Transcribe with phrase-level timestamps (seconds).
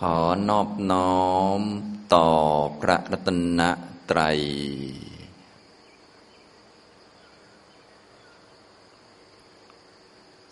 [0.00, 1.24] ขอนอบน้อ
[1.58, 1.60] ม
[2.14, 2.28] ต่อ
[2.80, 3.28] พระรัต
[3.58, 3.60] น
[4.10, 4.40] ตรัย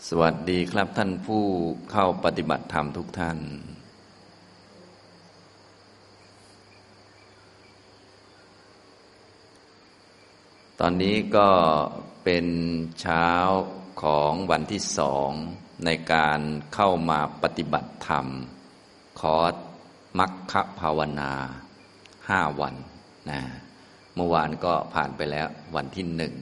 [0.08, 1.44] สวัสดีครับท่านผู้
[1.90, 3.38] เข้าปฏิบัติธรรมทุกท่าน
[10.80, 11.50] ตอนนี้ก็
[12.24, 12.46] เป็น
[13.00, 13.28] เช้า
[14.02, 15.30] ของวันที่สอง
[15.84, 16.40] ในการ
[16.74, 18.28] เข้ามาปฏิบัติธรรม
[19.22, 19.54] คอร์ส
[20.18, 21.32] มัคคภาวนา
[22.28, 22.74] ห้าวัน
[23.30, 23.40] นะ
[24.14, 26.34] เมื่อวานก็ผ่านไปแล้ววันที่หนึ่ง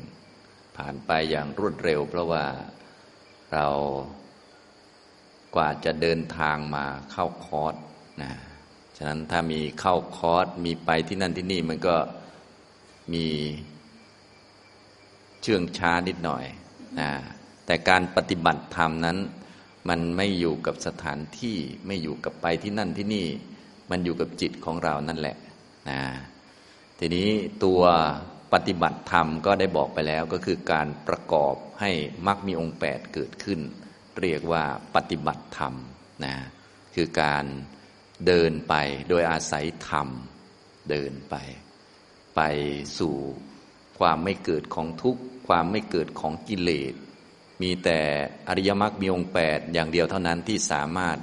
[0.77, 2.45] ผ่านไปอย่างรวดเร็ว เพราะว่า
[3.53, 3.67] เรา
[5.55, 7.75] กว่าจะเดินทางมาเข้าคอร์ส
[8.23, 8.33] นะ
[8.97, 11.97] ฉะนั้นถ้ามีเข้าคอร์สมีไปที่นั่นที่นี่มันก็
[13.13, 13.27] มี
[15.43, 16.45] เชื่องช้านิดหน่อย
[17.01, 17.11] นะ
[17.67, 19.19] แต่การปฏิบัติธรรมนั้น
[19.89, 23.27] มันไม่อยู่กับสถานที่ไม่อยู่กับไปที่นั่นที่นี่
[23.91, 25.37] มันอยู่กับจิตของเรานั่นแหละ
[25.91, 26.01] นะ
[26.99, 27.29] ทีนี้
[27.65, 27.83] ตัว
[28.53, 31.91] ปฏิบัติธรรมก็ได้บอกไปแล้วก็คือการประกอบให้
[32.27, 33.61] มรรคมีองค์แปดเกิดขึ้น
[34.21, 34.65] เรียกว่า
[34.95, 35.75] ปฏิบัติธรรม
[36.25, 36.35] นะ
[36.95, 37.45] คือการ
[38.27, 38.75] เดินไป
[39.09, 40.09] โดยอาศัยธรรม
[40.91, 41.37] เดินไป
[42.37, 42.41] ไป
[42.99, 43.15] สู่
[43.99, 46.95] ความไม่เกิดของทุกข์ ความไม่เกิดของกิเลส
[47.63, 48.01] มีแต่
[48.49, 51.19] อริยมรรคมีองค์แปดอย่างเดียวเท่านั้นที่สามารถ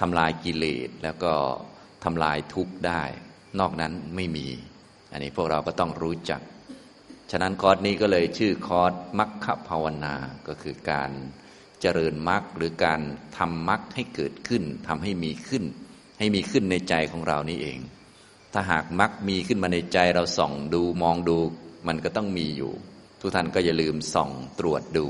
[0.00, 1.32] ทำลายกิเลสแล้วก็
[2.04, 3.02] ทำลายทุกข์ได้
[3.60, 4.48] นอกนั้นไม่มี
[5.12, 6.40] อันนี้พวกเราก็ต้องรู้จัก
[7.30, 10.14] ฉะนั้นคอร์สนี้ก็เลยชื่อคอร์สมัคคภาวนา
[10.48, 11.10] ก็คือการ
[11.80, 13.00] เจริญมรรคหรือการ
[13.38, 15.64] ทำมรรคให้เกิดขึ้นทำให้มีขึ้น
[16.18, 17.78] ให้มีขึ้นในใจของเรานี่เอง
[18.52, 21.38] ถ้าหากมรรคมีขึ้นมาในใจเราส่องดูมองดู
[21.86, 22.72] มันก็ต้องมีอยู่
[23.20, 25.06] ทุกท่านก็อย่าลืมส่องตรวจดู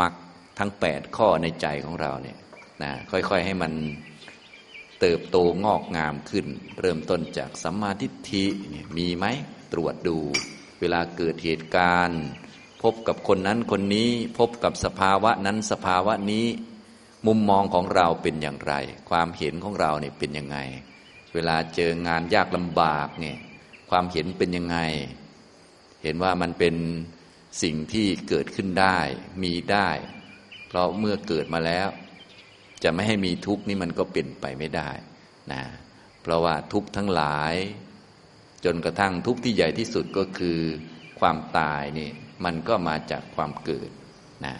[0.00, 0.12] มรรค
[0.58, 2.38] ทั้งแปดข้อในใจของเราเนี่ย
[2.82, 3.72] นะค่อยๆให้มัน
[5.00, 6.46] เติบโตงอกงามขึ้น
[6.80, 8.44] เริ่มต้นจากสัมมาทิฏฐิ
[8.96, 9.26] มีไหม
[9.72, 10.18] ตรวจดู
[10.80, 12.22] เวลาเกิดเหตุการณ์
[12.82, 16.46] พบกับคนนั้นคนนี้พบกับสภาวะนั้นสภาวะนี้
[17.26, 18.74] มุมมองของเราเป็นอย่างไร
[19.10, 20.58] ความเห็นของเราเนี่ยเป็นยังไง
[21.34, 23.38] เวลาเจองานยากลำบากเนี่ย
[23.90, 24.78] ความเห็นเป็นยังไง
[26.02, 26.74] เห็นว่ามันเป็น
[27.62, 28.98] สิ่งที่เกิดขึ้นได้
[29.42, 29.88] มีได้
[30.68, 31.88] เพราะเมื่อเกิดมาแล้ว
[32.82, 34.90] จะไม่ให้มีทุกข์นี่มันก็เป็นไปไม่ได้
[35.52, 35.62] นะ
[36.22, 37.54] เพราะว่าทุกข์ทั้งหลาย
[38.64, 40.58] จนกระทั่งทุกข์ที่ใหญ่ที่สุดก็คือ
[41.20, 42.10] ความตายนี่
[42.44, 43.90] มันก็มาจากความเกิด
[44.44, 44.54] นะ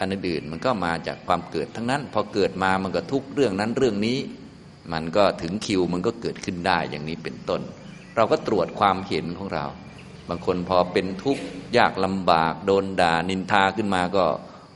[0.00, 4.18] อันอื่นมันก็มาจากความเกิดทั้งนั้น พอเกิดมามันก็ทุกเรื่องนั้นเรื่องนี้
[4.92, 7.62] มันก็ถึงคิวมันก็เกิดขึ้นได้อย่างนี้เป็นต้น
[8.16, 9.66] เราก็ตรวจความเห็นของเรา
[10.28, 11.44] บางคนพอเป็นทุกข์
[11.76, 14.24] ยากลำบาก โดนด่านินทาขึ้นมาก็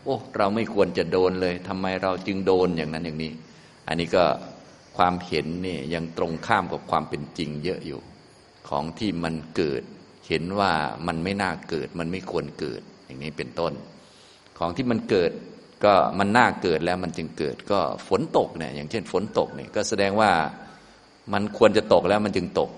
[0.04, 3.32] โอ้เราไม่ควรจะโดนเลยทำไมเราจึงโดนอย่างนั้นอย่างนี้
[3.88, 4.24] อันนี้ก็
[4.96, 8.00] ความเห็นนี่ยังตรงข้ามกับความเป็นจริงเยอะอยู่
[8.68, 9.82] ของที่มันเกิด
[10.28, 10.72] เห็นว่า
[11.06, 13.72] มันไม่น่าเกิด มันไม่ควรเกิดอย่างนี้เป็นต้น
[14.58, 15.30] ของที่มันเกิด
[15.84, 20.30] ก็มันน่าเกิดแล้วมันจึงเกิด ก็ฝนตกเนี่ยอย่างเช่นฝนตกเนี่ยก็แสดงว่า
[21.32, 22.70] มันควรจะตกแล้วมันจึงตก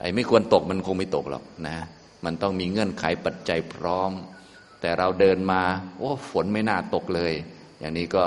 [0.00, 1.76] ไอ้ไม่ควรตกมันคงไม่ตกหรอกนะ
[2.24, 4.12] มันต้องมีเงื่อนไขปัจจัยพร้อม
[4.80, 5.62] แต่เราเดินมา
[5.98, 7.32] โอ้ฝนไม่น่าตกเลย
[7.78, 8.24] อย่างนี้ก็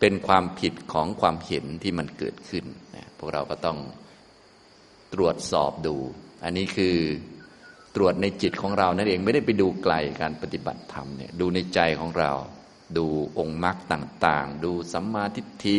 [0.00, 2.64] เป็นความผิดของความเห็นที่มันเกิดขึ้น
[2.96, 3.78] นะพวกเราก็ต้อง
[5.14, 5.96] ตรวจสอบดู
[6.44, 6.96] อันนี้คือ
[7.94, 12.32] ตรวจในจิตของเรานั่นเองไม่ได้ไปดูไกลการปฏิบัติธรรมเนี่ยดูในใจของเรา
[12.96, 13.06] ดู
[13.38, 15.78] องค์มรรคต่างๆ ดูสัมมาทิฏฐิ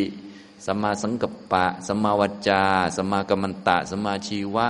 [0.65, 2.63] สัมมาสังกัปปะสัมมาวจา
[2.95, 4.67] สัมมากัมมันตะสัมมาชีวะ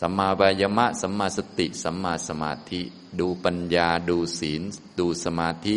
[0.00, 2.80] สัมมาบายมะ สัมมาสติ สัมมาสมาธิ
[3.20, 4.62] ดูปัญญา ดูศีล
[4.98, 5.76] ดูสมาธิ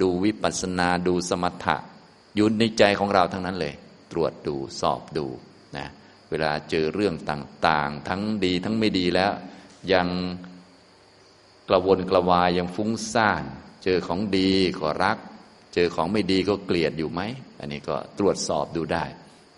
[0.00, 1.76] ดูวิปัสสนา ดูสมถะ
[2.36, 3.74] อยู่ในใจของเราทั้งนั้นเลย
[4.12, 5.26] ตรวจดู สอบดู
[5.76, 5.86] นะ
[6.30, 9.32] เวลาเจอเรื่องต่างๆ ทั้งดีทั้งไม่ดีแล้ว
[9.92, 10.08] ยัง
[11.68, 13.44] กระวนกระวายยังฟุ้งซ่าน
[13.84, 15.18] เจอของดีก็รัก
[15.74, 17.20] เจอของไม่ดีก็เกลียดอยู่ไหม
[17.60, 19.04] อันนี้ก็ตรวจสอบดูได้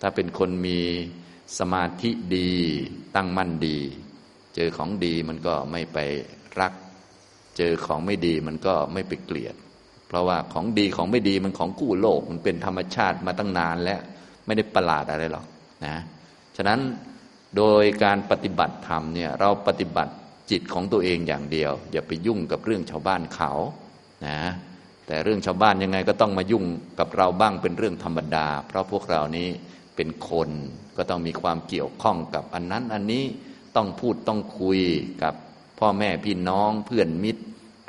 [0.00, 0.78] ถ้าเป็นคนมี
[1.58, 2.52] สมาธิดี
[3.16, 3.78] ตั้งมั่นดี
[4.54, 5.98] เจอของดีมันก็ไม่ไป
[6.60, 6.72] รัก
[7.58, 9.54] เจอของไม่ดีมันก็ไม่ไปเกลียด
[10.08, 14.00] เพราะว่าของดีของไม่ดีมันของกู้โลก มันเป็นธรรมชาติมาตั้งนานแล้ว
[14.46, 15.46] ไม่ได้ประหลาดอะไรหรอก
[15.86, 15.96] นะ
[16.56, 16.80] ฉะนั้น
[17.56, 20.12] โดยการปฏิบัติธรรมเนี่ยเราปฏิบัติ
[20.50, 23.52] จิตของตัวเองอย่างเดียว อย่าไปยุ่งกับเรื่องชาวบ้านเขา
[24.26, 24.38] นะ
[25.06, 26.64] แต่เรื่องชาวบ้านยังไงก็ต้องมายุ่ง
[26.98, 29.48] กับเราบ้างเป็นเรื่องธรรมดา เพราะพวกเรานี้
[29.98, 30.50] เป็นคน
[30.96, 33.24] ก็ต้องมีความเกี่ยวข้องกับอันนั้นอันนี้
[33.76, 34.80] ต้องพูดต้องคุย
[35.22, 35.34] กับ
[35.78, 37.42] พ่อแม่พี่น้องเพื่อนมิตร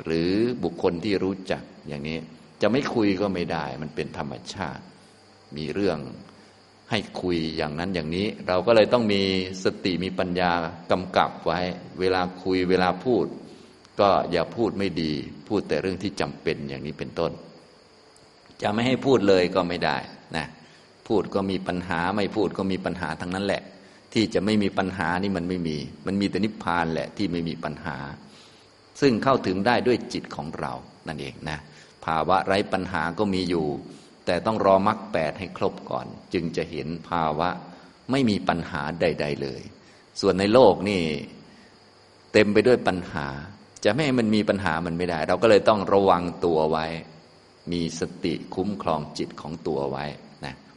[0.04, 0.30] หรือ
[0.62, 2.18] บุคคลที่รู้จักอย่างนี้
[2.62, 4.82] จะไม่คุยก็ไม่ได้ มันเป็นธรรมชาติ
[5.56, 5.98] มีเรื่อง
[6.90, 9.22] ให้คุยอย่างนั้นอย่างนี้ เราก็เลยต้องมี
[9.64, 10.50] สติมีปัญญา
[10.90, 11.60] กำกับไว้
[12.00, 13.26] เวลาคุยเวลาพูด
[14.00, 15.12] ก็อย่าพูดไม่ดี
[15.48, 17.32] พูดแต่เรื่องที่จำเป็นอย่างนี้เป็นต้น
[18.62, 19.96] จะไม่ให้พูดเลยก็ไม่ได้
[20.36, 20.46] นะ
[21.10, 23.62] พูดก็มีปัญหาไม่พูดก็มีปัญหาทั้งนั้นแหละ
[24.12, 25.76] ที่จะไม่มีปัญหานี่มันไม่มี
[26.06, 27.96] มันมีแต่นิพพานแหละที่ไม่มีปัญหา
[29.00, 30.72] ซึ่งเข้าถึงได้ด้วยจิตของเรา
[31.08, 31.58] นั่นเองนะ
[32.04, 33.66] ภาวะไร้ปัญหาก็มีอยู่
[34.26, 37.48] แต่ต้องรอมรรคแปดให้ครบก่อน จึงจะเห็นภาวะ
[38.10, 39.62] ไม่มีปัญหาใด ๆ เลย
[40.20, 41.02] ส่วนในโลกนี่
[42.32, 43.26] เต็มไปด้วยปัญหา
[43.84, 46.86] จะไม่ให้มันมีปัญหามันไม่ได้ เราก็เลยต้องระวังตัวไว้
[47.72, 50.06] มีสติคุ้มครองจิตของตัวไว้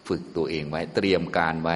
[0.08, 1.76] ฝึกตัวเองไว้ เตรียมการไว้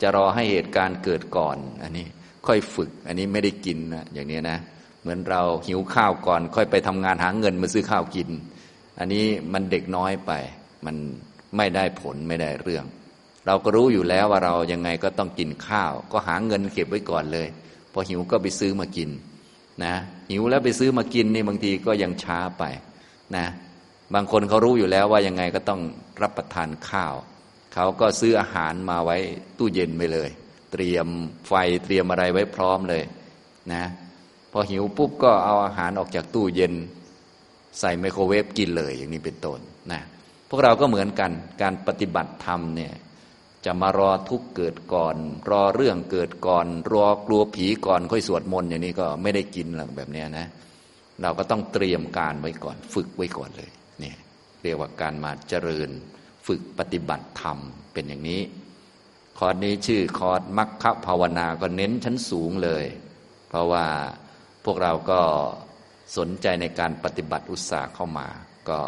[0.00, 2.06] จะรอให้เหตุการณ์เกิดก่อน อันนี้
[2.46, 4.58] ค่อยฝึก อันนี้ไม่ได้กินนะอย่างนี้นะ
[5.02, 8.28] เหมือนเราหิวข้าวก่อน ค่อยไปทำงานหาเงินมาซื้อข้าวกิน
[8.98, 10.32] อันนี้มันเด็กน้อยไป
[10.86, 10.96] มัน
[11.56, 12.84] ไม่ได้ผลไม่ได้เรื่อง
[13.46, 17.48] เราก็รู้อยู่แล้วว่าเรายังไงก็ต้องกินข้าว ก็หาเงินเก็บไว้ก่อนเลย
[17.92, 19.10] พอหิวก็ไปซื้อมากิน
[19.84, 19.94] นะ
[20.30, 22.64] หิวแล้วไปซื้อมากินนี่บางทีก็ยังช้าไป
[23.36, 23.46] นะ
[24.14, 25.80] บางคนเขารู้อยู่แล้วว่ายังไงก็ต้อง
[26.22, 27.14] รับประทานข้าว
[27.72, 29.16] เขาก็ซื้ออาหารมาไว้
[29.58, 30.30] ตู้เย็นไปเลย
[30.72, 31.06] เตรียม
[31.48, 31.52] ไฟ
[31.84, 33.02] เตรียมอะไรไว้พร้อมเลย
[33.72, 33.84] นะ
[34.52, 36.72] พอหิวปุ๊บก็เอาอาหารออกจากตู้เย็น
[37.80, 39.58] ใส่ไมโครเวฟกินเลยอย่างนี้เป็นต้น
[39.92, 40.00] นะ
[40.48, 41.30] พวกเราก็เหมือนกัน
[41.62, 42.92] การปฏิบัติธรรมเนี่ย
[43.64, 45.16] จะมารอทุกเกิดก่อน
[45.50, 50.46] รอเรื่องเกิดก่อน รอกลัวผีก่อนค่อยสวดมนต์อย่างนี้ก็ไม่ได้กินหรอกแบบนี้นะ
[51.22, 53.70] เราก็ต้องเตรียมการไว้ก่อน ฝึกไว้ก่อนเลย
[54.00, 54.16] เนี่ย
[54.62, 55.90] เรียกว่าการมาเจริญ
[56.46, 57.58] ฝึกปฏิบัติธรรม
[57.92, 58.42] เป็นอย่างนี้
[59.38, 62.84] คอร์สนี้ชื่อคอร์สมัคคภาวนาก็เน้นชั้นสูงเลย
[63.48, 63.86] เพราะว่า
[64.64, 65.20] พวกเราก็
[66.16, 68.28] สนใจในการปฏิบัติอุตสาห์เข้ามา
[68.68, 68.80] ก็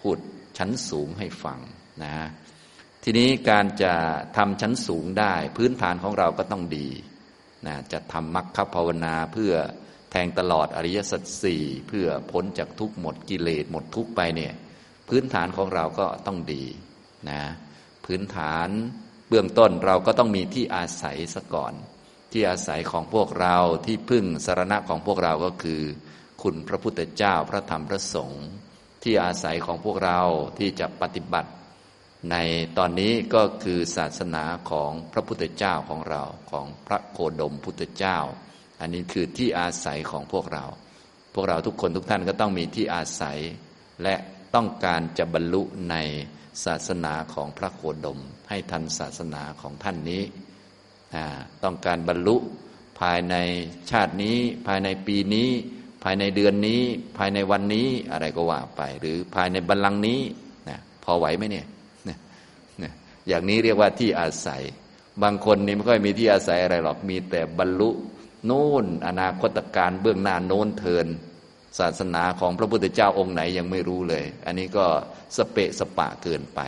[0.00, 0.18] พูด
[0.58, 1.58] ชั้นสูงให้ฟัง
[2.02, 2.14] นะ
[3.04, 3.94] ทีนี้การจะ
[4.36, 6.88] ทำชั้นสูงได้ พื้นฐานของเราก็ต้องดี
[7.66, 9.52] นะจะทำมรรคภาวนาเพื่อ
[10.10, 14.54] แทงตลอดอริยสัจสี่เพื่อพ้นจากทุกหมดกิเลสหมดทุกไปเนี่ย
[15.08, 16.64] พื้นฐานของเราก็ต้องดี
[17.28, 17.42] นะ
[18.04, 18.68] พื้นฐาน
[19.28, 21.74] เบื้องต้นเราก็ต้องมีที่อาศัยซะก่อน
[22.32, 23.56] ที่อาศัยของพวกเรา
[23.86, 25.82] ที่พึ่งสารณะของพวกเราก็คือ
[26.42, 28.44] คุณพระพุทธเจ้าพระธรรมพระสงฆ์
[29.02, 30.20] ที่อาศัยของพวกเรา
[30.58, 31.50] ที่จะปฏิบัติ
[32.30, 32.36] ใน
[32.78, 38.18] ตอนนี้ก็คือศาสนาของพระพุทธเจ้าของเราของพระโคดมพุทธเจ้า
[38.80, 40.64] อันนี้คือที่อาศัยของพวกเรา
[41.34, 43.38] พวกเราทุกคนทุกท่านก็ต้องมีที่อาศัย
[44.02, 44.14] และ
[44.54, 45.96] ต้องการจะบรรลุใน
[46.64, 48.18] ศาสนาของพระโคดม
[48.48, 50.22] ให้ทันศาสนาของท่านนี้
[51.64, 52.36] ต้องการบรรลุ
[53.00, 53.36] ภายใน
[53.90, 55.48] ชาตินี้ ภายในปีนี้
[56.04, 56.82] ภายในเดือนนี้
[57.18, 60.20] ภายในวันนี้อะไรก็ว่าไป หรือภายในบัลลังก์นี้
[60.68, 61.66] นะพอไหวไหมเนี่ย
[62.08, 62.92] นะ
[63.28, 64.62] อย่างนี้เรียกว่าที่อาศัย
[65.22, 67.90] บางคนนี่ไม่ค่อยมีที่อาศัยอะไรหรอกมีแต่บรรลุ
[68.46, 71.06] โน่นอนาคตการเบื้องหน้าโน้นเทิน
[71.78, 74.86] ศาสนาของพระพุทธเจ้าองค์ไหนยังไม่รู้เลย อันนี้ก็
[75.36, 76.60] สเปะสปะเกินไป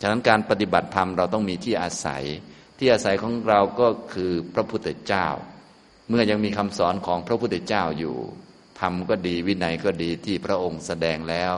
[0.00, 2.24] ฉะนั้นการปฏิบัติธรรมเราต้องมีที่อาศัย
[2.78, 5.26] ที่อาศัยของเราก็คือพระพุทธเจ้า
[6.08, 8.16] เมื่อยังมีคำสอนของพระพุทธเจ้าอยู่
[8.80, 11.52] ธรรมก็ดีวินัยก็ดีที่พระองค์แสดงแล้ว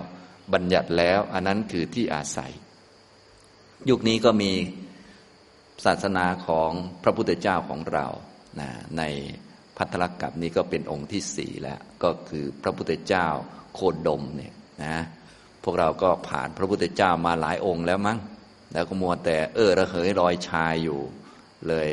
[0.52, 2.52] บัญญัติแล้ว อันนั้นคือที่อาศัย
[3.88, 4.52] ยุคนี้ก็มี
[5.84, 6.70] ศาสนาของ
[7.02, 8.06] พระพุทธเจ้าของเรา
[8.60, 9.02] นะใน
[9.76, 13.26] พัทธลกับนี้ก็เป็นองค์ที่สี่แล้ว ก็คือพระพุทธเจ้า
[13.74, 14.96] โคดมเนี่ยนะ
[15.64, 18.18] พวกเราก็ผ่านพระพุทธเจ้ามาหลายองค์แล้วมั้ง
[18.72, 21.00] แล้วก็มัวแต่เออระเหยรอยชายอยู่
[21.68, 21.90] เลย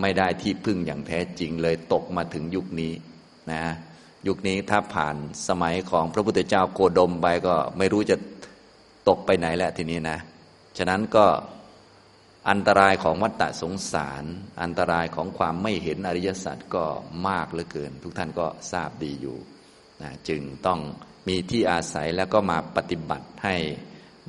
[0.00, 2.92] ไม่ได้ที่พึ่งอย่างแท้จริงเลยตกมาถึงยุคนี้
[3.52, 3.64] นะ
[4.26, 5.16] ยุคนี้ถ้าผ่าน
[5.48, 8.16] สมัยของพระพุทธเจ้าโคดมไปก็ไม่รู้จะ
[9.08, 10.18] ตกไปไหนแหล้วทีนี้นะ
[10.78, 11.26] ฉะนั้นก็
[12.50, 14.24] อันตรายของวัฏฏะสงสาร
[14.62, 16.84] อันตรายของความไม่เห็นอริยสัจก็
[17.28, 19.36] มากเหลือเกิน ทุกท่านก็ทราบดีอยู่
[20.02, 20.80] นะจึงต้อง
[21.28, 23.56] มีที่อาศัยแล้วก็มาปฏิบัติให้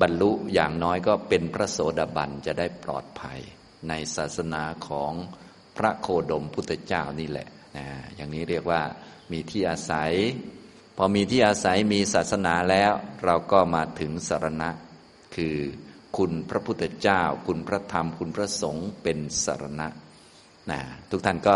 [0.01, 3.39] บรรลุอย่างน้อยก็เป็นพระโสดาบันจะได้ปลอดภัย
[3.89, 5.13] ในศาสนาของ
[5.77, 7.47] พระโคดมพุทธเจ้านี่แหละ
[7.77, 7.85] นะ
[8.15, 8.81] อย่างนี้เรียกว่า
[9.31, 10.11] มีที่อาศัย
[10.97, 12.91] พอมีที่อาศัยมีศาสนาแล้ว
[13.25, 14.69] เราก็มาถึงสารณะ
[15.35, 15.55] คือ
[16.17, 19.87] คุณพระพุทธเจ้า คุณพระธรรม คุณพระสงฆ์เป็นสารณะ
[20.71, 21.55] นะทุกท่านก็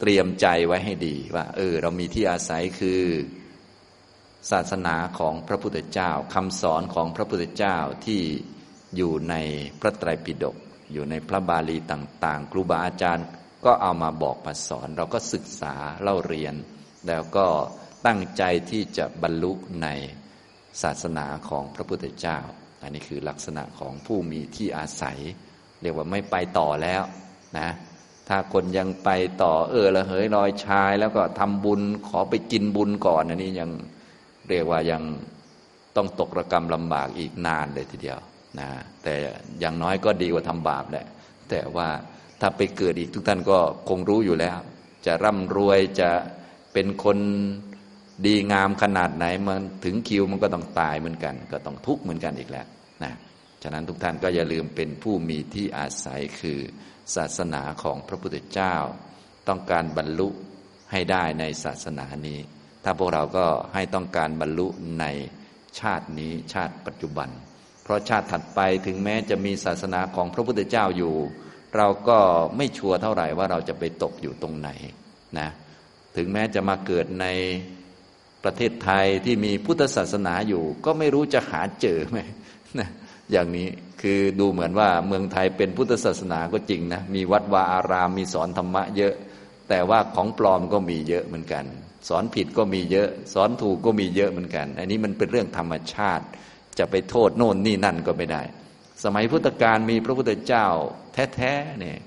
[0.00, 3.02] เตรียมใจไว้ให้ดีว่า เออ เรามีที่อาศัยคือ
[4.50, 8.22] ศาสนาของพระพุทธเจ้าคำสอนของพระพุทธเจ้าที่
[8.96, 9.34] อยู่ใน
[9.80, 10.56] พระไตรปิฎก
[10.92, 13.26] อยู่ในพระบาลีต่างๆ ครูบาอาจารย์
[13.64, 16.54] ก็เอามาบอกมาสอน เราก็ศึกษาเล่าเรียน
[17.06, 17.46] แล้วก็
[18.06, 19.88] ตั้งใจที่จะบรรลุใน
[20.82, 22.38] ศาสนาของพระพุทธเจ้า
[22.82, 25.18] อันนี้คือลักษณะของผู้มีที่อาศัย
[25.82, 27.02] เรียกว่าไม่ไปต่อแล้ว
[27.58, 27.68] นะ
[28.28, 29.10] ถ้าคนยังไป
[29.42, 33.70] ต่อเออละเหยลอยชาย แล้วก็ทำบุญขอไปกินบุญก่อนอันนี้ยัง
[34.50, 35.02] เรียกว่ายัง
[35.96, 38.18] ต้องตกระกรรมลำบากอีกนานเลยทีเดียว
[38.58, 38.68] นะ
[39.02, 39.14] แต่
[39.60, 41.06] อย่างน้อยก็ดีกว่าทำบาปแหละ
[41.50, 41.88] แต่ว่า
[42.40, 44.58] ถ้าไปเกิดอีกทุกท่านก็คงรู้อยู่แล้ว
[45.06, 46.10] จะร่ำรวยจะ
[46.72, 47.18] เป็นคน
[48.26, 52.66] ดีงามขนาดไหนมันถึงคิวมันก็ต้องตายเหมือนกัน ก็ต้องทุกข์เหมือนกันอีกแล้ว
[53.04, 53.12] นะ
[53.62, 56.60] ฉะนั้นทุกท่านก็อย่าลืมเป็นผู้มีที่อาศัยคือ
[57.14, 58.74] ศาสนาของพระพุทธเจ้า
[59.48, 60.28] ต้องการบรรลุ
[60.92, 62.38] ให้ได้ในศาสนานี้
[62.84, 64.66] ถ้าพวกเราก็ให้ต้องการบรรลุ
[65.00, 65.04] ใน
[65.80, 67.28] ชาตินี้ชาติปัจจุบัน
[67.82, 71.14] เพราะชาติถัดไปถึงแม้จะมีศาสนาของพระพุทธเจ้าอยู่
[71.76, 72.18] เราก็
[72.56, 74.68] ไม่ชัวร์เท่าไหร่ว่าเราจะไปตกอยู่ตรงไหน
[75.38, 75.48] นะ
[76.16, 77.26] ถึงแม้จะมาเกิดใน
[78.44, 82.18] ประเทศไทยที่มีพุทธศาสนาอยู่ ก็ไม่รู้จะหาเจอไหม
[82.78, 82.88] นะ
[83.32, 83.68] อย่างนี้
[84.02, 89.14] คือดูเหมือนว่าเมืองไทยเป็นพุทธศาสนาก็จริงนะมีวัดวาอารามมีสอนธรรมะเยอะ
[89.68, 91.64] แต่ว่าของปลอมก็มีเยอะเหมือนกัน
[92.08, 96.24] สอนผิดก็มีเยอะ สอนถูกก็มีเยอะเหมือนกัน อันนี้มันเป็นเรื่องธรรมชาติ
[96.78, 98.42] จะไปโทษโน่นนี่นั่นก็ไม่ได้
[99.04, 100.66] สมัยพุทธกาลมีพระพุทธเจ้า
[101.36, 101.98] แท้ๆเนี่ย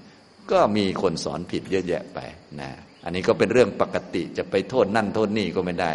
[0.52, 2.20] ก็มีคนสอนผิดเยอะแยะไป
[2.62, 2.72] นะ
[3.04, 5.92] อันนี้ก็เป็นเรื่องปกติจะไปโทษนั่นโทษนี่ก็ไม่ได้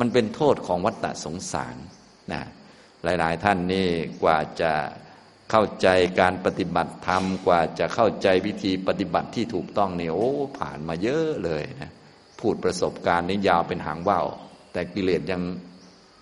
[0.00, 1.76] มันเป็นโทษของวัฏฏะสงสาร
[2.32, 2.42] นะ
[3.04, 3.88] หลาย ๆ ท่านนี่
[4.22, 4.72] กว่าจะ
[5.50, 5.88] เข้าใจ
[6.20, 11.89] การปฏิบัติธรรม กว่าจะเข้าใจวิธีปฏิบัติที่ถูกต้องเนี่ยโอ้ผ่านมาเยอะเลยนะ
[12.40, 14.26] พูดประสบการณ์นี้ยาวเป็นหางว่าว
[14.72, 15.40] แต่กิเลสยัง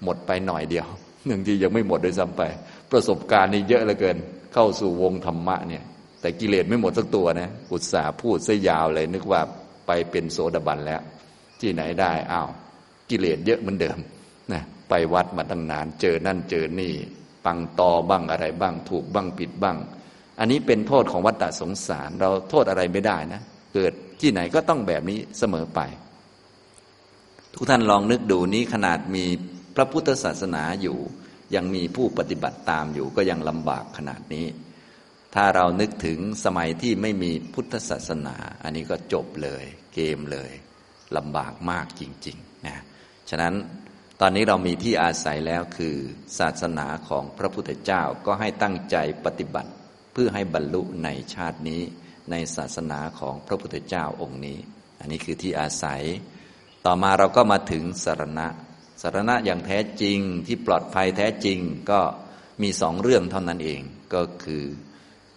[0.05, 0.87] หมดไปหน่อยเดียว
[1.27, 2.43] หนึ่งที่ยังไม่หมดโดยซ้ำไป
[2.93, 4.17] ประสบการณ์นี่เยอะเหลือเกิน
[4.55, 5.85] เข้าสู่วงธรรมะเนี่ย
[6.21, 9.41] แต่กิเลสไม่หมดสักตัวนะอุตส่าห์พูดซะยาวเลย นึกว่า
[9.87, 11.01] ไปเป็นโสดาบันแล้ว
[11.61, 12.49] ที่ไหนได้อ้าว
[13.11, 13.99] กิเลสเยอะเหมือนเดิม
[14.53, 16.93] นะไปวัดมาตั้งนาน เจอนั่นเจอนี่
[17.45, 19.77] ปังตอบ้างอะไรบ้าง ถูกบ้างผิดบ้าง
[20.39, 23.41] อันนี้เป็นโทษของวัฏฏะสงสาร เราโทษอะไรไม่ได้นะ
[23.75, 25.81] เกิดที่ไหนก็ต้องแบบนี้เสมอไป
[27.61, 29.25] ทุกท่านลองนึกดูนี้ขนาดมี
[29.77, 30.99] พระพุทธศาสนาอยู่
[31.55, 34.47] ยังมีผู้ปฏิบัติตามอยู่ก็ยังลำบากขนาดนี้
[35.35, 40.53] ถ้าเรานึกถึงสมัยที่ไม่มีพุทธศาสนา อันนี้ก็จบเลย เกมเลย
[41.17, 42.83] ลำบากมากจริงๆนะ
[43.31, 43.55] ฉะนั้น
[44.21, 45.97] ตอนนี้เรามีที่อาศัยแล้วคือ
[46.38, 49.71] ศาสนาของพระพุทธเจ้าก็ให้ตั้งใจปฏิบัติ
[50.12, 51.83] เพื่อให้บรรลุในชาตินี้
[52.31, 54.59] ในศาสนาของพระพุทธเจ้าองค์นี้
[55.00, 56.03] อันนี้คือที่อาศัย
[56.90, 58.47] ต่อมาเราก็มาถึงสารณะ
[59.02, 61.59] สารณะอย่างแท้จริงที่ปลอดภัยแท้จริง
[61.90, 62.00] ก็
[62.62, 63.80] มีสองเรื่องเท่านั้นเอง
[64.14, 64.64] ก็คือ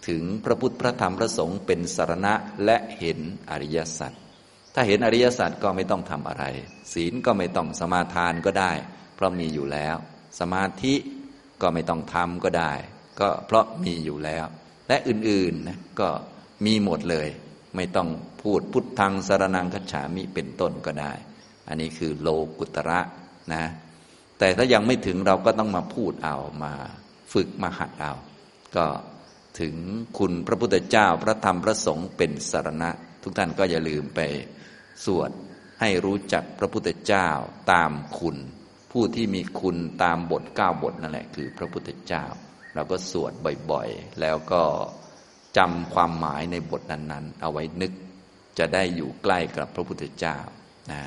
[0.08, 2.34] ถึงพระพุทธพระธรรมพระสงฆ์เป็นสารณะ
[2.65, 4.12] และเห็นอริยสัจ
[4.74, 6.46] ถ้าเห็นอริยสัจก็ไม่ต้องทำอะไร
[6.93, 8.72] ศีลก็ไม่ต้องสมาทานก็ได้
[9.15, 9.96] เพราะมีอยู่แล้ว
[10.39, 10.93] สมาธิ
[11.62, 12.74] ก็ไม่ต้องทำก็ได้
[13.20, 14.46] ก็เพราะมีอยู่แล้ว
[14.88, 16.10] และอื่นๆนะก็
[16.65, 17.27] มีหมดเลย
[17.75, 18.10] ไม่ต้อง
[18.41, 21.13] พูดพุทธังสารนังคัจฉามิเป็นต้นก็ได้
[21.68, 23.00] อันนี้คือโลกุตระ
[23.53, 23.63] นะ
[24.39, 26.74] แต่ถ้ายังไม่ถึงเราก็ต้องมาพูดเอามา
[27.34, 28.13] ฝึกมาหัดเอา
[28.75, 28.86] ก็
[29.60, 29.75] ถึง
[30.20, 32.89] คุณพระพุทธเจ้าพระธรรมพระสงฆ์เป็นสารณะ
[33.24, 34.20] ทุกท่านก็อย่าลืมไป
[35.06, 35.32] สวด
[35.82, 37.27] ให้รู้จักพระพุทธเจ้า
[37.72, 38.38] ตามคุณ
[38.91, 42.25] ผู้ที่มีคุณตามบทเก้าบทนั่นแหละคือพระพุทธเจ้า
[42.74, 43.34] เราก็สวด
[43.72, 44.63] บ่อยๆ แล้วก็
[45.58, 47.91] จำความหมายในบทนั้นๆ เอาไว้นึก
[48.58, 50.38] จะได้อยู่ใกล้กับพระพุทธเจ้า
[50.91, 51.01] นะ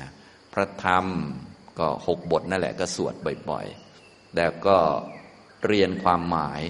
[0.55, 1.05] พระธรรม
[1.79, 3.13] ก็หกบทนั่นแหละก็สวด
[3.49, 4.77] บ่อยๆ แล้วก็
[5.65, 6.61] เรียนความหมาย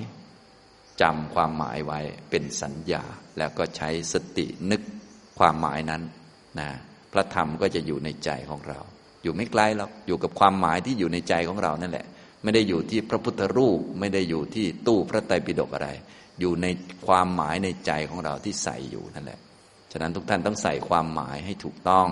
[1.02, 2.00] จำความหมายไว้
[2.30, 3.04] เป็นสัญญา
[3.38, 4.82] แล้วก็ใช้สตินึก
[5.40, 6.02] ความหมายนั้น
[6.60, 6.70] นะ
[7.14, 8.80] พระธรรมก็จะอยู่ในใจของเรา
[9.24, 12.06] อยู่ไม่ไกลหรอกอยู่กับความหมายที่อยู่ในใจของเรานั่นแหละ
[12.44, 15.90] ไม่ได้อยู่ที่พระพุทธรูปไม่ได้อยู่ที่ตู้พระไตรปิฎกอะไร
[16.40, 16.68] อยู่ใน
[17.08, 19.40] ความหมายในใจของเราที่ใส่อยู่นั่นแหละ
[19.92, 22.08] ฉะนั้นทุกท่านต้องใส่ความหมายให้ถูกต้อง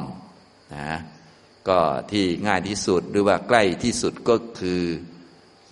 [0.76, 0.98] นะ
[1.70, 1.80] ก็
[2.12, 4.82] ที่ง่ายที่สุดหรือว่าใกล้ที่สุดก็คือ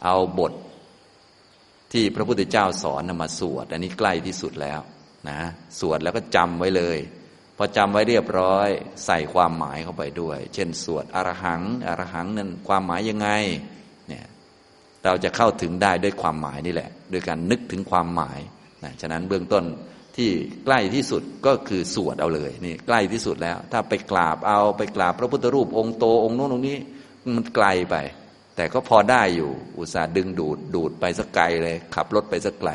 [0.04, 0.54] เอาบท
[1.94, 4.80] ที่พระพุทธเจ้าสอนมาสวด อันนี้ใกล้ที่สุดแล้ว
[5.30, 5.40] นะ
[5.80, 6.98] สวดแล้วก็จำไว้เลย
[7.58, 8.68] พอจำไว้เรียบร้อย
[9.06, 13.30] ใส่ความหมายเข้าไปด้วย เช่น สวดอรหังอรหังนั้นความหมายยังไง
[14.08, 14.26] เนี่ย
[15.06, 18.40] เราจะเข้าถึงได้ด้วยความหมายนี่แหละโดยการนึกถึงความหมาย
[18.84, 19.64] นะฉะนั้นเบื้องต้น
[20.18, 20.30] ที่
[20.66, 26.78] ใกล้ที่สุดก็คือสวดเอาเลยนี่ใกล้ที่สุดแล้ว ถ้าไปกราบเอาไปกราบพระพุทธรูปองค์โตองค์โน้นองค์นี้
[27.36, 27.96] มันไกลไป
[28.56, 32.72] แต่ก็พอได้อยู่ อุตส่าห์ดึงดูดดูดไปสักไกลเลย ขับรถไปสักไกล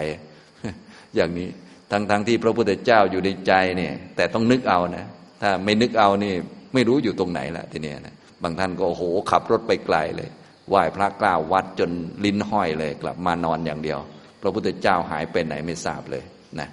[1.16, 1.48] อย่างนี้
[1.90, 5.04] ทั้งๆทที่พระพุทธเจ้าอยู่ในใจเนี่ย แต่ต้องนึกเอานะ
[5.42, 6.34] ถ้าไม่นึกเอานี่
[6.74, 10.28] ไม่รู้อยู่ตรงไหนละทีเนี้ยนะบางท่านก็โอ้โหขับรถไปไกลเลย
[10.68, 11.90] ไหว้พระกล้าววัดจน
[12.24, 13.98] ลิ้นห้อยเลยกลับมานอนอย่างเดียว
[14.42, 16.24] พระพุทธเจ้าหายไปไหนไม่ทราบเลย
[16.60, 16.68] นะ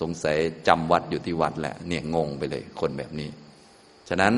[0.00, 0.36] สงสัย
[0.68, 3.30] จำวัดอยู่ที่วัดแหละ เนี่ยงงไปเลย คนแบบนี้
[4.08, 4.34] ฉะนั้น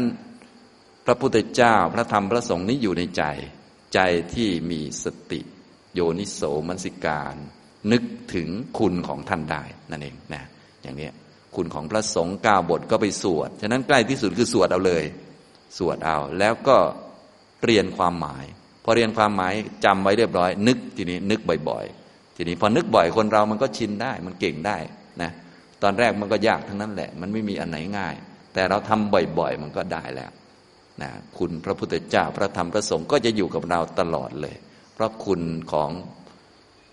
[1.06, 3.24] พระพุทธเจ้าพระธรรมพระสงฆ์นี้อยู่ในใจ
[3.94, 4.00] ใจ
[4.34, 5.40] ที่มีสติ
[5.94, 7.34] โยนิโสมนสิการ
[7.92, 8.02] นึก
[8.34, 8.48] ถึง
[8.78, 10.44] คุณของท่านได้นั่นเองนะ
[10.82, 11.08] อย่างนี้
[11.56, 15.04] คุณของพระสงฆ์ก้าบทก็ไปสวด ฉะนั้นใกล้ที่สุดคือสวดเอาเลย
[15.78, 16.76] สวดเอาแล้วก็
[17.64, 18.44] เรียนความหมาย
[18.84, 24.76] พอเรียนความหมายจำไว้เรียบร้อย นึกทีนี้นึกบ่อย ๆ ทีนี้พอนึกบ่อยคนเรามันก็ชินได้มันเก่งได้
[25.22, 25.30] นะ
[25.82, 28.14] ตอนแรกมันก็ยากทั้งนั้นแหละ มันไม่มีอันไหนง่าย
[28.54, 30.30] แต่เราทำบ่อยๆ มันก็ได้แล้ว
[31.02, 34.56] นะคุณพระพุทธเจ้าพระธรรมพระสงฆ์ก็จะอยู่กับเราตลอดเลย
[34.94, 35.42] เพราะคุณ
[35.72, 35.90] ของ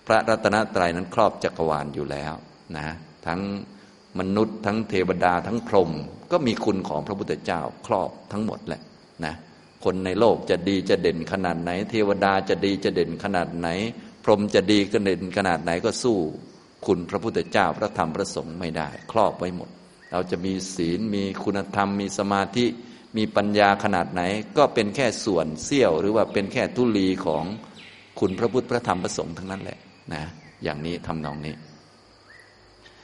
[0.08, 2.34] พระรัตนตรัยนั้นครอบจักรวาลอยู่แล้ว
[2.76, 2.96] นะ
[3.28, 3.42] ทั้ง
[4.20, 5.92] มนุษย์ทั้งเทวดาทั้งพรหม
[6.32, 8.82] ก็มีคุณของพระพุทธเจ้าครอบทั้งหมดแหละ
[9.26, 9.34] นะ
[9.84, 13.68] คนในโลกจะดีจะเด่นขนาดไหน เทวดาจะดีจะเด่นขนาดไหน
[14.24, 16.20] พรหมจะดีก็เด่นขนาดไหนก็สู้
[16.88, 19.70] คุณพระพุทธเจ้าพระธรรมพระสงฆ์ไม่ได้ ครอบไว้หมด
[20.12, 22.66] เราจะมีศีลมีคุณธรรม มีสมาธิ
[23.18, 24.22] มีปัญญาขนาดไหน
[24.58, 27.44] ก็เป็นแค่ส่วนเสี้ยว หรือว่าเป็นแค่ทุลีของ
[28.20, 29.80] คุณพระพุทธพระธรรมพระสงฆ์ทั้งนั้นแหละ
[30.14, 30.24] นะ
[30.64, 31.56] อย่างนี้ทำนองนี้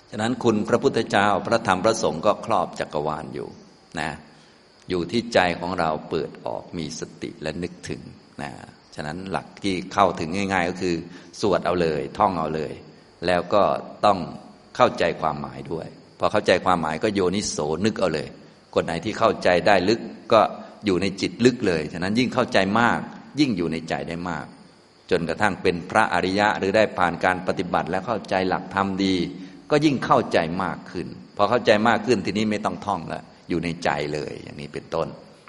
[0.10, 3.48] ฉะนั้นคุณพระพุทธเจ้าพระธรรมพระสงฆ์ก็ครอบจักรวาลอยู่
[4.00, 4.10] นะ
[4.90, 8.02] อยู่ที่ใจของเราเปิดออกมีสติและนึกถึง
[8.42, 8.52] นะ
[8.96, 10.96] ฉะนั้นหลักที่เข้าถึงง่าย ๆ ก็คือ
[11.42, 12.74] สวดเอาเลย ท่องเอาเลย
[13.28, 13.63] แล้วก็
[14.06, 14.20] ต้อง
[14.75, 15.88] เข้าใจความหมายด้วย
[16.20, 18.28] พอเข้าใจความหมายก็โยนิโสนึกเอาเลย
[18.75, 20.00] คนไหนที่เข้าใจได้ลึก
[20.34, 20.42] ก็
[20.86, 23.00] อยู่ในจิตลึกเลยฉะนั้นยิ่งเข้าใจมาก
[23.40, 24.46] ยิ่งอยู่ในใจได้มาก
[25.12, 29.16] จนกระทั่งเป็นพระอริยะหรือได้ผ่านการปฏิบัติแล้วเข้าใจหลักธรรมดี
[29.72, 35.08] ก็ยิ่งเข้าใจมากขึ้น พอเข้าใจมากขึ้นทีนี้ไม่ต้องท่องแล้วอยู่ในใจเลยอย่างนี้เป็นต้น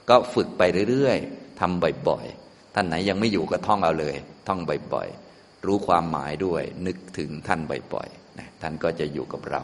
[0.09, 4.15] ก็ฝึกไปเรื่อยๆทำบ่อยๆท่านไหนยังไม่อยู่ก็ท่องเอาเลย
[4.49, 4.61] ท่อง
[4.93, 5.32] บ่อยๆ
[5.67, 7.61] รู้ความหมายด้วย นึกถึงท่าน
[7.95, 9.63] บ่อยๆนะท่านก็จะอยู่กับเรา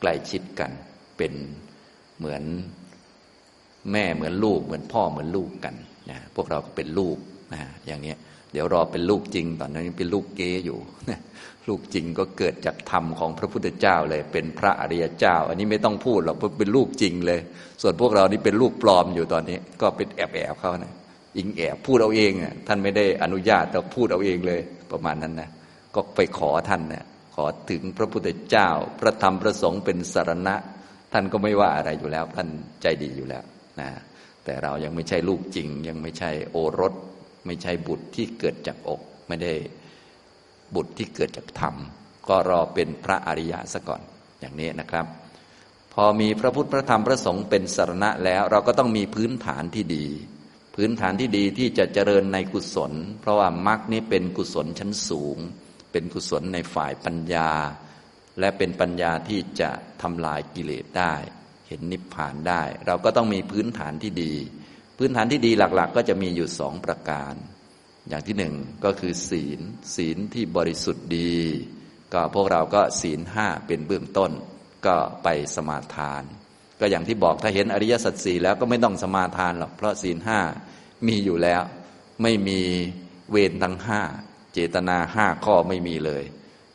[0.00, 0.70] ใกล้ชิดกัน
[1.16, 1.32] เป็น
[2.18, 2.42] เหมือน
[3.92, 5.74] แม่เหมือนลูก เหมือนพ่อเหมือนลูกกัน
[6.10, 7.16] นะพวกเราก็เป็นลูก
[7.54, 8.14] นะอย่างนี้
[8.52, 10.78] เดี๋ยวรอเป็นลูกจริง ตอนนี้นเป็นลูกเกอยู่
[11.68, 17.40] ลูกจริงก็เกิดจากธรรมของพระพุทธเจ้าเลย เป็นพระอริยเจ้า อันนี้ไม่ต้องพูดหรอกเป็นลูกจริงเลย
[17.82, 20.92] ส่วนพวกเรานี่เป็นลูกปลอมอยู่ตอนนี้ ก็เป็นแอบแอบเขานะ
[21.36, 24.60] อิงแอบพูดเอาเองอะท่านไม่ได้อนุญาตแต่พูดเอาเองเลย
[24.92, 25.50] ประมาณนั้นนะ
[25.94, 28.68] ก็ไปขอท่านนะขอถึงพระพุทธเจ้า
[29.00, 30.54] พระธรรมพระสงฆ์เป็นสารณะ
[31.12, 32.48] ท่านก็ไม่ว่าอะไรอยู่แล้ว ท่าน
[32.82, 33.44] ใจดีอยู่แล้ว
[33.80, 33.88] นะ
[34.44, 36.94] แต่เรายังไม่ใช่ลูกจริง ยังไม่ใช่โอรส
[37.46, 39.52] ไม่ใช่บุตรที่เกิดจากอก ไม่ได้
[40.74, 41.74] บุตรที่เกิดจากธรรม
[42.28, 44.02] ก็รอเป็นพระอริยะซะก่อน
[44.40, 45.06] อย่างนี้นะครับ
[45.94, 50.06] พอมีพระพุทธพระธรรมพระสงฆ์เป็นสารณะแล้ว เราก็ต้องมีพื้นฐานที่ดี
[50.80, 55.36] พื้นฐานที่ดีที่จะเจริญในกุศล เพราะว่ามรรคนี้เป็นกุศลชั้นสูง
[55.92, 57.50] เป็นกุศลในฝ่ายปัญญา
[58.40, 59.70] และเป็นปัญญาที่จะ
[60.02, 61.14] ทำลายกิเลสได้
[61.68, 64.34] เห็นนิพพานได้ เราก็ต้องมีพื้นฐานที่ดี
[64.98, 67.34] พื้นฐานที่ดีหลักๆ ก็จะมีอยู่สองประการ
[68.08, 69.60] อย่างที่หนึ่งก็คือศีล
[69.94, 71.36] ศีลที่บริสุทธิ์ดี
[72.12, 74.30] ก็พวกเราก็ศีลห้าเป็นเบื้องต้น
[74.86, 76.24] ก็ไปสมาทาน
[76.80, 80.38] ก็อย่างที่บอกถ้าเห็นอริยสัจสี่แล้วก็ไม่ต้องสมาทานหรอกเพราะศีลห้า
[81.06, 81.62] มีอยู่แล้ว
[82.22, 82.60] ไม่มี
[83.30, 84.00] เวรทั้งห้า
[84.52, 86.24] เจตนาห้าข้อไม่มีเลย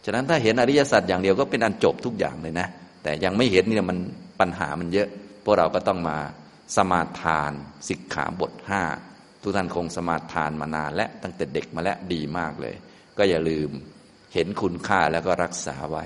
[0.06, 2.68] ฉะนั้นถ้าเห็นอริยสัจอย่างเดียวก็เป็นอันจบทุกอย่างเลยนะ
[3.04, 3.98] แต่ยังไม่เห็นเนี่ยมัน
[4.39, 5.08] ปัญหามันเยอะ
[5.44, 6.18] พวกเราก็ต้องมา
[6.76, 7.52] สมาทาน
[7.88, 8.84] สิกขาบทห้า
[9.42, 12.76] ทุกท่านคงสมาทานมานานและตั้งแต่เด็กมาแล้วดีมากเลย
[13.18, 13.70] ก็อย่าลืม
[14.34, 16.06] เห็นคุณค่าแล้วก็รักษาไว้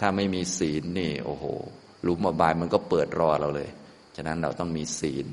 [0.00, 1.44] ถ้าไม่มีศีลนี่โอ้โห
[2.02, 3.70] หลุมอบายมันก็เปิดรอเราเลย
[4.16, 5.26] ฉะนั้นเราต้องมีศีล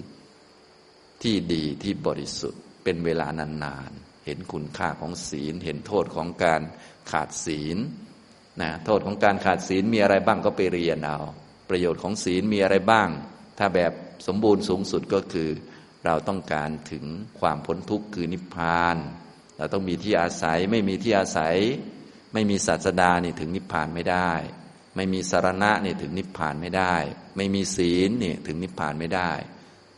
[1.24, 6.62] ที่ดีที่บริสุทธิ์เป็นเวลานานๆ เห็นคุณค่าของศีล เห็นโทษของการ
[7.12, 7.78] ขาดศีล
[8.62, 11.20] นะโทษของการขาดศีลมีอะไรบ้างก็ไปเรียนเอา
[11.70, 13.10] ประโยชน์ของศีลมีอะไรบ้าง
[13.58, 13.92] ถ้าแบบ
[14.28, 15.50] สมบูรณ์สูงสุดก็คือ
[16.06, 17.06] เราต้องการถึง
[17.40, 18.98] ความพ้นทุกข์คือนิพพาน
[19.58, 21.56] เราต้องมีที่อาศัยไม่มีที่อาศัย
[22.34, 24.32] ไม่มีศาสดานี่ถึงนิพพานไม่ได้
[24.98, 26.96] ไม่มีสารณะนี่ถึงนิพพานไม่ได้
[27.38, 29.32] ไม่มีศีลนี่ถึงนิพพานไม่ได้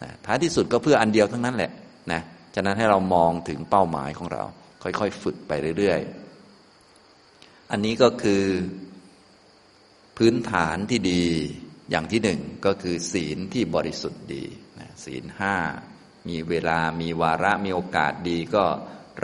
[0.01, 1.71] นะท้ายที่สุดก็เพื่ออันเดียวทั้งนั้นแหละ
[2.12, 2.21] นะ
[2.55, 4.43] ฉะนั้นให้เรามองถึงเป้าหมายของเรา
[4.83, 8.43] ค่อยๆฝึกไปเรื่อยๆ อันนี้ก็คือ
[10.17, 11.23] พื้นฐานที่ดี
[11.89, 14.45] อย่างที่หนึ่งก็คือศีลที่บริสุทธิ์ดี
[14.79, 15.55] นะศีลห้า
[16.29, 18.65] มีเวลามีวาระมีโอกาสดีก็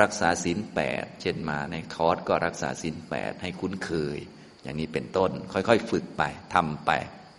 [0.02, 4.18] รักษาศีลแปดเช่นมาในคอร์สก็รักษาศีลแปดให้คุ้นเคย
[4.66, 6.24] อย่างนี้เป็นต้น ค่อยๆ ฝึกไป
[6.54, 6.92] ทำไป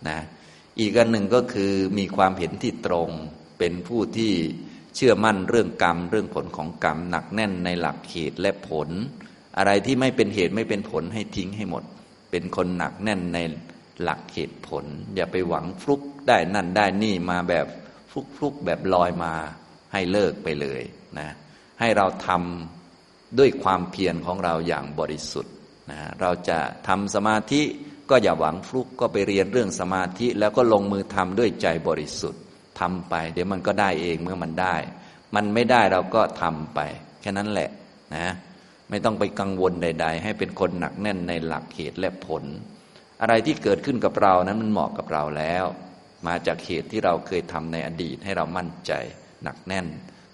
[0.09, 0.19] นะ
[0.79, 3.09] อีกอันหนึ่งก็คือมีความเห็นที่ตรง
[3.59, 4.33] เป็นผู้ที่
[4.95, 8.89] เชื่อมั่นเรื่องกรรม เรื่องผลของกรรมหนักแน่นในหลักเหตุและผล
[9.57, 11.83] อะไรที่ไม่เป็นเหตุไม่เป็นผลให้ทิ้งให้หมด
[12.31, 13.39] เป็นคนหนักแน่นใน
[14.01, 14.83] หลักเหตุผล
[15.15, 17.65] อย่าไปหวังฟลุกได้นั่นได้นี่มาแบบ
[18.09, 19.33] ฟลุกฟลุกแบบลอยมา
[19.93, 20.81] ให้เลิกไปเลย
[21.19, 21.29] นะ
[21.79, 25.53] ให้เราทำด้วยความเพียรของเราอย่างบริสุทธิ์
[25.91, 27.61] นะเราจะทำสมาธิ
[28.09, 32.41] ก็อย่าหวังฟลุกก็ไปเรียนเรื่องสมาธิ แล้วก็ลงมือทำด้วยใจบริสุทธิ์
[32.79, 34.75] ทำไป เดี๋ยวมันก็ได้เองเมื่อมันได้
[35.35, 36.79] มันไม่ได้เราก็ทำไป
[37.21, 37.69] แค่นั้นแหละ
[38.15, 38.27] นะ
[38.89, 42.43] ไม่ต้องไปกังวลใด ๆ ให้เป็นคนหนักแน่นในหลักเหตุและผล
[43.21, 45.65] อะไรที่เกิดขึ้นกับเรานั้นมันเหมาะกับเราแล้ว
[46.27, 48.91] มาจากเหตุที่เราเคยทำในอดีตให้เรามั่นใจ
[49.43, 49.87] หนักแน่น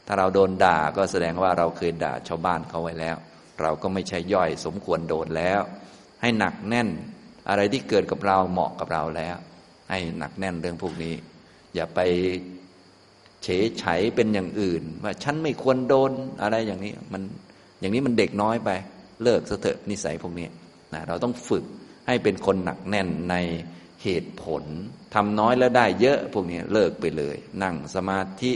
[0.07, 3.15] ถ้าเราโดนด่าก็แสดงว่าเราเคยด่าชาวบ้านเขาไว้แล้ว
[3.61, 5.61] เราก็ไม่ใช่ย่อยสมควรโดนแล้ว
[6.21, 6.89] ให้หนักแน่น
[7.49, 9.35] อะไรที่เกิดกับเราเหมาะกับเราแล้ว
[9.89, 11.13] ให้หนักแน่นเรื่องพวกนี้
[11.75, 11.99] อย่าไป
[13.43, 13.85] เฉยไฉ
[14.15, 16.11] เป็นอย่างอื่น ว่าฉันไม่ควรโดน
[16.41, 17.21] อะไรอย่างนี้มัน
[17.79, 18.69] อย่างนี้มันเด็กน้อยไป
[19.23, 20.47] เลิกเถอะนิสัยพวกนี้
[20.93, 21.63] นะเราต้องฝึก
[22.07, 23.35] ให้เป็นคนหนักแน่นใน
[24.03, 24.63] เหตุผล
[25.13, 28.53] ทำน้อยแล้วได้เยอะพวกนี้เลิกไปเลย นั่งสมาธิ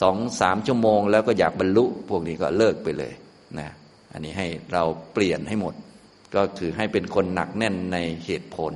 [0.00, 3.12] สองสามชั่วโมง แล้วก็อยากบรรลุพวกนี้ก็เลิกไปเลย
[3.58, 3.68] นะ
[4.14, 5.74] อันนี้ให้เราเปลี่ยนให้หมด
[6.34, 8.74] ก็คือให้เป็นคนหนักแน่นในเหตุผล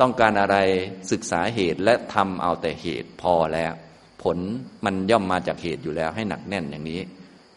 [0.00, 0.56] ต้องการอะไร
[1.12, 3.72] ศึกษาเหตุและทำเอาแต่เหตุพอแล้ว
[4.22, 4.38] ผล
[4.84, 7.00] มันย่อมมาจากเหตุอยู่แล้ว ให้หนักแน่นอย่างนี้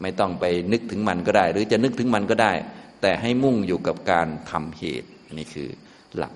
[0.01, 2.53] ไม่ต้องไปนึกถึงมันก็ได้ หรือจะนึกถึงมันก็ได้
[3.01, 5.69] แต่ให้มุ่งอยู่กับการทำเหตุอันนี้คือ
[6.17, 6.33] หลัก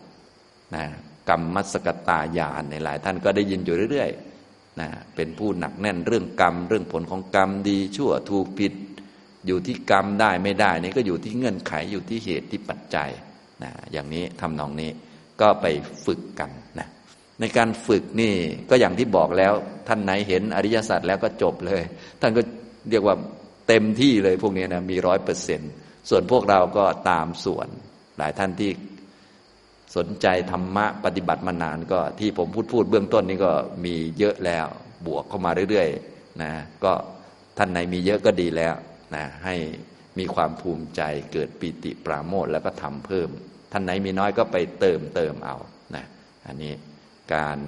[0.76, 0.84] นะ
[1.30, 8.74] กรรมมัสกตายานในหลายท่านก็ได้ยินอยู่เรื่อยๆนะเป็นผู้หนักแน่นเรื่องกรรม เรื่องผลของกรรมดีชั่วถูกผิด
[9.47, 13.10] อยู่ที่กรรมได้ไม่ได้นี่ก็อยู่ที่เงื่อนไขอยู่ที่เหตุที่ปัจจัย
[13.63, 14.91] นะอย่างนี้ทำนองนี้
[15.41, 15.65] ก็ไป
[16.06, 16.49] ฝึกกัน
[16.80, 16.88] นะ
[17.39, 18.34] ในการฝึกนี่
[18.69, 19.54] ก็อย่างที่บอกแล้ว
[19.88, 21.82] ท่านไหนเห็นอริยสัจแล้วก็จบเลย
[22.21, 22.41] ท่านก็
[22.89, 23.15] เรียกว่า
[23.67, 25.62] เต็มที่เลยพวกนี้นะมีร้อยเปอร์เซ็น
[26.10, 27.67] ส่วนพวกเราก็ตามส่วน
[28.17, 28.71] หลายท่านที่
[29.97, 33.52] สนใจธรรมะปฏิบัติมานานก็ที่ผมพูดพูดเบื้องต้นนี้ก็
[33.86, 34.67] มีเยอะแล้ว
[35.08, 36.52] บวกเข้ามาเรื่อยๆนะ
[36.84, 36.91] ก็
[37.58, 38.73] ท่านไหนมีเยอะก็ดีแล้ว
[39.15, 39.56] นะให้
[40.19, 41.02] มีความภูมิใจ
[41.34, 43.30] เกิดปิติปราโมทแล้วก็ทำเพิ่ม
[43.72, 45.58] ท่านไหนมีน้อยก็ไปเติมเติมเอา
[45.95, 46.06] นะ
[46.48, 46.74] อันนี้
[47.34, 47.60] การ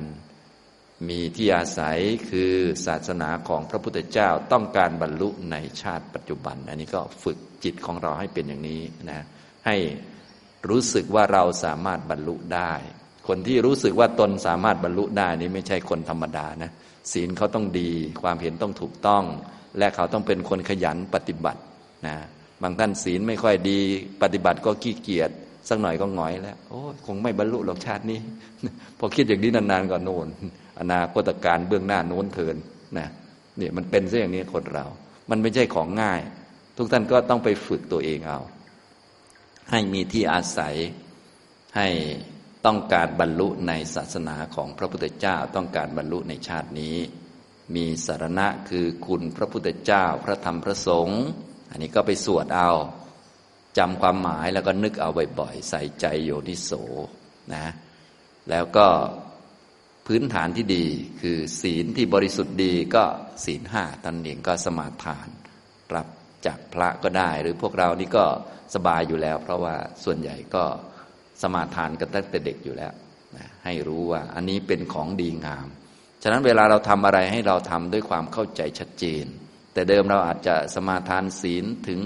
[1.09, 1.97] มีที่อาศัย
[2.29, 2.53] คือ
[2.85, 9.25] ศาสนาของพระพุทธเจ้าต้องการบรรลุในชาติปัจจุบัน อันนี้ก็ฝึกจิตของเราให้เป็นอย่างนี้นะ
[9.65, 9.77] ให้
[10.69, 12.73] รู้สึกว่าเราสามารถบรรลุได้
[13.27, 16.71] คนที่รู้สึกว่าตนสามารถบรรลุได้นี้ไม่ใช่คนธรรมดานะ
[17.11, 19.23] ศีลเขาต้องดี ความเห็นต้องถูกต้อง
[19.77, 21.61] และเขาต้องเป็นคนขยันปฏิบัติ
[22.07, 22.15] นะ
[22.61, 23.79] บางท่านศีลไม่ค่อยดี
[24.21, 25.29] ปฏิบัติก็ขี้เกียจ
[25.69, 28.19] สักหน่อยก็หงอยแล้ว โอ้คงไม่บรรลุหรอกชาตินี้
[28.99, 30.27] พอคิดอย่างนี้นานๆก็โน่น
[30.79, 32.55] อนาคตการเบื้องหน้าโน้นเทิน
[32.97, 33.07] นะ
[33.57, 34.85] เนี่ยมันเป็นซะอย่างนี้คนเรา
[35.29, 36.21] มันไม่ใช่ของง่าย
[36.77, 38.39] ทุกท่านก็ต้องไปฝึกตัวเองเอา
[39.71, 40.75] ให้มีที่อาศัย
[41.77, 41.87] ให้
[42.65, 46.95] ต้องการบรรลุในศาสนาของพระพุทธเจ้า ต้องการบรรลุในชาตินี้
[47.75, 51.21] มีสารณะคือคุณพระพุทธเจ้าพระธรรมพระสงฆ์
[51.71, 52.71] อันนี้ก็ไปสวดเอา
[53.77, 56.71] จำความหมายแล้วก็นึกเอาบ่อยๆใส่ใจโยนิโส
[57.53, 57.65] นะ
[58.49, 58.87] แล้วก็
[60.07, 60.85] พื้นฐานที่ดี
[61.21, 63.03] คือศีลที่บริสุทธิ์ดีก็
[63.45, 65.27] ศีลห้าตันเองก็สมาทาน
[65.95, 66.07] รับ
[66.45, 68.25] จากพระก็ได้ หรือพวกเรานี่ก็
[68.75, 70.63] สบายอยู่แล้ว เพราะว่าส่วนใหญ่ก็
[71.41, 72.93] สมาทานกันตั้งแต่เด็กอยู่แล้ว
[73.37, 75.67] นะให้รู้ว่าอันนี้เป็นของดีงาม
[76.21, 79.25] ฉะนั้นเวลาเราทำอะไรให้เราทำด้วยความเข้าใจชัดเจน
[79.73, 82.01] แต่เดิมเราอาจจะสมาทานศีลถึง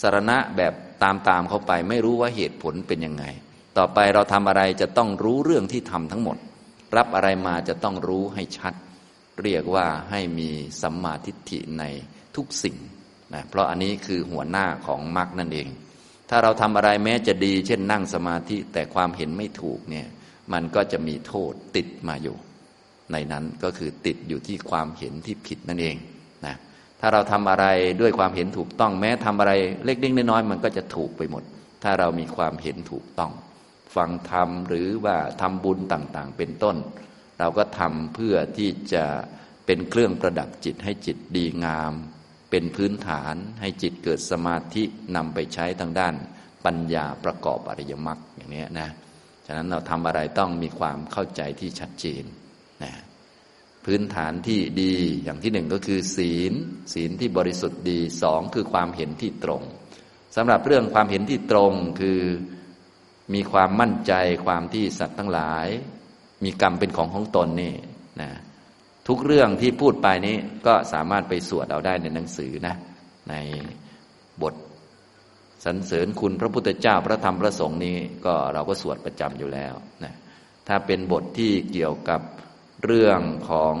[0.00, 3.24] สารณะแบบตามตามเข้าไปไม่รู้ว่าเหตุผลเป็นยังไง
[3.78, 6.36] ต่อไปเราทำอะไรจะต้องรู้เรื่องที่ทำทั้งหมด
[6.96, 8.74] รับอะไรมาจะต้องรู้ให้ชัด
[9.42, 10.50] เรียกว่าให้มี
[10.82, 11.84] สัมมาทิฏฐิใน
[12.36, 12.76] ทุกสิ่ง
[13.34, 15.68] นะเพราะอันนี้คือหัวหน้าของมรรคนั่นเอง
[16.30, 20.06] ถ้าเราทำอะไรแม้จะดี เช่นนั่งสมาธิแต่ความเห็นไม่ถูกเนี่ย
[20.52, 22.36] มันก็จะมีโทษติดมาอยู่
[23.12, 25.96] ในนั้นก็คือติดอยู่ที่ความเห็นที่ผิดนั่นเอง
[26.46, 26.56] นะ
[27.00, 27.66] ถ้าเราทำอะไร
[28.00, 29.52] ด้วยความเห็นถูกต้องแม้ทำอะไร
[29.84, 31.42] เล็กๆน้อยๆมันก็จะถูกไปหมด
[31.82, 33.32] ถ้าเรามีความเห็นถูกต้อง
[33.96, 36.76] ฟังธรรมหรือว่าทำบุญต่างๆ เป็นต้น
[37.38, 39.04] เราก็ทำเพื่อที่จะ
[39.66, 41.92] เป็นเครื่องประดับจิตให้จิตดีงาม
[42.50, 44.82] เป็นพื้นฐานให้จิตเกิดสมาธิ
[45.16, 46.14] นำไปใช้ทางด้าน
[46.64, 48.88] ปัญญาประกอบอริยมรรคอย่างนี้นะ
[49.46, 52.24] ฉะนั้นเราทำอะไรต้องมีความเข้าใจที่ชัดเจน
[53.84, 56.52] พื้นฐานที่ดีอย่างที่หนึ่งก็คือ ศีล
[56.94, 59.62] ศีลที่บริสุทธิ์ดีสองคือความเห็นที่ตรง
[60.36, 62.20] สำหรับเรื่องความเห็นที่ตรงคือ
[63.34, 64.12] มีความมั่นใจ
[64.46, 65.66] ความที่สัตว์ทั้งหลาย
[66.44, 67.74] มีกรรมเป็นของของตนนี่
[68.20, 68.30] นะ
[69.08, 72.74] ทุกเรื่องที่พูดไปนี้ก็สามารถไปสวดเอาได้ในหนังสือนะ
[73.30, 73.34] ใน
[74.42, 74.54] บท
[75.64, 80.14] สรรเสริญคุณพระพุทธเจ้าพระธรรมพระสงฆ์นี้ก็เราก็สวดประจำอยู่แล้วนะ
[80.68, 82.20] ถ้าเป็นบทที่เกี่ยวกับ
[82.86, 83.76] เรื่องของ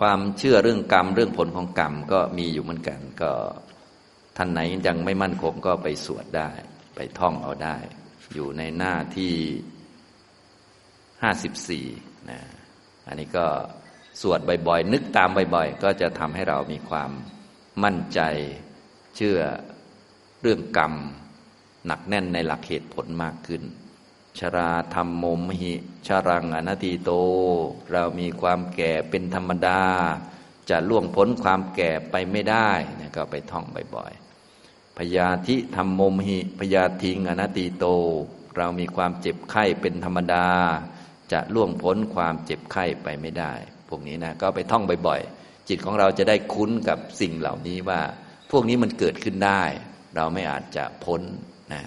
[0.00, 3.32] ความเชื่อเรื่องกรรมเรื่องผลของกรรมก็มีอยู่เหมือนกัน ก็
[4.36, 6.50] ท่านไหนยังไม่มั่นคงก็ไปสวดได้
[6.96, 7.76] ไปท่องเอาได้
[8.34, 9.34] อยู่ในหน้าที่
[11.22, 11.86] ห้าสิบสี่
[12.30, 12.40] นะ
[13.06, 13.46] อันนี้ก็
[14.20, 17.10] สวดบ่อยๆ นึกตามบ่อยๆ ก็จะทำให้เรามีความ
[17.84, 18.20] มั่นใจ
[19.16, 19.38] เชื่อ
[20.42, 20.92] เรื่องกรรม
[21.86, 23.62] หนักแน่นในหลักเหตุผลมากขึ้น
[24.38, 25.74] ชราธรรมโมมหิ
[26.06, 27.10] ชารังอนัติโต
[27.92, 29.82] เรามีความแก่เป็นธรรมดา
[30.70, 33.64] จะล่วงพ้นความแก่ไปไม่ได้นะก็ไปท่อง
[33.94, 37.86] บ่อยๆพยาธิธรรมโมมหิพยาทิงอนัติโต
[38.56, 40.46] เรามีความเจ็บไข้เป็นธรรมดา
[41.32, 43.52] จะล่วงพ้นความเจ็บไข้ไปไม่ได้
[43.88, 48.00] พวกนี้นะก็ไปท่องบ่อยๆ จิตของเราจะได้คุ้นกับสิ่งเหล่านี้ว่า
[48.50, 49.62] พวกนี้มันเกิดขึ้นได้
[50.16, 51.20] เราไม่อาจจะพ้น
[51.72, 51.82] นะ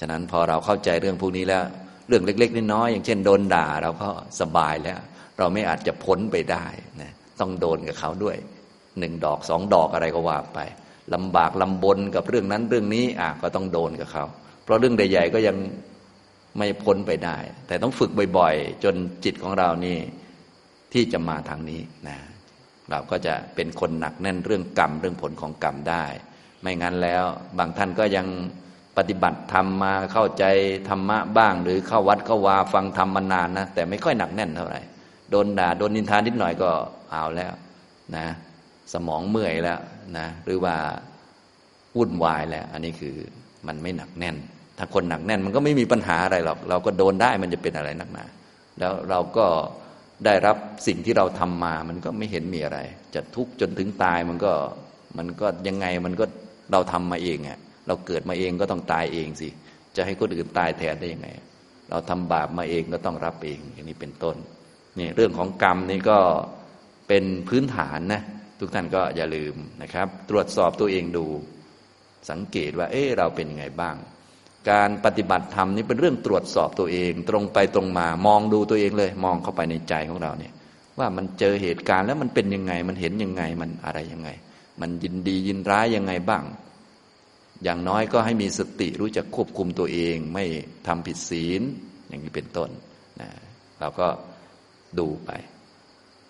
[0.00, 1.64] ฉะนั้นพอเราเข้าใจเรื่องพวกนี้แล้ว
[2.08, 4.08] เรื่องเล็ก ๆน้อยๆอย่างเช่นโดนด่าเราก็
[4.40, 5.00] สบายแล้ว
[5.38, 6.66] เราไม่อาจจะพ้นไปได้
[7.00, 8.36] นะต้องโดนกับเขาด้วย
[8.98, 10.58] หนึ่งดอกสองดอกอะไรก็ว่าไป
[11.14, 14.24] ลำบากลำบนกับเรื่องนั้นเรื่องนี้อะก็ต้องโดนกับเขา
[14.64, 15.56] เพราะเรื่องใหญ่ๆก็ยัง
[16.58, 17.36] ไม่พ้นไปได้
[17.66, 19.98] แต่ต้องฝึกบ่อยๆ จนจิตของเรานี่
[20.92, 22.18] ที่จะมาทางนี้นะ
[22.90, 26.04] เราก็จะเป็นคนหนักแน่นเรื่องกรรมเรื่องผลของกรรมได้
[26.60, 27.24] ไม่งั้นแล้ว
[27.58, 28.26] บางท่านก็ยัง
[28.96, 30.44] ปฏิบัติธรรมมาเข้าใจ
[30.88, 34.80] ธรรมะบ้าง หรือเข้าวัดเข้าวาฟังธรรมมานานนะแต่ไม่ค่อยหนักแน่นเท่าไหร่
[35.30, 36.70] โดนด่าโดนนินทานิดหน่อยก็
[37.10, 37.52] เอาแล้ว
[38.16, 38.26] นะ
[38.92, 39.78] สมองเมื่อยแล้ว
[40.18, 40.74] นะหรือว่า
[41.96, 43.16] วุ่นวายแล้ว อันนี้คือ
[43.66, 44.36] มันไม่หนักแน่น
[44.78, 48.24] ถ้าคนหนักแน่นมันก็ไม่มีปัญหาอะไรหรอก เราก็โดนได้มันจะเป็นอะไรนักหนา
[48.78, 49.46] แล้วเราก็
[50.24, 52.78] ได้รับสิ่งที่เราทำมา มันก็ไม่เห็นมีอะไร
[53.14, 54.52] จะทุกข์จนถึงตายมันก็
[55.18, 56.24] มันก็ยังไงมันก็
[56.72, 59.48] เราทำมาเองอะ เราเกิดมาเองก็ต้องตายเองสิ
[59.96, 61.28] จะให้คนอื่นตายแทนได้ยังไง
[61.90, 64.36] เราทำบาปมาเองก็ต้องรับเองอย่างนี้เป็นต้น
[64.98, 66.18] นี่เรื่องของกรรมนี่ก็
[67.08, 68.22] เป็นพื้นฐานนะ
[68.58, 71.24] ทุกท่านก็อย่าลืมนะครับ ตรวจสอบตัวเองดู
[72.30, 73.96] สังเกตว่า เอ๊เราเป็นยังไงบ้าง
[74.70, 80.52] การปฏิบัติธรรมนี่เป็นเรื่องตรวจสอบตัวเอง ตรงไปตรงมามองดูตัวเองเลย มองเข้าไปในใจของเราเนี่ย
[80.98, 84.30] ว่ามันเจอเหตุการณ์แล้วมันเป็นยังไง มันเห็นยังไงมันอะไรยังไง
[84.80, 86.42] มันยินดียินร้ายยังไงบ้าง
[87.62, 90.44] อย่างน้อยก็ให้มีสติรู้จักควบคุมตัวเอง ไม่
[90.86, 91.62] ทำผิดศีล
[92.08, 92.70] อย่างนี้เป็นต้น
[93.20, 93.30] นะ
[93.80, 94.08] เราก็
[94.98, 95.30] ดูไป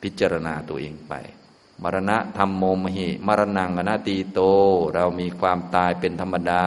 [0.02, 1.14] พิจารณาตัวเองไป
[1.82, 4.40] มรณะธรรมโมมหิ มรณังอนาตีโต
[4.94, 6.66] เรามีความตายเป็นธรรมดา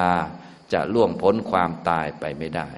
[0.73, 2.69] จะล่วงพ้นความตายไปไม่ได้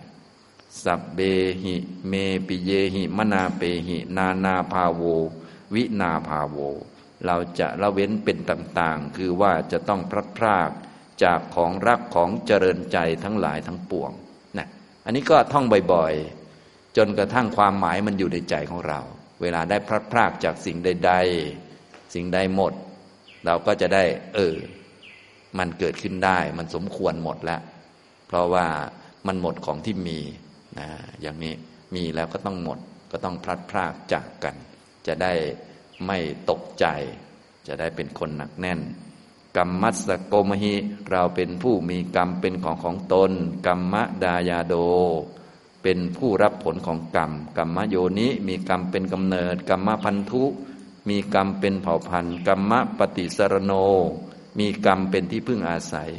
[0.83, 1.19] สับเบ
[1.63, 1.75] หิ
[2.07, 2.13] เม
[2.47, 5.01] ปิเยหิ มนาเปหิ นานาภาโว
[5.73, 6.57] วินาภาโว
[7.25, 10.71] เราจะละเว้นเป็นต่างๆ คือว่าจะต้องพลัดพราก
[11.23, 14.11] จากของรักของเจริญใจทั้งหลายทั้งปวง
[14.57, 14.67] นะ
[15.05, 18.99] อันนี้ก็ท่องบ่อยๆ จนกระทั่งความหมายมันอยู่ในใจของเรา
[19.41, 21.13] เวลาได้พลัดพรากจากสิ่งใด
[21.63, 22.73] ๆ สิ่งใดหมด
[23.45, 24.55] เราก็จะได้ เออ
[25.59, 27.61] มันเกิดขึ้นได้ มันสมควรหมดแล้ว
[28.27, 28.67] เพราะว่า
[29.27, 30.19] มันหมดของที่มี
[30.79, 30.87] นะ
[31.21, 31.53] อย่างนี้
[31.95, 32.79] มีแล้วก็ต้องหมด
[33.11, 34.55] ก็ต้องพลัดพรากจากกัน
[35.07, 35.33] จะได้
[36.05, 36.17] ไม่
[36.49, 36.85] ตกใจ
[37.67, 38.79] จะได้เป็นคนหนักแน่น
[39.57, 40.75] กรรมมัสโกมหิ
[41.09, 43.31] เราเป็นผู้มีกรรมเป็นของของตน
[43.67, 44.75] กรรมดายาโด
[45.83, 50.43] เป็นผู้รับผลของกรรม กรรมโยนิมีกรรมเป็นกำเนิด กรรมพันธุ
[51.09, 53.73] มีกรรมเป็นเผ่าพันธุ์ กรรมปฏิสรโน
[54.59, 56.11] มีกรรมเป็นที่พึ่งอาศัย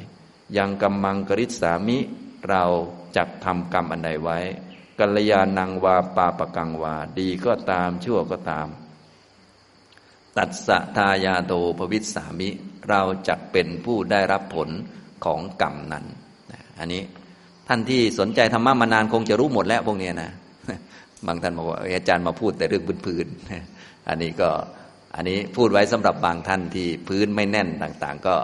[0.57, 1.99] ยังกำมังกริษสามิ
[2.49, 2.63] เรา
[3.17, 4.39] จักทำกรรมอันใดไว้
[4.99, 8.69] กัลยาณังวาปาปกังวา ดีก็ตามชั่วก็ตาม
[10.39, 12.49] ตัดสะทายาโตภวิสามิ
[12.89, 14.69] เราจักเป็นผู้ได้รับผล
[15.25, 16.05] ของกรรมนั้น
[16.79, 17.03] อันนี้
[17.69, 20.31] ท่านที่สนใจธรรมะมานานคงจะรู้หมดแล้วพวกนี้นะ
[21.27, 24.51] บางท่านบอกว่าอาจารย์มาพูดแต่เรื่องพื้นๆอันนี้ก็
[25.15, 28.35] อันนี้พูดไว้สำหรับบางท่านที่พื้นไม่แน่นต่างๆ ก็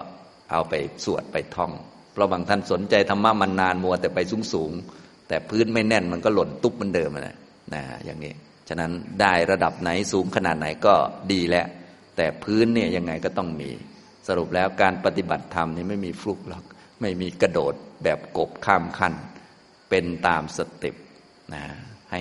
[0.53, 0.75] เอาไป
[1.05, 1.73] สวดไปท่อง
[2.13, 4.73] เพราะบางท่านสนใจธรรมะมันานมัวแต่ไปสูงสูง
[5.29, 7.37] แต่พื้นไม่แน่นมันก็หล่นตุ๊บเหมือนเดิมนะ
[7.75, 8.33] นะอย่างนี้
[8.69, 10.95] ฉะนั้นได้ระดับไหนสูงขนาดไหนก็
[11.33, 11.67] ดีแล้ว
[12.17, 13.71] แต่พื้นเนี่ยยังไงก็ต้องมี
[14.29, 16.65] สรุปแล้วการปฏิบัติธรรมนี่ไม่มีฟลุกหรอก
[17.01, 19.15] ไม่มีกระโดดแบบกบข้ามขั้น
[19.91, 20.97] เป็นตามสเต็ป
[21.55, 21.65] นะ
[22.13, 22.21] ให้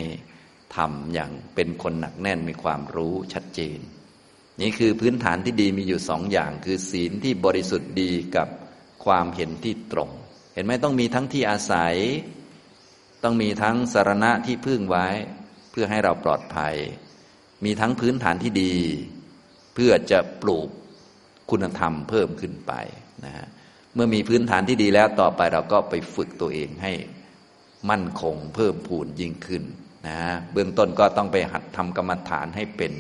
[0.76, 3.80] ทำอย่างเป็นคนหนักแน่นมีความรู้ชัดเจน
[4.62, 8.48] นี่คือพื้นฐานที่ดีมีอยู่สองอย่าง คือศีลที่บริสุทธิ์ดีกับ
[9.06, 10.10] ความเห็นที่ตรง
[10.54, 11.96] เห็นไหมต้องมีทั้งที่อาศัย
[13.24, 15.08] ต้องมีทั้งสารณะที่พึ่งไว้
[15.72, 16.76] เพื่อให้เราปลอดภัย
[17.66, 18.76] มีทั้งพื้นฐานที่ดี
[19.74, 20.70] เพื่อจะปลูก
[21.52, 22.74] คุณธรรมเพิ่มขึ้นไป
[23.26, 23.48] นะฮะ
[23.96, 26.94] เมื่อมีพื้นฐานที่ดีแล้วต่อไปเราก็ไปฝึกตัวเองให้
[27.90, 29.64] มั่นคงเพิ่มพูนยิ่งขึ้น
[30.08, 30.20] นะ
[30.54, 32.94] เบื้องต้นก็ต้องไปหัดทำกรรมฐานให้เป็น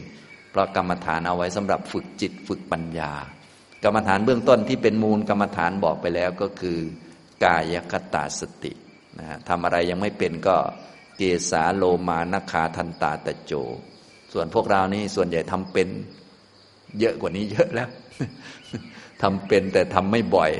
[0.51, 3.12] เพราะกรรมฐานเอาไว้สำหรับฝึกจิตฝึกปัญญา
[3.84, 6.77] กรรมฐานเบื้องต้นที่เป็นมูลกรรมฐานบอกไปแล้วก็คือ
[7.43, 8.73] กายคตาสติ
[9.19, 10.57] นะทำอะไรยังไม่เป็นก็
[11.17, 13.53] เกสาโลมานคาทันตาตะโจ
[14.34, 15.88] ส่วนพวกเรานี่ส่วนใหญ่ทำเป็น
[16.99, 17.89] เยอะกว่านี้เยอะแล้ว
[19.21, 20.51] ทำเป็นแต่ทำไม่บ่อย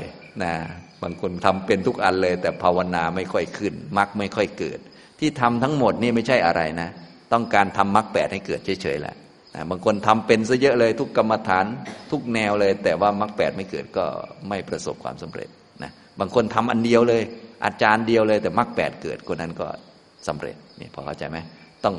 [0.42, 0.52] นะ
[1.02, 4.78] บางคนทำเป็นทุกอันเลย แต่ภาวนาไม่ค่อยขึ้นมรรคไม่ค่อยเกิด
[5.18, 6.88] ที่ทำทั้งหมดนี่ไม่ใช่อะไรนะ
[7.32, 9.14] ต้องการทำมรรคแปดให้เกิดเฉยๆแหละ
[9.54, 11.64] นะบางคนทำเป็นซะเยอะเลยทุกกรรมฐาน
[12.10, 14.04] ทุกแนวเลย แต่ว่ามรรคแปดไม่เกิดก็
[14.48, 15.48] ไม่ประสบความสำเร็จ
[15.82, 15.90] นะ
[16.20, 17.22] บางคนทำอันเดียวเลย
[17.64, 19.66] อาจารย์เดียวเลย แต่มรรคแปดเกิดคนนั้นก็
[20.28, 21.38] สำเร็จนี่พอเข้าใจไหม
[21.84, 21.94] ต้อง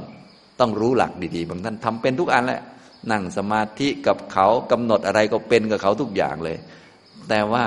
[0.60, 2.62] ต้องรู้หลักดีๆ บางท่านทำเป็นทุกอันแหละ
[3.12, 6.58] นั่งสมาธิกับเขากำหนดอะไรก็เป็นกับเขาทุกอย่างเลย
[7.30, 7.66] แต่ว่า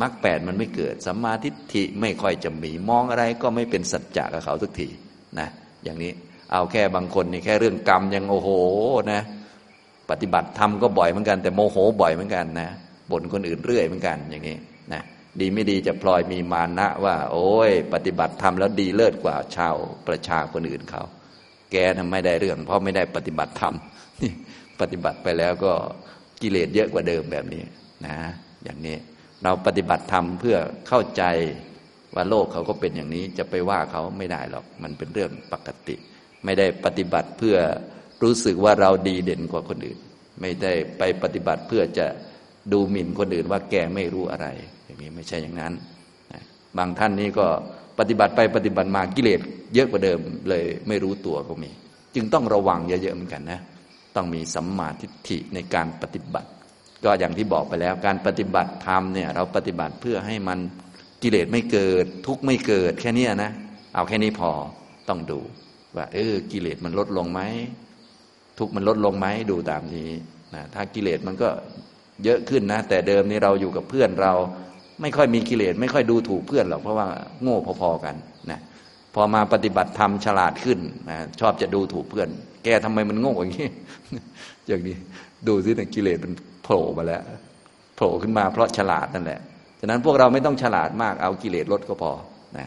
[0.00, 4.88] มรรคแปดมันไม่เกิดสัมมาทิฏฐิไม่ค่อยจะมีมองอะไรก็ไม่เป็นสัจจะกับเขาทุกที
[5.38, 5.48] นะ
[5.84, 6.12] อย่างนี้
[6.52, 8.50] เอาแค่บางคนนี่แค่เรื่องกรรมยังโอ้โห
[9.12, 9.22] นะ
[10.10, 12.70] ปฏิบัติธรรมก็บ่อยเหมือนกัน แต่โมโหบ่อยเหมือนกันนะ
[13.10, 14.56] บ่นคนอื่นเรื่อยเหมือนกันอย่างนี้
[14.92, 15.02] นะ
[15.40, 19.74] ดีไม่ดีจะพลอยมีมานะว่า โอ้ย ปฏิบัติธรรมแล้วดีเลิศกว่าชาว
[20.06, 21.02] ประชาคนอื่นเขา
[21.72, 23.74] แกทำไม่ได้เรื่อง เพราะไม่ได้ปฏิบัติธรรม
[24.82, 25.72] ปฏิบัติไปแล้วก็
[26.42, 27.62] กิเลสเยอะกว่าเดิมแบบนี้
[28.06, 28.16] นะ
[28.64, 28.96] อย่างนี้
[29.42, 30.56] เราปฏิบัติธรรมเพื่อ
[30.88, 31.22] เข้าใจ
[32.14, 35.96] ว่าโลกเขาก็เป็นอย่างนี้จะไปว่าเขาไม่ได้หรอกมันเป็นเรื่องปกติ
[36.44, 37.56] ไม่ได้ปฏิบัติเพื่อ
[38.22, 39.98] รู้สึกว่าเราดีเด่นกว่าคนอื่น
[40.40, 42.06] ไม่ได้ไปปฏิบัติเพื่อจะ
[42.72, 44.46] ดูหมิ่นคนอื่นว่าแกไม่รู้อะไร
[44.84, 45.72] อย่างนี้ไม่ใช่อย่างนั้น
[46.78, 47.46] บางท่านนี้ก็
[47.98, 49.40] ปฏิบัติไปปฏิบัติมากิเลส
[49.74, 50.18] เยอะกว่าเดิม
[50.48, 51.70] เลยไม่รู้ตัวก็มี
[52.14, 53.60] จึงต้องระวังเยอะๆเหมือนกันนะ
[54.16, 56.48] ต้องมีสัมมาทิฏฐิในการปฏิบัติ
[57.04, 60.58] ก็อย่างที่บอกไปแล้วการปฏิบัติธรรมเนี่ยเราปฏิบัติเพื่อให้มัน
[61.22, 63.50] กิเลสไม่เกิด ทุกข์ไม่เกิดแค่นี้นะ
[63.94, 64.50] เอาแค่นี้พอ
[65.08, 65.40] ต้องดู
[65.96, 67.40] ว่า เออกิเลสมันลดลงไหม
[68.58, 70.10] ทุกข์มันลดลงไหมดูตามนี้
[70.54, 71.48] นะถ้ากิเลสมันก็
[72.24, 74.32] เยอะขึ้นนะ แต่เดิมนี่เราอยู่กับเพื่อนเรา
[75.00, 77.08] ไม่ค่อยมีกิเลสไม่ค่อยดูถูกเพื่อนหรอกเพราะว่า
[77.42, 78.14] โง่พอๆกัน
[79.14, 80.78] พอมาปฏิบัติธรรมฉลาดขึ้น
[81.10, 82.28] นะชอบจะดูถูกเพื่อน
[82.64, 83.68] แกทำไมมันโง่อย่างนี้
[84.68, 84.96] อย่างนี้
[85.48, 86.32] ดูสิแต่กิเลสมัน
[86.64, 87.22] โผล่มาแล้ว
[87.96, 89.40] โผล่ขึ้นมาเพราะฉลาดนั่นแหละ
[89.80, 92.12] ฉะนั้นพวกเราไม่ต้องฉลาดมากเอากิเลสลดก็พอ
[92.58, 92.66] นะ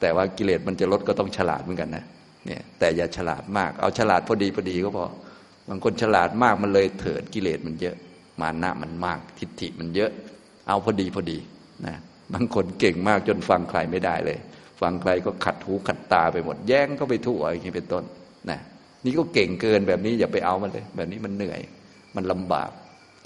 [0.00, 2.04] แต่ว่ากิเลสมันจะลดก็ต้องฉลาดเหมือนกันนะ
[2.46, 5.06] เนี่ยแต่อย่าฉลาดมากเอาฉลาดพอดีพอดีก็พอ
[5.68, 7.96] บางคนฉลาดมากมันเลยเถิดกิเลสมันเยอะ
[8.40, 10.10] มานะมันมากทิฏฐิมันเยอะ
[10.68, 11.38] เอาพอดีพอดี
[11.86, 11.96] นะ
[12.32, 14.38] บางคนเก่งมากจนฟังใครไม่ได้เลย
[14.80, 18.04] ฟังใครก็ขัดหูขัดตาไปหมด แย้งก็ไปทั่วอย่างนี้เป็นต้น
[18.50, 18.58] นะ
[19.04, 21.60] นี่ก็เก่งเกินแบบนี้อย่าไปเอามันเลย แบบนี้มันเหนื่อย
[22.16, 22.70] มันลำบาก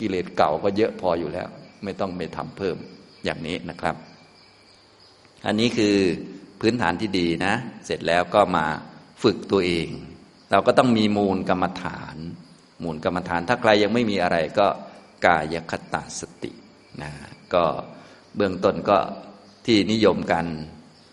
[0.01, 1.49] กิเลสเก่าก็เยอะพออยู่แล้ว
[1.85, 2.77] ไม่ต้องไปทำเพิ่ม
[3.25, 3.97] อย่างนี้นะครับ
[5.47, 5.97] อันนี้คือ
[6.61, 7.55] พื้นฐานที่ดีนะ
[7.87, 8.67] เสร็จแล้วก็มา
[9.23, 9.89] ฝึกตัวเอง
[10.51, 12.17] เราก็ต้องมีมูลกรรมฐาน
[12.85, 14.67] มูลกรรมฐาน ถ้าใครยังไม่มีอะไรก็
[15.27, 16.53] กายคตาสติ
[17.03, 17.11] นะ
[17.55, 17.65] ก็
[18.37, 18.99] เบื้องต้นก็
[19.67, 20.47] ที่นิยมกัน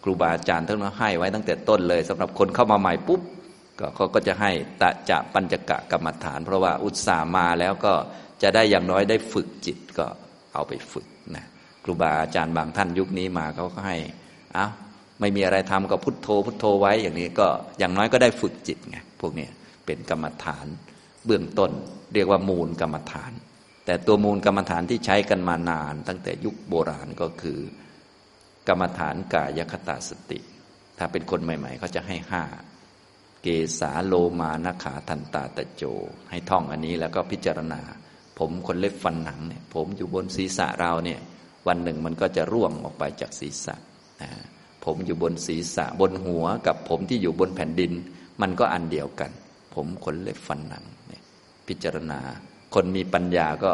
[0.07, 3.21] รูบาอาจารย์ท่านให้ไว้ตั้งแต่ต้นเลยสำหรับคนเข้ามาใหม่ปุ๊บ
[3.79, 7.93] ก็เขาก็จะให้ตะจะปัญจกะกรรมฐาน เพราะว่าอุตส่าห์มาแล้วก็
[8.41, 10.05] จะได้อย่างน้อยได้ฝึกจิตก็
[10.53, 11.45] เอาไปฝึกนะ
[11.83, 13.97] ครูบาอาจารย์บางท่านยุคนี้มาเขาก็ให้
[14.53, 14.67] เอา
[15.19, 17.47] ไม่มีอะไรทำก็พุทโธพุทโธไว้อย่างนี้ก็
[17.79, 19.47] อย่างน้อยก็ได้ฝึกจิตไงพวกนี้
[19.85, 20.65] เป็นกรรมฐาน
[21.25, 21.71] เบื้องต้น
[22.13, 23.31] เรียกว่ามูลกรรมฐาน
[23.85, 27.59] แต่ตัวมูลกรรมฐานที่ใช้กันมานาน ตั้งแต่ยุคโบราณก็คือ
[28.67, 30.39] กรรมฐานกายคตาสติ
[30.97, 32.43] ถ้าเป็นคนใหม่ๆเขาจะให้ห้า
[33.43, 33.47] เก
[33.79, 35.83] สาโลมานขาทันตาตะโจ
[36.29, 37.81] ให้ท่องอันนี้แล้วก็พิจารณา
[38.37, 41.19] ผมคนเล็บฟันหนังเนี่ยผมอยู่บนศีรษะเราเนี่ย
[41.67, 43.75] วันหนึ่งมันก็จะร่วงออกไปจากศีรษะ
[44.21, 44.29] นะ
[44.85, 47.91] ผมอยู่บนศีรษะบนหัวกับผมที่อยู่บนแผ่นดิน
[48.41, 49.31] มันก็อันเดียวกัน
[49.75, 51.23] ผมขนเล็บฟันหนังเนี่ย
[51.67, 52.19] พิจารณา
[52.73, 53.71] คนมีปัญญาก็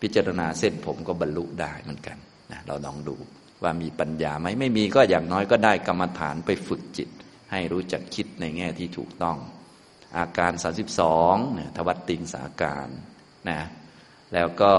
[0.00, 2.16] พิจารณาเส้นผมก็บรรลุได้เหมือนกัน
[2.52, 3.16] นะเราลองดู
[3.62, 7.08] ว่ามีปัญญาไหมไม่มีก็อย่างน้อยก็ได้กรรมฐานไปฝึกจิต
[7.52, 9.38] ให้รู้จักคิดในแง่ที่ถูกต้อง
[10.16, 10.52] อาการ
[11.04, 12.88] 32เนี่ยทวัตติงสาการ
[13.50, 13.60] นะ
[14.34, 14.72] แล้วก็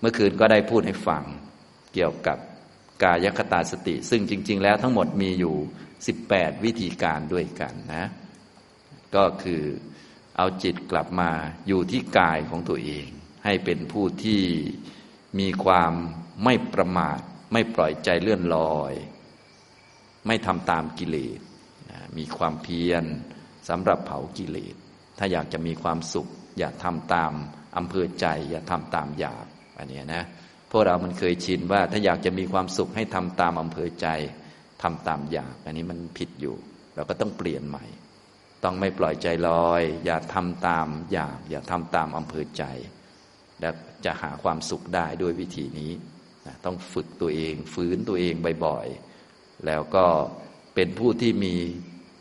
[0.00, 1.24] เมื่อคืนก็ได้พูดให้ฟัง
[1.94, 2.38] เกี่ยวกับ
[3.02, 5.56] กายคตาสติ ซึ่งจริง ๆ แล้วทั้งหมดมีอยู่
[6.10, 8.04] 18 วิธีการด้วยกันนะ
[9.16, 9.62] ก็คือ
[10.36, 11.30] เอาจิตกลับมา
[11.68, 13.06] อยู่ที่กายของตัวเอง
[13.44, 14.42] ให้เป็นผู้ที่
[15.38, 15.92] มีความ
[16.44, 17.20] ไม่ประมาท
[17.52, 18.94] ไม่ปล่อยใจเลื่อนลอย
[20.26, 21.40] ไม่ทำตามกิเลส
[22.16, 23.04] มีความเพียร
[23.68, 24.74] สำหรับเผากิเลส
[25.18, 26.28] ถ้าอยากจะมีความสุข
[26.58, 27.32] อย่าทำตาม
[27.76, 29.44] อำเภอใจ อย่าทำตามอยาก
[29.78, 30.22] อันนี้นะ
[30.70, 34.08] พวกเรามันเคยชินว่าถ้าอยากจะมีความสุขให้ทำตามอำเภอใจ
[34.82, 36.56] ทำตามอยาก อันนี้มันผิดอยู่
[36.94, 37.84] เราก็ต้องเปลี่ยนใหม่
[38.64, 42.64] ต้องไม่ปล่อยใจลอย อย่าทำตามอยาก อย่าทำตามอำเภอใจ
[43.60, 43.74] แล้ว
[44.04, 45.92] จะหาความสุขได้ด้วยวิธีนี้
[46.64, 48.34] ต้องฝึกตัวเอง ฝืนตัวเอง
[48.64, 50.06] บ่อยๆ แล้วก็
[50.74, 51.54] เป็นผู้ที่มี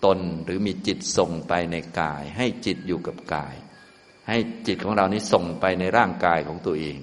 [0.05, 3.55] ตนหรือมีจิตส่งไปในกาย ให้จิตอยู่กับกาย
[4.27, 6.97] ให้จิตของเรานี้ส่งไปในร่างกายของตัวเอง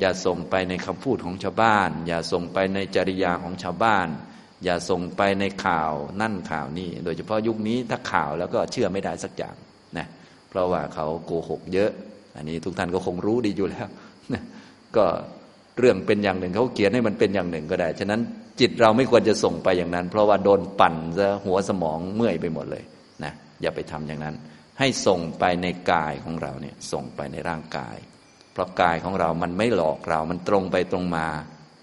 [0.00, 4.08] อย่าส่งไปในคำพูดของชาวบ้าน อย่าส่งไปในจริยาของชาวบ้าน
[4.64, 9.56] อย่าส่งไปในข่าวนั่นข่าวนี่โดยเฉพาะยุคนี้ถ้าข่าวแล้วก็เชื่อไม่ได้สักอย่าง
[9.98, 10.06] นะ
[10.48, 11.90] เพราะว่าเขาโกหกเยอะ
[12.36, 13.88] อันนี้ทุกท่านก็คงรู้ดีอยู่แล้ว
[14.32, 14.42] นะ
[14.96, 15.06] ก็
[15.80, 18.20] เรื่องเป็นอย่างหนึ่งเขาเขียนให้มันเป็นอย่างหนึ่งก็ได้ ฉะนั้น
[18.60, 22.84] จิตเราไม่ควรจะส่งไปอย่างนั้น เพราะว่าโดนปั่นซะหัวสมองเมื่อยไปหมดเลย
[23.24, 24.34] นะอย่าไปทำอย่างนั้น
[24.78, 27.96] ให้ส่งไปในกายของเราเนี่ยส่งไปในร่างกาย
[28.52, 31.26] เพราะกายของเรามันไม่หลอกเรา มันตรงไปตรงมา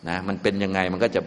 [0.09, 1.21] นะมันเป็นยังไงมันก็จะ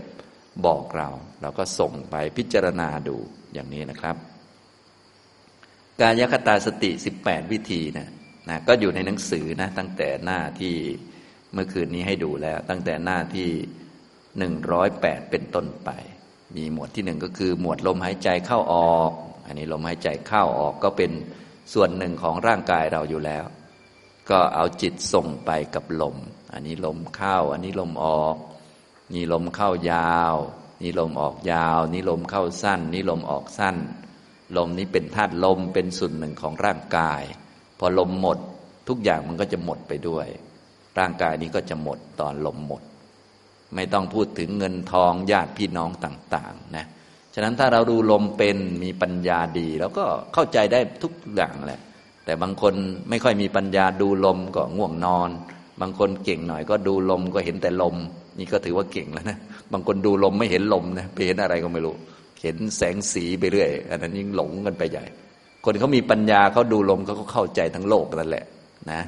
[0.67, 1.09] บอกเรา
[1.43, 3.17] เราก็ส่งไปพิจารณาดู
[3.55, 4.17] อย่างนี้นะครับ
[6.01, 6.91] การยคตาสติ
[7.23, 8.09] 18 วิธีนะ
[8.49, 10.75] นะก็อยู่ในหนังสือนะตั้งแต่หน้าที่
[11.53, 13.49] เมื่อคืนนี้ให้ดูแล้ว ตั้งแต่หน้าที่
[14.39, 15.91] หนึ่งร้อยแปดเป็นต้นไป
[16.57, 19.11] มีหมวดที่หนึ่งก็คือหมวดลมหายใจเข้าออก
[19.47, 21.11] อันนี้ลมหายใจเข้าออกก็เป็น
[21.73, 23.45] ส่วนหนึ่งของร่างกายเราอยู่แล้ว
[24.31, 26.17] ก็เอาจิตส่งไปกับลม
[26.53, 28.37] อันนี้ลมเข้า อันนี้ลมออก
[29.15, 30.37] นี่ลมเข้ายาว
[30.83, 33.77] นี่ลมออกยาว นี่ลมเข้าสั้น นี่ลมออกสั้น
[34.57, 37.23] ลมนี้เป็นธาตุลมเป็นส่วนหนึ่งของร่างกาย
[37.79, 38.39] พอลมหมด
[38.89, 40.27] ทุกอย่างมันก็จะหมดไปด้วย
[41.01, 42.83] ร่างกายนี้ก็จะหมดตอนลมหมด
[43.75, 46.87] ไม่ต้องพูดถึงเงินทองญาติพี่น้องต่างๆนะ
[47.35, 51.81] ฉะนั้นถ้าเราดูลมเป็นมีปัญญาดี แล้วก็เข้าใจได้ทุกอย่างแหละ
[52.25, 52.75] แต่บางคน
[53.09, 55.31] ไม่ค่อยมีปัญญาดูลมก็ง่วงนอน
[55.81, 57.97] บางคนเก่งหน่อยก็ดูลมก็เห็นแต่ลม
[58.39, 59.39] นี่ก็ถือว่าเก่งแล้วนะ
[59.73, 61.95] บางคนดูลมไม่เห็นลมนะไปเห็นอะไรก็ไม่รู้
[62.43, 65.05] เห็นแสงสีไปเรื่อยอันนั้นยิ่งหลงกันไปใหญ่
[65.65, 68.45] คนเขามีปัญญาเขาดูลมเขาก็เข้าใจทั้งโลกนั่นแหละ
[68.91, 69.01] นะ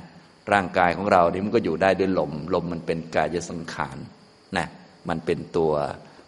[0.53, 3.97] ร่างกายของเรานี่มันก็อยู่ได้ด้วยลม ลมมันเป็นกายสังขาร
[4.57, 4.67] นะ
[5.09, 5.73] มันเป็นตัว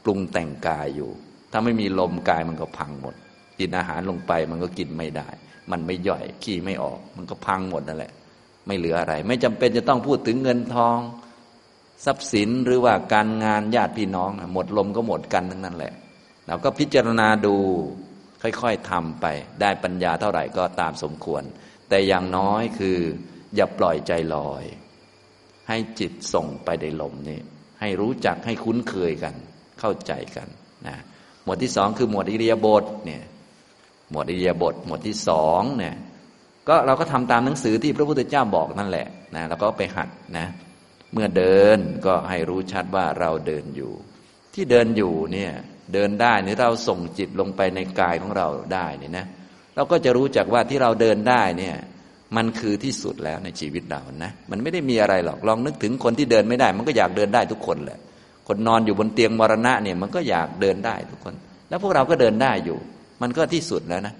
[0.05, 1.11] ปรุงแต่งกายอยู่
[1.53, 3.15] ถ้าไม่มีลมกายมันก็พังหมด
[3.59, 5.29] กินอาหารลงไปมันก็กินไม่ได้
[5.71, 8.13] มันไม่ย่อยขี้ไม่ออก มันก็พังหมดนั่นแหละ
[8.67, 10.99] ไม่เหลืออะไร ไม่จำเป็นจะต้องพูดถึงเงินทอง
[12.05, 15.93] ทรัพย์สินหรือว่าการงานญาติพี่น้อง หมดลมก็หมดกันทั้งนั้นแหละ
[16.47, 17.55] เราก็พิจารณาดู
[18.43, 19.27] ค่อยๆทำไป
[19.61, 21.43] ได้ปัญญาเท่าไหร่ก็ตามสมควร
[21.89, 22.99] แต่อย่างน้อยคือ
[23.55, 24.65] อย่าปล่อยใจลอย
[25.69, 27.39] ให้จิตส่งไปในลมนี้
[27.81, 29.35] ให้รู้จักให้คุ้นเคยกัน
[29.81, 30.49] เข้าใจกัน
[30.87, 30.97] นะ
[31.45, 33.23] หมวดที่สองคือหมวดอิริยาบถเนี่ย
[34.11, 35.95] หมวดอิริยาบถหมวดที่สองเนี่ย
[36.69, 40.47] ก็เราก็ทำตามหนังสือที่พระพุทธเจ้าบอกนั่นแหละนะแล้วก็ไปหัดนะ
[41.13, 43.93] เมื่อเดินก็ให้รู้ชัดว่าเราเดินอยู่
[44.55, 45.53] ที่เดินอยู่เนี่ย
[45.93, 49.27] เดินได้นี่เราส่งจิตลงไปในกายของเราได้เนี่ยนะ
[49.75, 51.77] เราก็จะรู้จักว่าที่เราเดินได้เนี่ย
[52.37, 57.99] มันคือที่สุดแล้วในชีวิตเรานะ มันไม่ได้มีอะไรหรอก ลองนึกถึงคนที่เดินไม่ได้ มันก็อยากเดินได้ทุกคนแหละ
[58.49, 61.35] คนนอนอยู่บนเตียงมรณะเนี่ย มันก็อยากเดินได้ทุกคน
[61.69, 62.79] แล้วพวกเราก็เดินได้อยู่
[63.23, 64.15] มันก็ที่สุดแล้วนะ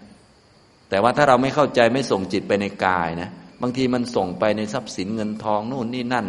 [0.91, 3.29] แต่ว่าถ้าเราไม่เข้าใจไม่ส่งจิตไปในกายนะ
[3.63, 6.27] บางทีมันส่งไปในทรัพย์สินเงินทองนู่นนี่นั่น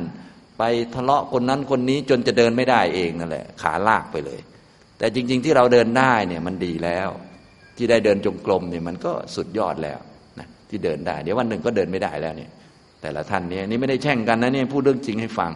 [0.57, 0.63] ไป
[0.95, 4.39] ทะเลาะคนนั้นคนนี้จนจะเดินไม่ได้เองนั่นแหละ ขาลากไปเลย
[4.97, 7.09] แต่จริง ๆ ที่เราเดินได้เนี่ยมันดีแล้ว
[7.77, 9.99] ที่ได้เดินจงกรมเนี่ยมันก็สุดยอดแล้ว
[10.69, 12.51] ที่เดินได้ เดี๋ยววันหนึ่งก็เดินไม่ได้แล้วเนี่ย
[13.01, 15.51] แต่ละท่านเนี่ยนี่ไม่ได้แช่งกันนะเนี่ยพูดเรื่องจริงให้ฟัง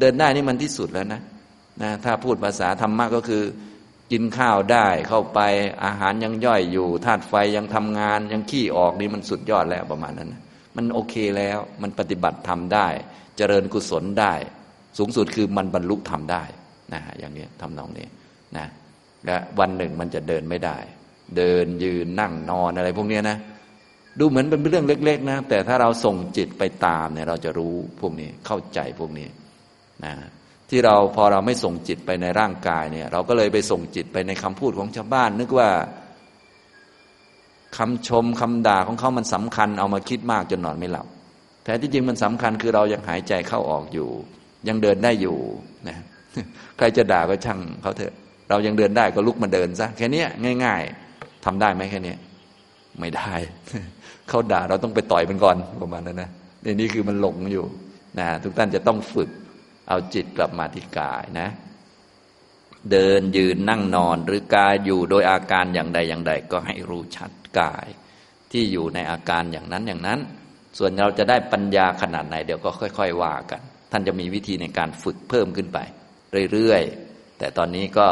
[0.00, 1.20] เดินได้นี่มันที่สุดแล้วนะ
[1.82, 3.42] นะถ้าพูดภาษาธรรมะก็คือ
[4.12, 5.40] กินข้าวได้เข้าไป
[5.84, 10.42] อาหารยังย่อยอยู่ธาตุไฟยังทำงานยังขี้ออกนี่มันสุดยอดแล้วประมาณนั้นนะ
[10.76, 12.86] มันโอเคแล้วมันปฏิบัติทำได้
[13.36, 14.32] เจริญกุศลได้
[14.98, 16.44] สูงสุดคือมันบรรลุทำได้
[16.92, 18.06] นะอย่างนี้ทำนองนี้
[18.56, 18.66] นะ
[19.26, 20.76] และวันหนึ่งมันจะเดินไม่ได้
[21.36, 23.36] เดินยืนนั่งนอนอะไรพวกนี้นะ
[24.18, 29.28] ดูเหมือนเป็นเรื่องเล็ก ๆ นะ แต่ถ้าเราส่งจิตไปตามเนี่ยเราจะรู้พวกนี้เข้าใจพวกนี้
[30.04, 30.14] นะ
[30.70, 35.68] ที่เราพอเราไม่ส่งจิตไปในร่างกายเนี่ย เราก็เลยไปส่งจิตไปในคำพูดของชาวบ้าน นึกว่า
[37.76, 41.06] คำชมคำด่าของเขามันสำคัญ เอามาคิดมากจนนอนไม่หลับ
[41.64, 44.08] แต่ที่จริงมันสำคัญคือเรายังหายใจเข้าออกอยู่
[44.68, 45.38] ยังเดินได้อยู่
[45.88, 45.96] นะ
[46.78, 48.14] ใครจะด่าก็ช่างเขาเถอะ
[48.50, 50.24] เรายังเดินได้ก็ลุกมาเดินซะแค่นี้
[50.64, 50.82] ง่าย
[51.14, 52.14] ๆทำได้ไหมแค่นี้
[53.00, 53.32] ไม่ได้
[54.30, 56.30] เขาด่าเราต้องไปต่อยมันก่อนประมาณนั้นนะ
[56.62, 57.64] ในนี้คือมันหลงอยู่
[58.18, 59.30] นะทุกท่านจะต้องฝึก
[59.88, 61.48] เอาจิตกลับมาที่กายนะ
[62.90, 67.86] เดินยืนนั่งนอนหรือกายอยู่โดยอาการอย่างใดอย่างใด ก็ให้รู้ชัดกาย
[68.52, 70.18] ที่อยู่ในอาการอย่างนั้นอย่างนั้น
[70.78, 73.60] ส่วนเราจะได้ปัญญาขนาดไหนเดี๋ยวก็ค่อย ๆ ว่ากัน
[73.92, 75.78] ท่านจะมีวิธีในการฝึกเพิ่มขึ้นไป
[76.52, 78.06] เรื่อยๆแต่ตอนนี้ก็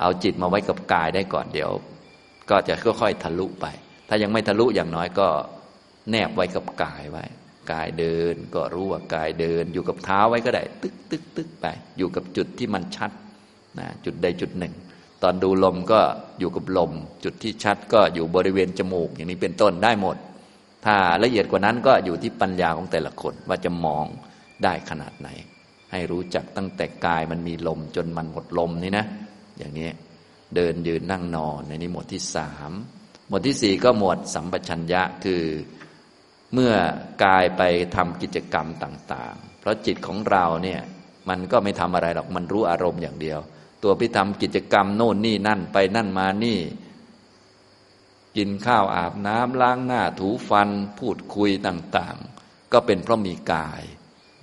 [0.00, 1.70] เอาจิตมาไว้กับกายได้ก่อนเดี๋ยว
[2.50, 3.66] ก็จะค่อยๆทะลุไป
[4.10, 5.28] ถ้ายังไม่ทะลุอย่างน้อยก็
[6.10, 7.24] แนบไว้กับกายไว้
[7.72, 11.66] กายเดินก็รู้ว่ากายเดิน อยู่กับเท้าไว้ก็ได้ ตึกตึกตึกไป
[11.98, 13.10] อยู่กับจุดที่มันชัด
[13.78, 14.74] นะจุดใดจุดหนึ่ง
[15.22, 16.00] ตอนดูลมก็
[16.38, 16.92] อยู่กับลม
[17.24, 20.16] จุดที่ชัดก็อยู่บริเวณจมูก อย่างนี้เป็นต้นได้หมด
[20.84, 24.06] ถ้าละเอียดกว่านั้นก็อยู่ที่ปัญญาของแต่ละคนว่าจะมอง
[24.64, 25.28] ได้ขนาดไหน
[25.90, 29.06] ให้รู้จักตั้งแต่กายมันมีลมจนมันหมดลมนี่นะ
[29.58, 29.88] อย่างนี้
[30.54, 32.72] เดินยืนนั่งนอนในนี้หมวดที่สาม
[33.30, 35.42] หมวดที่สี่ก็หมวดสัมปชัญญะคือ
[36.54, 36.72] เมื่อ
[37.24, 37.62] กายไป
[37.96, 40.80] ทำกิจกรรมต่าง ๆ เพราะจิตของเราเนี่ย
[41.28, 43.38] มันก็ไม่ทำอะไรหรอกมันรู้อารมณ์อย่างเดียว
[43.82, 46.58] ตัวพิทำกิจกรรมโน่นนี่นั่นไปนั่นมานี่
[48.36, 50.68] กินข้าวอาบน้ำล้างหน้าถูฟัน
[50.98, 53.82] พูดคุยต่างๆ ก็เป็นเพราะมีกาย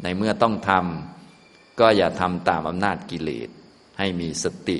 [0.03, 3.49] ในเมื่อต้องทำก็อย่าทำตามอำนาจกิเลส
[3.97, 4.77] ให้มีสติ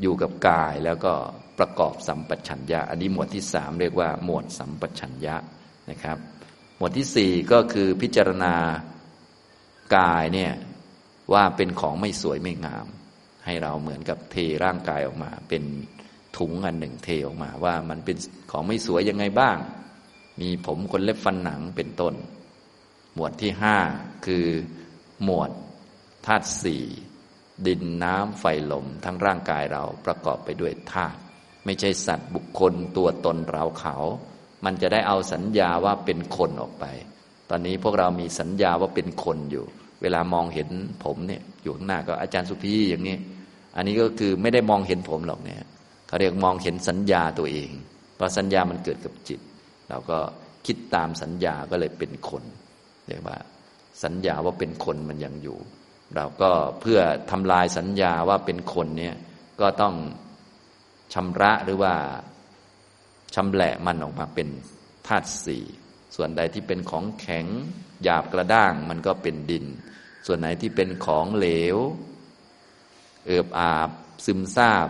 [0.00, 1.14] อยู่กับกายแล้วก็
[1.58, 5.36] ประกอบสัมปชัญญะ อันนี้หมวดที่สามเรียกว่า หมวดสัมปชัญญะ
[5.90, 6.18] นะครับ
[6.76, 8.54] หมวดที่สี่ก็คือพิจารณา
[9.96, 10.52] กายเนี่ย
[11.32, 12.86] ว่าเป็นของไม่สวยไม่งาม
[13.44, 15.62] ให้เราเหมือนกับเทร่างกายออกมา เป็น
[16.36, 18.16] ถุงอันหนึ่งเทออกมา ว่ามันเป็น
[18.50, 19.58] ของไม่สวยยังไงบ้าง
[20.40, 22.14] มีผมขนเล็บฟันหนังเป็นต้น
[23.14, 23.76] หมวดที่ห้า
[24.26, 24.46] คือ
[25.24, 25.50] หมวด
[26.26, 26.84] ธาตุสี่
[27.66, 31.18] ดินน้ำไฟลมทั้งร่างกายเราประกอบไปด้วยธาตุ
[31.64, 33.96] ไม่ใช่สัตว์บุคคลตัวตนเราเขา
[34.64, 36.84] มันจะได้เอาสัญญาว่าเป็นคนออกไป
[37.50, 39.64] ตอนนี้พวกเรามีสัญญาว่าเป็นคนอยู่
[40.02, 40.68] เวลามองเห็น
[41.04, 43.16] ผมเนี่ยอยู่ข้างหน้าก็อาจารย์สุพีอย่างนี้
[43.76, 45.62] อันนี้ก็คือไม่ได้มองเห็นผมหรอกเนี่ย
[46.08, 47.70] เขาเรียกมองเห็นสัญญาตัวเอง
[48.16, 49.40] เพราะสัญญามันเกิดกับจิต
[49.88, 50.18] เราก็
[50.66, 52.42] คิดตามสัญญาก็เลยเป็นคน
[53.08, 53.38] เรียกว่า
[54.04, 55.58] สัญญาว่าเป็นคนมันยังอยู่
[56.16, 56.50] เราก็
[56.80, 57.00] เพื่อ
[57.30, 59.14] ทำลายสัญญาว่าเป็นคนเนี่ย
[59.60, 59.94] ก็ต้อง
[61.12, 61.94] ชำระหรือว่า
[63.34, 64.48] ชำแหละมันออกมาเป็น
[65.06, 65.64] ธาตุสี่
[66.16, 67.46] ส่วนใดที่เป็นของแข็ง
[68.02, 69.64] หยาบกระด้างมันก็เป็นดิน
[70.26, 71.76] ส่วนไหนที่เป็นของเหลว
[73.26, 73.90] เอิบอาบ
[74.24, 74.88] ซึมซาบ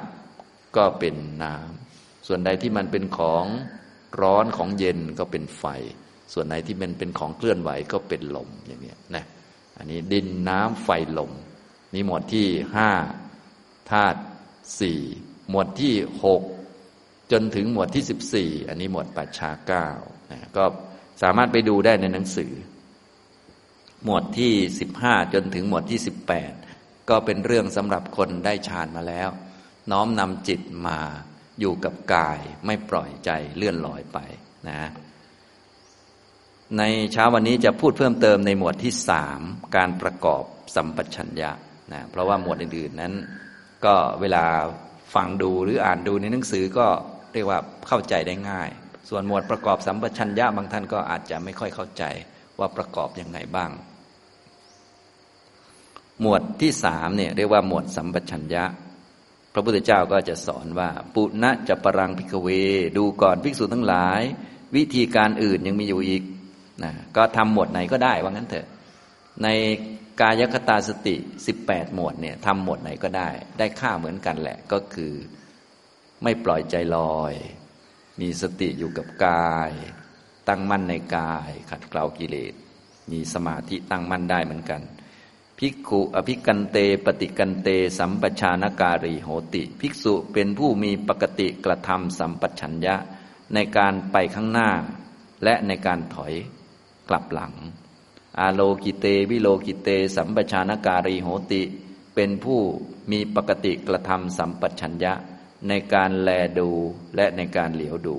[0.77, 3.45] ก็เป็นน้ำส่วนใดที่มันเป็นของ
[4.21, 5.65] ร้อนของเย็นก็เป็นไฟ
[6.33, 9.25] ส่วนไหนที่มันเป็นของเคลื่อนไหวก็เป็นลมอย่างนี้นะ
[9.77, 10.89] อันนี้ดินน้ำไฟ
[11.19, 11.33] ลม
[11.95, 12.47] นี่หมวดที่
[12.77, 12.91] ห้า
[13.91, 14.21] ธาตุ
[14.81, 15.01] สี่
[15.51, 16.43] หมวดที่หก
[17.33, 19.87] จนถึงหมวดที่สิบสี่อันนี้หมวดปัจฉาเก้า
[20.33, 20.65] นะก็
[21.23, 22.53] สามารถไปดูได้ในหนังสือ
[24.05, 26.53] หมวดที่สิบห้าจนถึงหมวดที่สิบแปด
[27.11, 29.29] ก็เป็นเรื่องสำหรับคนได้ฌานมาแล้ว
[29.91, 30.99] น้อมนำจิตมา
[31.61, 34.19] อยู่กับกายไม่ปล่อยใจเลื่อนลอยไป
[34.69, 34.91] นะ
[36.79, 36.83] ใน
[37.13, 39.41] เช้าวันนี้จะพูดเพิ่มเติมในหมวดที่สาม
[39.77, 41.51] การประกอบสัมปชัญญะ
[41.93, 43.15] นะเพราะว่าหมวดอื่นๆนั้น
[43.85, 44.45] ก็เวลา
[45.15, 46.87] ฟังดูหรืออ่านดูในหนังสือก็
[47.33, 47.59] เรียกว่า
[47.89, 48.69] เข้าใจได้ง่าย
[49.09, 52.05] ส่วนหมวดประกอบสัมปชัญญะบางท่านก็อาจจะไม่ค่อยเข้าใจ
[52.59, 53.71] ว่าประกอบยังไงบ้าง
[56.21, 58.65] หมวดที่สามเนี่ยเรียกว่าหมวดสัมปชัญญะ
[59.53, 62.49] พระพุทธเจ้าก็จะสอนว่า ปุณะจะปรังพิกเว
[62.97, 64.23] ดูก่อนภิกษุทั้งหลาย
[64.77, 66.23] วิธีการอื่นยังมีอยู่อีก
[66.83, 68.67] นะก็ทำหมวดไหนก็ได้ว่างั้นเถอะ
[69.43, 69.49] ใน
[70.21, 71.17] กายคตาสติ
[71.57, 75.15] 18 หมวดเนี่ยทำหมวดไหนก็ได้ ได้ค่าเหมือนกันแหละก็คือ
[76.23, 77.35] ไม่ปล่อยใจลอย
[78.21, 79.71] มีสติอยู่กับกาย
[80.49, 82.55] ตั้งมั่นในกาย ขัดเกลากิเลส
[83.13, 84.83] มีสมาธิตั้งมั่นได้เหมือนกัน
[85.59, 92.97] ภิกขุอภิกันเต ปฏิกันเต สัมปชานการีโหติ ภิกษุเป็นผู้มีปกติกระทำสัมปชัญญะ
[93.55, 94.71] ในการไปข้างหน้า
[95.45, 96.33] และในการถอย
[97.09, 97.53] กลับหลัง
[98.41, 101.63] อาโลกิเตวิโลกิเต สัมปชานการีโหติ
[102.15, 102.61] เป็นผู้
[103.11, 105.13] มีปกติกระทำสัมปชัญญะ
[105.69, 106.71] ในการแลดู
[107.17, 108.19] และในการเหลียวดู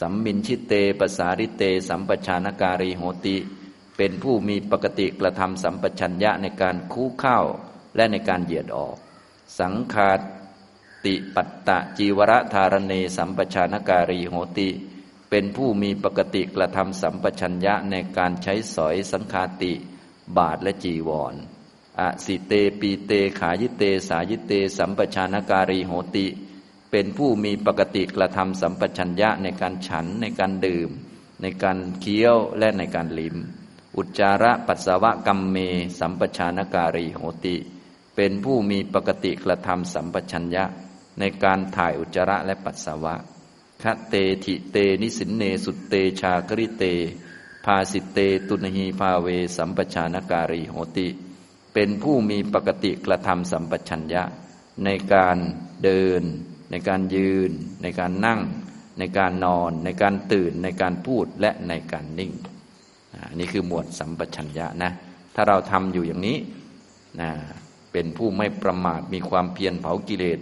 [0.00, 3.36] สัมมินชิเตปสาริเต สัมปชานการีโหติ
[3.96, 7.40] เป็นผู้มีปกติกระทำสัมปชัญญะในการคู่เข้า
[7.96, 8.96] และในการเหยียดออก
[9.60, 10.12] สังคา
[11.06, 14.68] ติปัตตะจีวรธารเน สัมปชานการีโหติ
[15.36, 19.72] เป็นผู้มีปกติกระทำสัมปชัญญะในการใช้สอยสังคาติ
[20.38, 21.34] บาทและจีวร
[22.00, 26.26] อสิเตปีเตขายิเต สายิเต สัมปชานการีโหติ
[26.90, 30.90] เป็นผู้มีปกติกระทำสัมปชัญญะในการฉันในการดื่ม
[31.42, 33.36] ในการเคี้ยวและในการลิ้ม
[33.96, 35.56] อุจจาระปัสสาวะกัมเม
[35.98, 37.56] สัมปชานการีโหติ
[38.16, 40.64] เป็นผู้มีปกติกระทำสัมปชัญญะ
[41.18, 43.16] ในการถ่ายอุจจาระและปัสสาวะ
[43.82, 44.14] คเต
[44.44, 46.84] ถิเตนิสินเนสุเตชากริเต
[47.64, 48.18] ภาสิเต
[48.48, 51.08] ตุนหีภาเว สัมปชานการีโหติ
[51.74, 54.24] เป็นผู้มีปกติกระทำสัมปชัญญะ
[54.84, 55.36] ในการ
[55.84, 56.22] เดิน
[56.70, 57.50] ในการยืน
[57.82, 58.40] ในการนั่ง
[58.98, 62.32] ในการนอน ในการตื่น ในการพูดและในการนิ่ง
[63.38, 64.90] นี่คือหมวดสัมปชัญญะนะ
[65.34, 66.36] ถ้าเราทำอยู่อย่างนี้
[67.20, 67.30] นะ
[67.92, 70.38] เป็นผู้ไม่ประมาทมีความเพียรเผากิเลส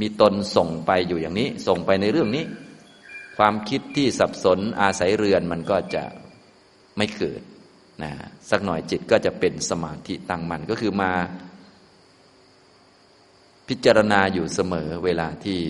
[0.00, 2.44] มีตนส่งไปอยู่อย่างนี้ ส่งไปในเรื่องนี้
[3.36, 6.04] ความคิดที่สับสนอาศัยเรือนมันก็จะ
[6.96, 7.40] ไม่เกิด
[8.02, 8.12] นะ
[8.50, 11.12] สักหน่อยจิตก็จะเป็นสมาธิตั้งมันก็คือมา
[13.68, 15.60] พิจารณาอยู่เสมอเวลาที่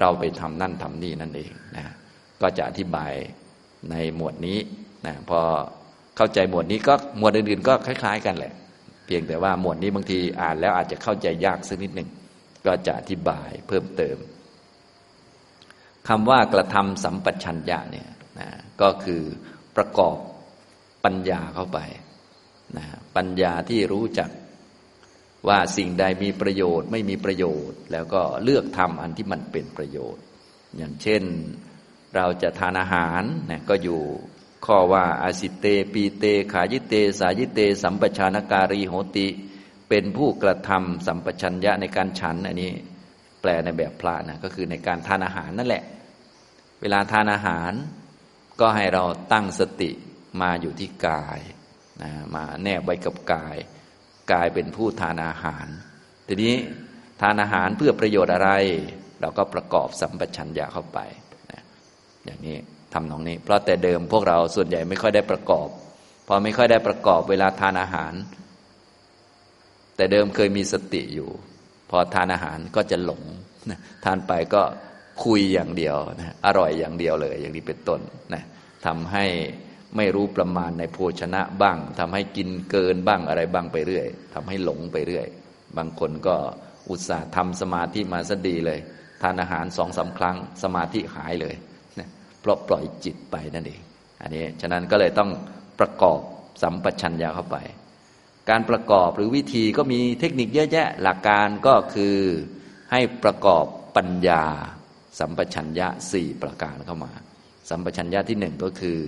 [0.00, 1.84] เราไปทำนั่นทำนี่นั่นเองนะ
[2.40, 3.12] ก็จะอธิบาย
[3.90, 4.58] ในหมวดนี้
[5.06, 5.40] นะพอ
[6.16, 8.52] เข้าใจหมวดนี้ก็หมวดอื่นๆ ก็คล้าย ๆ กันแหละ
[9.06, 12.08] เพียงแต่ว่าหมวดนี้บางทีอ่านแล้วอาจจะเข้าใจยากสักนิดหนึ่ง
[12.66, 14.16] ก็จะอธิบายเพิ่มเติม
[16.08, 18.08] คำว่ากระทำสัมปชัญญะเนี่ย
[18.40, 18.48] นะ
[18.80, 19.22] ก็คือ
[19.76, 20.16] ประกอบ
[21.04, 21.78] ปัญญาเข้าไป
[22.76, 22.86] นะ
[23.16, 24.30] ปัญญาที่รู้จัก
[25.48, 30.22] ว่าสิ่งใดมีประโยชน์ไม่มีประโยชน์ แล้วก็เลือกทำอันที่มันเป็นประโยชน์
[30.76, 31.22] อย่างเช่น
[32.16, 34.00] เราจะทานอาหารนะก็อยู่
[34.66, 39.28] ข้อว่าอาสิเตปีเต ขายิเต สายิเต สัมปชานการีโหติ
[39.88, 42.72] เป็นผู้กระทำสัมปชัญญะในการฉันอันนี้
[43.42, 45.84] แปลในแบบพระนะก็คือในการทานอาหารนั่นแหละ
[46.80, 47.72] เวลาทานอาหาร
[48.60, 49.90] ก็ให้เราตั้งสติ
[50.40, 51.40] มาอยู่ที่กาย
[52.02, 53.56] นะมาแนบไว้กับกาย
[54.32, 55.66] กายเป็นผู้ทานอาหาร
[56.28, 56.54] ทีนี้
[57.20, 58.50] ทานอาหารเพื่อประโยชน์อะไร
[59.20, 60.98] เราก็ประกอบสัมปชัญญะเข้าไป
[61.50, 61.62] นะ
[62.24, 62.56] อย่างนี้
[62.92, 65.68] ทำตรงนี้ เพราะแต่เดิมพวกเราส่วนใหญ่ไม่ค่อยได้ประกอบ
[66.28, 68.12] พอไม่ค่อยได้ประกอบเวลาทานอาหาร
[69.96, 71.30] แต่เดิมเคยมีสติอยู่
[71.92, 73.22] พอทานอาหารก็จะหลง
[74.04, 74.62] ทานไปก็
[75.24, 78.00] คุยอย่างเดียวนะอร่อยอย่างเดียวเลย อย่างนี้เป็นต้น
[78.34, 78.42] นะ
[78.86, 79.24] ทำให้
[79.96, 85.26] ไม่รู้ประมาณในโภชนะบ้างทำให้กินเกินบ้างอะไรบ้างไปเรื่อยทำให้หลงไปเรื่อย
[85.76, 86.36] บางคนก็
[86.88, 88.80] อุตส่าห์ทำสมาธิมาซะดีเลย
[89.22, 91.54] ทานอาหารสองสาครั้งสมาธิหายเลย
[91.98, 92.08] นะ
[92.40, 93.80] เพราะปล่อยจิตไปนั่นเอง
[94.22, 95.30] อันนี้ฉะนั้นก็เลยต้อง
[95.80, 96.20] ประกอบ
[96.62, 97.56] สัมปชัญญะเข้าไป
[98.50, 102.16] การประกอบหรือวิธีก็มีเทคนิคเยอะแยะ หลักการก็คือ
[102.92, 103.64] ให้ประกอบ
[103.96, 104.44] ปัญญา
[105.18, 107.12] สัมปชัญญะสี่ประการเข้ามา
[107.70, 108.98] สัมปชัญญะที่หนึ่งก็คือ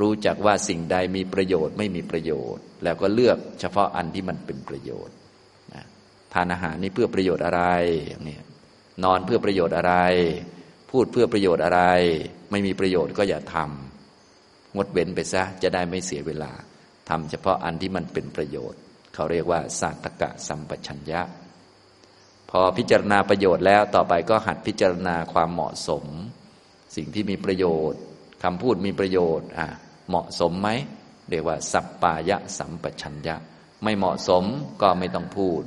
[0.00, 5.14] รู้จักว่าสิ่งใดมีประโยชน์ไม่มีประโยชน์ แล้วก็เลือกเฉพาะอันที่มันเป็นประโยชน์
[6.32, 7.62] ทานอาหารนี่เพื่อประโยชน์อะไร
[8.06, 8.38] อย่างนี้
[9.04, 9.94] นอนเพื่อประโยชน์อะไร
[10.90, 11.82] พูดเพื่อประโยชน์อะไร
[12.50, 16.52] ไม่มีประโยชน์ก็อย่าทำงดเว้นไปซะจะได้ไม่เสียเวลา
[17.08, 18.80] ทำเฉพาะอันที่มันเป็นประโยชน์
[19.14, 21.22] เขาเรียกว่าสาตกะสัมปชัญญะ
[22.50, 26.04] พอพิจารณาประโยชน์แล้วต่อไปก็หัดพิจารณาความเหมาะสม
[26.96, 28.00] สิ่งที่มีประโยชน์
[28.44, 29.68] คำพูดมีประโยชน์อะ
[30.08, 30.68] เหมาะสมไหม
[31.30, 33.36] เรียกว่าสัปปายะสัมปชัญญะ
[33.82, 34.44] ไม่เหมาะสม
[34.82, 35.62] ก็ไม่ต้องพูด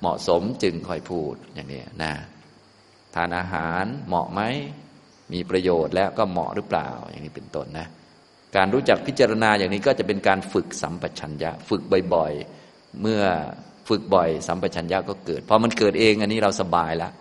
[0.00, 2.12] เหมาะสมจึงค่อยพูดอย่างนี้นะ
[3.14, 4.40] ทานอาหารเหมาะไหม
[5.32, 7.86] มีประโยชน์แล้วก็เหมาะหรือเปล่าอย่างนี้เป็นต้นนะ
[8.56, 11.82] การรู้จักพิจารณาอย่างนี้ก็จะเป็นการฝึกสัมปชัญญะ ฝึก
[12.14, 13.22] บ่อยๆ เมื่อ
[13.88, 17.12] ฝึกบ่อย สัมปชัญญะก็เกิดพอมันเกิดเองอันนี้เราสบายแล้ว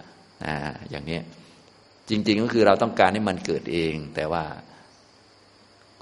[0.46, 0.56] นะ
[0.90, 1.20] อย่างนี้
[2.10, 4.44] จริง ๆ ก็คือเราต้องการให้มันเกิดเอง แต่ว่า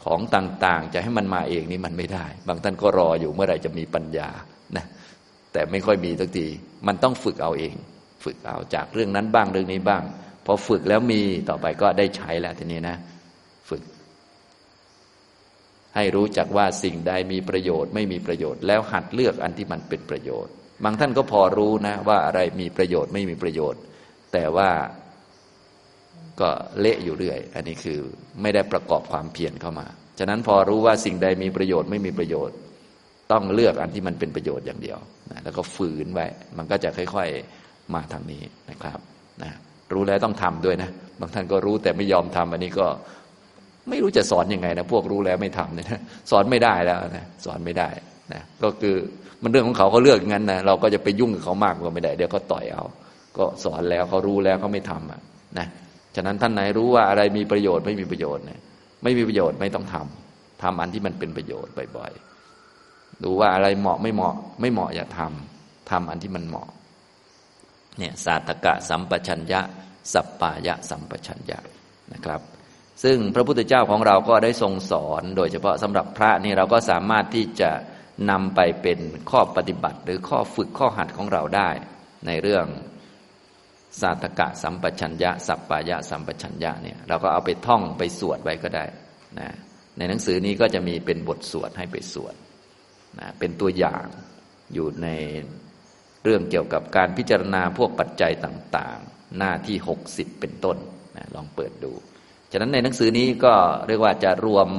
[0.04, 4.30] ของต่างๆ จะให้มันมาเองนี่มันไม่ได้ บางท่านก็รออยู่เมื่อไหร่จะมีปัญญา
[4.78, 4.86] นะ
[5.54, 6.48] แต่ไม่ค่อยมีทักที
[6.88, 7.76] มันต้องฝึกเอาเอง
[8.24, 10.04] ฝึกเอาจากเรื่องนั้นบ้างเรื่องนี้บ้าง
[10.46, 12.98] พอฝึกแล้วมีต่อไปก็ได้ใช้แล้วทีนี้นะ
[15.96, 20.52] ให้รู้จักว่าสิ่งใดมีประโยชน์ไม่มีประโยชน์ แล้วหัดเลือกอันที่มันเป็นประโยชน์
[20.84, 23.82] บางท่านก็พอรู้นะว่าอะไรมีประโยชน์ไม่มีประโยชน์
[24.34, 24.70] แต่ว่า
[26.42, 28.00] ก็เละอยู่เรื่อย อันนี้คือ
[28.42, 29.88] ไม่ได้ประกอบความเพียรเข้ามา
[30.20, 32.56] ฉะนั้นพอรู้ว่าสิ่งใดมีประโยชน์ไม่มีประโยชน์
[33.32, 35.00] ต้องเลือกอันที่มันเป็นประโยชน์อย่างเดียว
[35.32, 36.28] นะแล้วก็ฝืนไว้
[36.58, 39.00] มันก็จะค่อยๆมาทางนี้นะครับ
[39.44, 39.52] นะ
[39.94, 40.90] รู้แล้วต้องทำด้วยนะ
[41.20, 42.88] บางท่านก็รู้แต่ไม่ยอมทำอันนี้ก็
[43.90, 45.88] ไม่รู้จะสอนอยังไงนะพวกรู้แล้วไม่ทำเนี่ย
[46.32, 47.90] สอนไม่ได้แล้วนะสอนไม่ได้
[48.34, 48.96] นะก็คือ
[49.44, 52.84] มันเรื่องของเขาเขาเลือกงั้นนะเราก็จะไปยุ่งกับเขามากก็ไม่ได้เดี๋ยวเขาต่อยเอา
[53.38, 55.20] ก็สอนแล้วเขารู้แล้วเขาไม่ทำอะ
[55.58, 55.68] นะ
[56.16, 58.60] ฉะนั้นท่านไหนรู้ว่าอะไรมีประโยชน์ไม่มีประโยชน์เนี่ย
[59.04, 66.70] ไม่มีประโยชน์ไม่ต้องทำทำอันที่มันเป็นประโยชน์บ่อยๆดูว่าอะไรเหมาะไม่เหมาะ ไม่เหมาะอย่าทำทำอันที่มันเหมาะ
[68.00, 69.62] เนี่ยสาตกะสัมปชัญญะ
[70.14, 71.60] สัปปายะสัมปชัญญะ
[72.14, 72.42] นะครับ
[73.04, 77.72] ซึ่งพระพุทธเจ้าของเราก็ได้ทรงสอน โดยเฉพาะสำหรับพระนี่เราก็สามารถที่จะ
[78.32, 79.00] นำไปเป็น
[79.32, 81.70] ข้อปฏิบัติ หรือข้อฝึกข้อหัดของเราได้
[82.28, 82.66] ในเรื่อง
[84.02, 88.86] สาตกะสัมปชัญญะ สัปปายะสัมปชัญญะเนี่ยเราก็เอาไปท่องไปสวดไว้ก็ได้
[89.40, 89.50] นะ
[89.98, 92.36] ในหนังสือนี้ก็จะมีเป็นบทสวดให้ไปสวด
[93.20, 94.06] นะเป็นตัวอย่าง
[94.74, 95.08] อยู่ใน
[96.24, 99.78] เรื่องเกี่ยวกับการพิจารณาพวกปัจจัยต่างๆ หน้าที่
[100.10, 100.78] 60 เป็นต้น
[101.16, 101.92] นะลองเปิดดู
[102.58, 103.54] ฉะนั้นในหนังสือนี้ก็
[103.88, 104.70] เรียกว่าจะรวม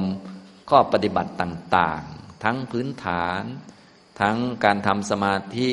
[0.69, 3.43] ข้อปฏิบัติต่างๆ ทั้งพื้นฐาน
[4.21, 5.69] ทั้งการทำสมาธิ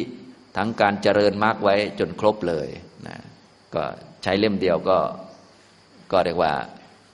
[0.57, 2.69] ทั้งการเจริญมากไว้จนครบเลย
[3.07, 3.17] นะ
[3.75, 3.83] ก็
[4.23, 4.99] ใช้เล่มเดียวก็
[6.13, 6.53] ก็เรียกว่า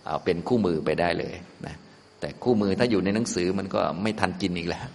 [0.05, 1.35] เอาเป็นคู่มือไปได้เลย
[1.67, 1.75] นะ
[2.21, 4.87] แต่คู่มือถ้าอยู่ในหนังสือมันก็ไม่ทันกินอีกแล้ว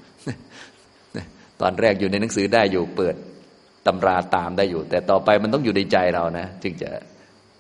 [1.62, 3.16] ตอนแรกอยู่ในหนังสือได้อยู่เปิด
[3.88, 6.90] ตำราตามได้อยู่ แต่ต่อไปมันต้องอยู่ในใจเรานะ จึงจะ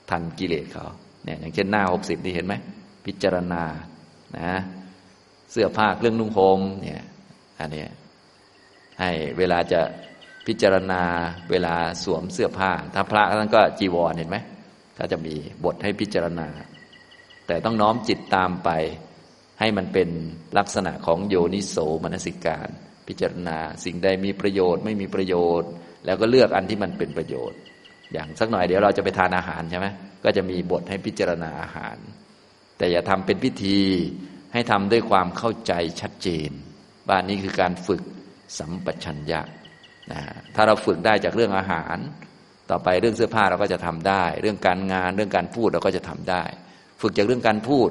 [0.09, 0.85] ทันกิเลสเขา
[1.25, 2.53] เนี่ยอย่างเช่นหน้าหกสิบนี่เห็นไหม
[3.05, 3.63] พิจารณา
[4.37, 4.53] นะ
[5.51, 7.03] เสื้อผ้าเครื่องนุ่งห่มเนี่ย
[7.59, 7.83] อันนี้
[8.99, 9.81] ให้เวลาจะ
[10.47, 11.01] พิจารณา
[11.51, 11.73] เวลา
[12.03, 14.37] สวมเสื้อผ้า ถ้าพระท่านก็จีวรเห็นไหม
[14.97, 16.47] ก็จะมีบทให้พิจารณา
[17.47, 18.69] แต่ต้องน้อมจิตตามไป
[19.59, 20.09] ให้มันเป็น
[20.57, 22.69] ลักษณะของโยนิโสมนสิการ
[23.07, 25.69] พิจารณาสิ่งใดมีประโยชน์ไม่มีประโยชน์
[26.05, 27.59] แล้วก็เลือกอันที่มันเป็นประโยชน์
[28.13, 29.87] อย่างสักหน่อยเดี๋ยวเราจะไปทานอาหารใช่ไหม
[30.25, 31.97] ก็จะมีบทให้พิจารณาอาหาร
[32.77, 33.79] แต่อย่าทำเป็นพิธี
[34.53, 36.49] ให้ทำด้วยความเข้าใจชัดเจน
[37.09, 38.01] บ้านนี้คือการฝึก
[38.57, 39.41] สัมปชัญญะ
[40.11, 40.21] นะ
[40.55, 41.97] ถ้าเราฝึกได้จากเรื่องอาหาร
[42.69, 46.43] ต่อไปเรื่องเสื้อผ้าเราก็จะทำได้ เรื่องการงานเรื่องการพูดเราก็จะทำได้
[47.01, 47.89] ฝึกจากเรื่องการพูด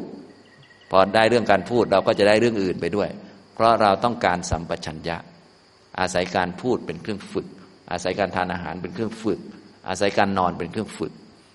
[0.90, 3.08] พอได้เรื่องการพูดเราก็จะได้เรื่องอื่นไปด้วย
[3.54, 5.16] เพราะเราต้องการสัมปชัญญะ
[6.00, 7.46] อาศัยการพูดเป็นเครื่องฝึก
[7.92, 9.40] อาศัยการทานอาหารเป็นเครื่องฝึก
[9.88, 11.12] อาศัยการนอนเป็นเครื่องฝึก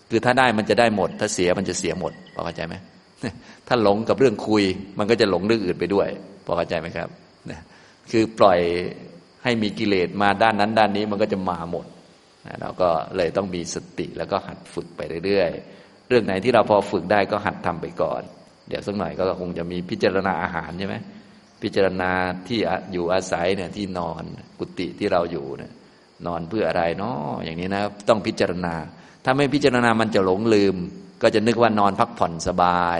[0.09, 2.75] คือถ้าได้มันจะได้หมด ถ้าเสียมันจะเสียหมดพอเข้าใจไหม
[3.67, 4.63] ถ้าหลงกับเรื่องคุย
[4.97, 6.09] มันก็จะหลงเรื่องอื่นไปด้วย
[6.45, 7.09] พอเข้าใจไหมครับ
[8.11, 8.59] คือปล่อย
[9.43, 11.85] ให้มีกิเลสมาด้านนั้นด้านนี้มันก็จะมาหมด
[12.61, 18.21] เราก็เลยต้องมีสติแล้วก็หัดฝึกไปเรื่อยๆ เรื่องไหนที่เราพอฝึกได้ก็หัดทำไปก่อน
[18.67, 20.95] เดี๋ยวสักหน่อยก็คงจะมีพิจารณาอาหารใช่ไหม
[21.61, 22.11] พิจารณา
[22.47, 22.59] ที่
[22.93, 24.23] อยู่อาศัยเนี่ยที่นอน
[24.59, 25.71] กุฏิที่เราอยู่เนี่ย
[26.27, 28.73] นอนเพื่ออะไรเนาะอย่างนี้นะต้องพิจารณา
[29.25, 30.75] ถ้าไม่พิจารณามันจะหลงลืม
[31.21, 32.99] ก็จะนึกว่านอนพักผ่อนสบาย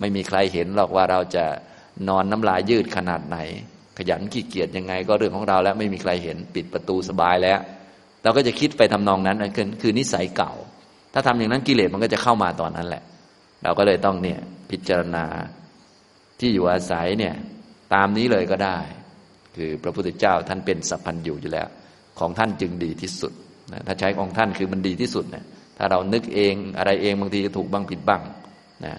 [0.00, 1.44] ไม่มีใครเห็นหรอกว่าเราจะ
[2.08, 3.38] นอนน้ำลายยืดขนาดไหน
[3.98, 7.58] ขยันขี้เกียจยังไง ก็เรื่องของเราแล้วไม่มีใครเห็นปิดประตูสบายแล้ว
[8.22, 10.52] เราก็จะคิดไปทำนองนั้นคือคือนิสัยเก่า
[11.14, 13.02] ถ้าทำอย่างนั้นกิเลสมันก็จะเข้ามาตอนนั้นแหละ
[13.62, 14.40] เราก็เลยต้องเนี่ย
[14.70, 15.24] พิจารณา
[16.40, 17.34] ที่อยู่อาศัยเนี่ย
[17.94, 18.78] ตามนี้เลยก็ได้
[19.56, 21.68] คือพระพุทธเจ้าท่านเป็นสัพพัญญูอยู่แล้ว
[22.18, 23.32] ของท่านจึงดีที่สุด
[23.72, 25.44] นะถ้าใช้ของท่านคือมันดีที่สุดเนะ
[25.82, 28.22] ถ้าเรานึกเองอะไรเองบางทีจะถูกบ้างผิดบ้าง
[28.84, 28.94] นะ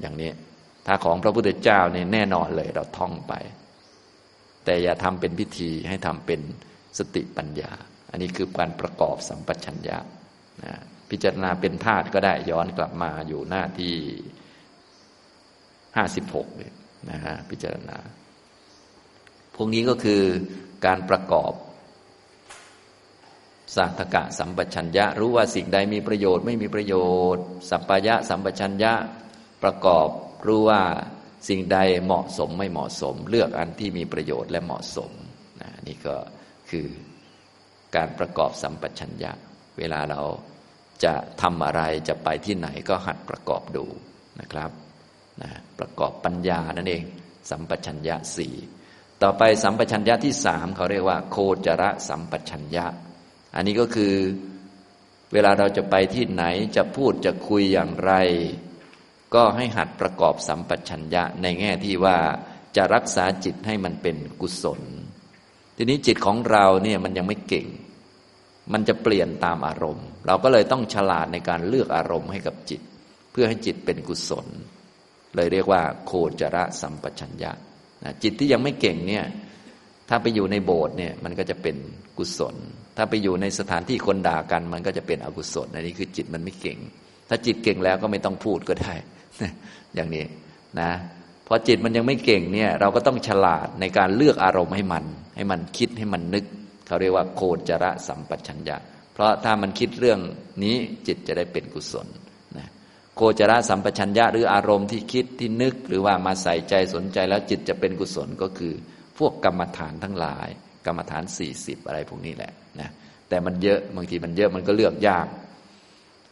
[0.00, 0.30] อย่างนี้
[0.86, 3.34] ถ้าของพระพุทธเจ้าเนี่ยแน่นอนเลยเราท่องไป
[4.64, 6.40] แต่อย่าทำเป็นพิธีให้ทำเป็น
[6.98, 7.70] สติปัญญา
[8.10, 9.98] อันนี้คือการประกอบสัมปชัญญะ
[10.64, 10.72] นะ
[11.10, 13.94] พิจารณาเป็นธาตุก็ได้ย้อนกลับมาอยู่หน้าที่
[15.96, 16.46] ห้าสิบหก
[17.10, 17.98] นะฮะพิจารณา
[19.54, 20.22] พวกนี้ก็คือ
[20.86, 21.52] การประกอบ
[23.74, 26.94] สัทกะสัมปชัญญะ รู้ว่าสิ่งใดมีประโยชน์ไม่มีประโย
[27.34, 28.92] ชน์ สัพพยะสัมปชัญญะ
[29.62, 30.08] ประกอบ
[30.46, 30.82] รู้ว่า
[31.48, 35.10] สิ่งใดเหมาะสมไม่เหมาะสม เลือกอันที่มีประโยชน์และเหมาะสม
[35.60, 36.16] นะนี่ก็
[36.70, 36.86] คือ
[37.96, 39.32] การประกอบสัมปชัญญะ
[39.78, 40.22] เวลาเรา
[41.04, 43.84] จะทำอะไรจะไปที่ไหนก็หัดประกอบดู
[44.40, 44.70] นะครับ
[45.42, 47.04] นะประกอบปัญญานั่นเอง
[47.50, 48.54] สัมปชัญญะสี่
[49.22, 51.36] ต่อไปสัมปชัญญะที่สามเขาเรียกว่า โค
[51.66, 52.86] จระสัมปชัญญะ
[53.56, 54.14] อันนี้ก็คือ
[55.32, 56.44] เวลาเราจะไปที่ไหน
[56.76, 58.12] จะพูดจะคุยอย่างไร
[59.34, 62.18] ก็ให้หัดประกอบสัมปชัญญะในแง่ที่ว่า
[62.76, 64.80] จะรักษาจิตให้มันเป็นกุศล
[65.76, 67.66] ทีนี้จิตของเราเนี่ยมันยังไม่เก่ง
[68.72, 72.80] มันจะเปลี่ยนตามอารมณ์ เราก็เลยต้องฉลาดในการเลือกอารมณ์ให้กับจิต
[73.32, 74.46] เพื่อให้จิตเป็นกุศล
[75.34, 77.52] เลยเรียกว่า โคจระสัมปชัญญะ
[78.22, 79.24] จิตที่ยังไม่เก่งเนี่ย
[80.08, 81.76] ถ้าไปอยู่ในโบสถ์เนี่ยมันก็จะเป็น
[82.18, 82.56] กุศล
[82.96, 86.78] ถ้าไปอยู่ในสถานที่คนด่ากัน มันก็จะเป็นอกุศลอันนี้คือจิตมันไม่เก่ง
[87.28, 88.94] ถ้าจิตเก่งแล้วก็ไม่ต้องพูดก็ได้
[89.94, 90.24] อย่างนี้
[90.80, 90.90] นะ
[91.46, 95.04] พอจิตมันยังไม่เก่งเนี่ย เราก็ต้องฉลาดในการเลือกอารมณ์ให้มัน
[95.36, 96.44] ให้มันคิดให้มันนึก
[96.86, 98.76] เขาเรียกว่าโคจระสัมปชัญญะ
[99.12, 100.20] เพราะถ้ามันคิดเรื่อง
[100.62, 100.76] นี้
[101.06, 102.06] จิตจะได้เป็นกุศล
[102.58, 102.66] นะ
[103.16, 108.74] โคจรสัมปชัญญะหรืออารมณ์ที่คิดที่นึก หรือว่ามาใส่ใจสนใจแล้วจิตจะเป็นกุศลก็คือ
[109.18, 110.48] พวกกรรมฐานทั้งหลาย
[110.86, 112.90] กรรมฐานสี่สิบอะไรพวกนี้แหละนะ
[113.28, 115.26] แต่มันเยอะบางทีมันเยอะมันก็เลือกยาก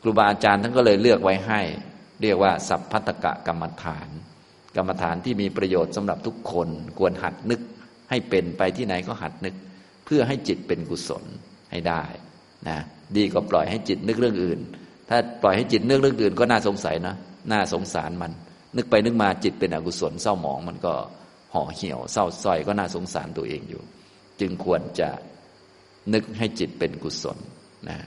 [0.02, 1.60] ครูบาอาจารย์ท่านก็เลยเลือกไว้ให้
[2.22, 4.08] เรียกว่า สัพพัตกะกรรมฐาน
[4.76, 7.60] กรรมฐานที่มีประโยชน์สำหรับทุกคนควรหัดนึก
[8.10, 9.54] ให้เป็นไปที่ไหนก็หัดนึก
[10.04, 11.24] เพื่อให้จิตเป็นกุศล
[11.70, 12.02] ให้ได้
[12.68, 12.78] นะ
[13.16, 14.60] ดีก็ปล่อยให้จิตนึกเรื่องอื่น
[15.08, 17.14] ถ้าปล่อยให้จิตนึกเรื่องอื่นก็น่าสงสัยนะ
[17.52, 18.32] น่าสงสารมัน
[18.76, 20.94] นึกไปนึกมาจิตเป็นอกุศลเศร้าหมองมันก็
[21.54, 23.82] ห่อเหี่ยวเศร้าส้อยก็น่าสงสารตัวเองอยู่
[24.40, 25.10] จึงควรจะ
[26.14, 27.38] นึกให้จิตเป็นกุศล
[27.88, 27.98] นะ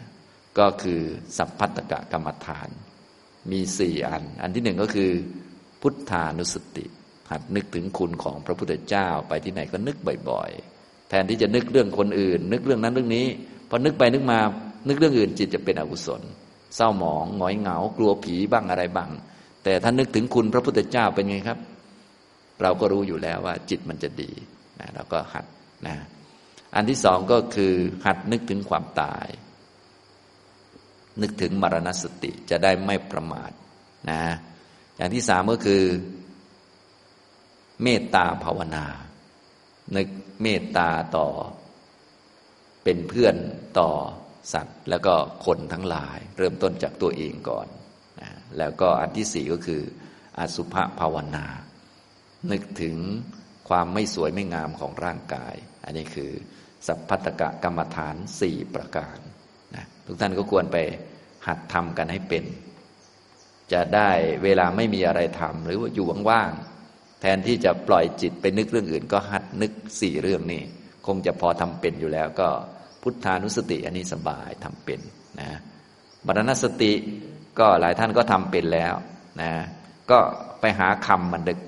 [0.59, 1.01] ก็คือ
[1.37, 2.69] สัพพัตกะกรรมฐาน
[3.51, 5.11] มีสี่อัน อันที่หนึ่งก็คือ
[5.81, 6.85] พุทธานุสติ
[7.31, 9.97] หัดนึกถึงคุณของพระพุทธเจ้าไปที่ไหนก็นึก
[10.29, 13.25] บ่อยๆ แทนที่จะนึกเรื่องคนอื่น นึกเรื่องนั้นเรื่องนี้
[13.69, 14.39] พอนึกไปนึกมา
[14.87, 16.21] นึกเรื่องอื่นจิตจะเป็นอกุศล
[16.75, 19.09] เศร้าหมองหงอยเหงา กลัวผีบ้างอะไรบ้าง
[19.63, 21.57] แต่ถ้านึกถึงคุณพระพุทธเจ้าเป็นไงครับ
[22.61, 24.31] เราก็รู้อยู่แล้วว่าจิตมันจะดี
[24.79, 25.45] นะเราก็หัด
[25.87, 25.95] นะ
[26.75, 27.73] อันที่สองก็คือ
[28.05, 29.27] หัดนึกถึงความตาย
[31.21, 33.51] นึกถึงมรณสติจะได้ไม่ประมาท
[34.09, 34.23] นะ
[34.97, 35.83] อย่างที่สามก็คือ
[37.83, 38.85] เมตตาภาวนา
[39.95, 40.07] นึก
[40.41, 41.27] เมตตาต่อ
[42.83, 43.35] เป็นเพื่อน
[43.79, 43.91] ต่อ
[44.53, 45.15] สัตว์ แล้วก็
[45.45, 47.67] คนทั้งหลาย เริ่มต้นจากตัวเองก่อน
[48.21, 49.81] นะแล้วก็อันที่สี่ก็คือ
[50.39, 51.45] อสุภภาวนา
[52.51, 52.97] นึกถึง
[53.69, 55.55] ความไม่สวยไม่งามของร่างกาย
[55.85, 56.31] อันนี้คือ
[56.87, 59.17] สัพพัตกะกรรมฐานสี่ประการ
[59.75, 60.77] นะทุกท่านก็ควรไป
[61.47, 62.43] หัดทำกันให้เป็น
[63.73, 64.09] จะได้
[64.43, 69.71] เวลาไม่มีอะไรทำหรือว่าอยู่ว่างๆแทนที่จะปล่อยจิตไปนึกเรื่องอื่น ก็หัดนึก
[70.01, 70.61] สี่เรื่องนี้
[71.07, 72.49] คงจะพอทำเป็นอยู่แล้วก็
[73.01, 74.99] พุทธานุสติอันนี้สบายทำเป็น
[75.39, 75.49] นะ
[76.25, 76.93] มรณสติ
[77.59, 78.93] ก็หลายท่านก็ทำเป็นแล้ว
[79.41, 79.51] นะ
[80.11, 80.19] ก็
[80.61, 81.59] ไปหาคำมันดึก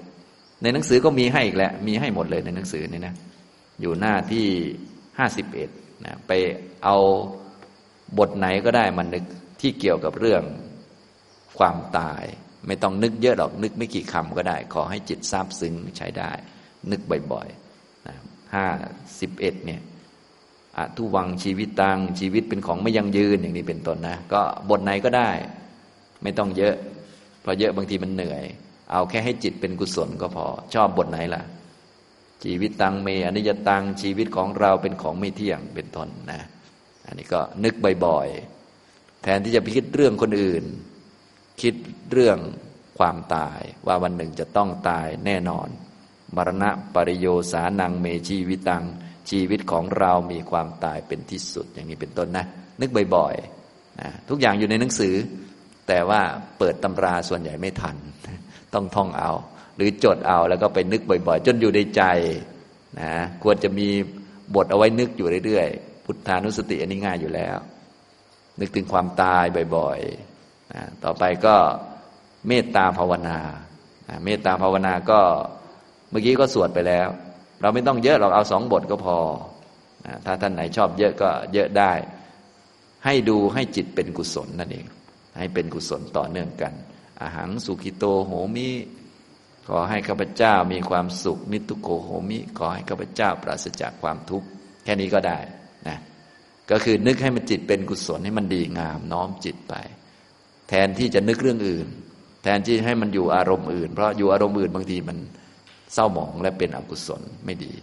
[0.62, 3.14] ในหนังสือก็มีให้อีกแล้วมีให้หมดเลยในหนังสือนี่นะ
[3.82, 4.48] อยู่หน้าที่
[5.20, 5.70] ห้าสิบเอ็ด
[6.06, 6.32] นะไป
[6.84, 6.98] เอา
[8.18, 9.26] บทไหนก็ได้มันนึก
[9.62, 10.44] ที่เกี่ยวกับเรื่อง
[11.58, 12.24] ความตาย
[12.68, 16.32] ไม่ต้องนึกเยอะหรอกนึกไม่กี่คำก็ได้ ขอให้จิตซาบซึ้งใช้ได้
[16.92, 17.02] นึก
[17.32, 18.66] บ่อยๆห้า
[19.20, 19.82] สิบเอ็ดเนี่ย
[20.78, 25.30] อทุวังชีวิตตังชีวิตเป็นของไม่ยั่งยืนอย่างนี้เป็นต้นนะ ก็บทไหนก็ได้
[26.24, 26.76] ไม่ต้องเยอะ
[27.42, 28.44] เพราะเยอะบางทีมันเหนื่อย
[28.92, 31.42] เอาแค่ให้จิตเป็นกุศลก็พอ ชอบบทไหนล่ะ
[32.44, 36.42] ชีวิตตังเมอนิจตังชีวิตของเราเป็นของไม่เที่ยงเป็นต้นนะ
[37.06, 37.74] อันนี้ก็นึก
[38.06, 40.64] บ่อยๆ แทนที่จะไปคิดเรื่องคนอื่น
[41.62, 41.74] คิด
[42.12, 42.38] เรื่อง
[43.00, 45.68] ความตายว่าวันหนึ่งจะต้องตายแน่นอน
[46.36, 48.84] มรณะปริโยสานังเมชีวิตัง
[49.30, 52.46] ชีวิตของเรามีความตายเป็นที่สุดอย่างนี้เป็นต้นนะ
[52.82, 55.16] นึกบ่อยๆนะทุกอย่างอยู่ในหนังสือ
[55.88, 56.22] แต่ว่า
[56.58, 57.96] เปิดตำราส่วนใหญ่ไม่ทัน
[58.74, 59.32] ต้องท่องเอา
[59.80, 62.04] หรือจดเอาแล้วก็ไปนึกบ่อย ๆ จนอยู่ในใจ
[63.00, 63.12] นะ
[63.44, 63.88] ควรจะมี
[64.56, 67.58] บทเอาไว้นึกอยู่เรื่อยๆ พุทธานุสติอันนี้ง่ายอยู่แล้ว
[68.60, 71.56] นึกถึงความตายบ่อยๆนะต่อไปก็
[72.48, 73.40] เมตตาภาวนา
[74.10, 75.20] นะเมตตาภาวนาก็
[76.10, 77.08] เมื่อกี้ก็สวดไปแล้ว
[77.62, 79.18] เราไม่ต้องเยอะเราเอาสองบทก็พอ
[80.26, 81.92] ถ้าท่านไหนชอบเยอะก็เยอะได้
[83.06, 84.86] ให้ดูให้จิตเป็นกุศลนั่นเอง
[85.38, 86.74] ให้เป็นกุศลต่อเนื่องกัน
[87.22, 88.68] อาหารสุขิโตโหมิ
[89.70, 94.48] ขอให้ข้าพเจ้ามีความสุข นิทุโกโหมิ ขอให้ข้าพเจ้าปราศจากความทุกข์
[94.84, 95.40] แค่นี้ก็ได้
[95.88, 95.98] นะ
[96.72, 99.74] ก็คือนึกให้มันจิตเป็นกุศลให้มันดีงามน้อมจิตไป
[100.70, 101.88] แทนที่จะนึกเรื่องอื่น
[102.44, 105.18] แทนที่ให้มันอยู่อารมณ์อื่น เพราะอยู่อารมณ์อื่นบางทีมัน
[105.94, 107.74] เศร้าหมองและเป็นอกุศลไม่ดี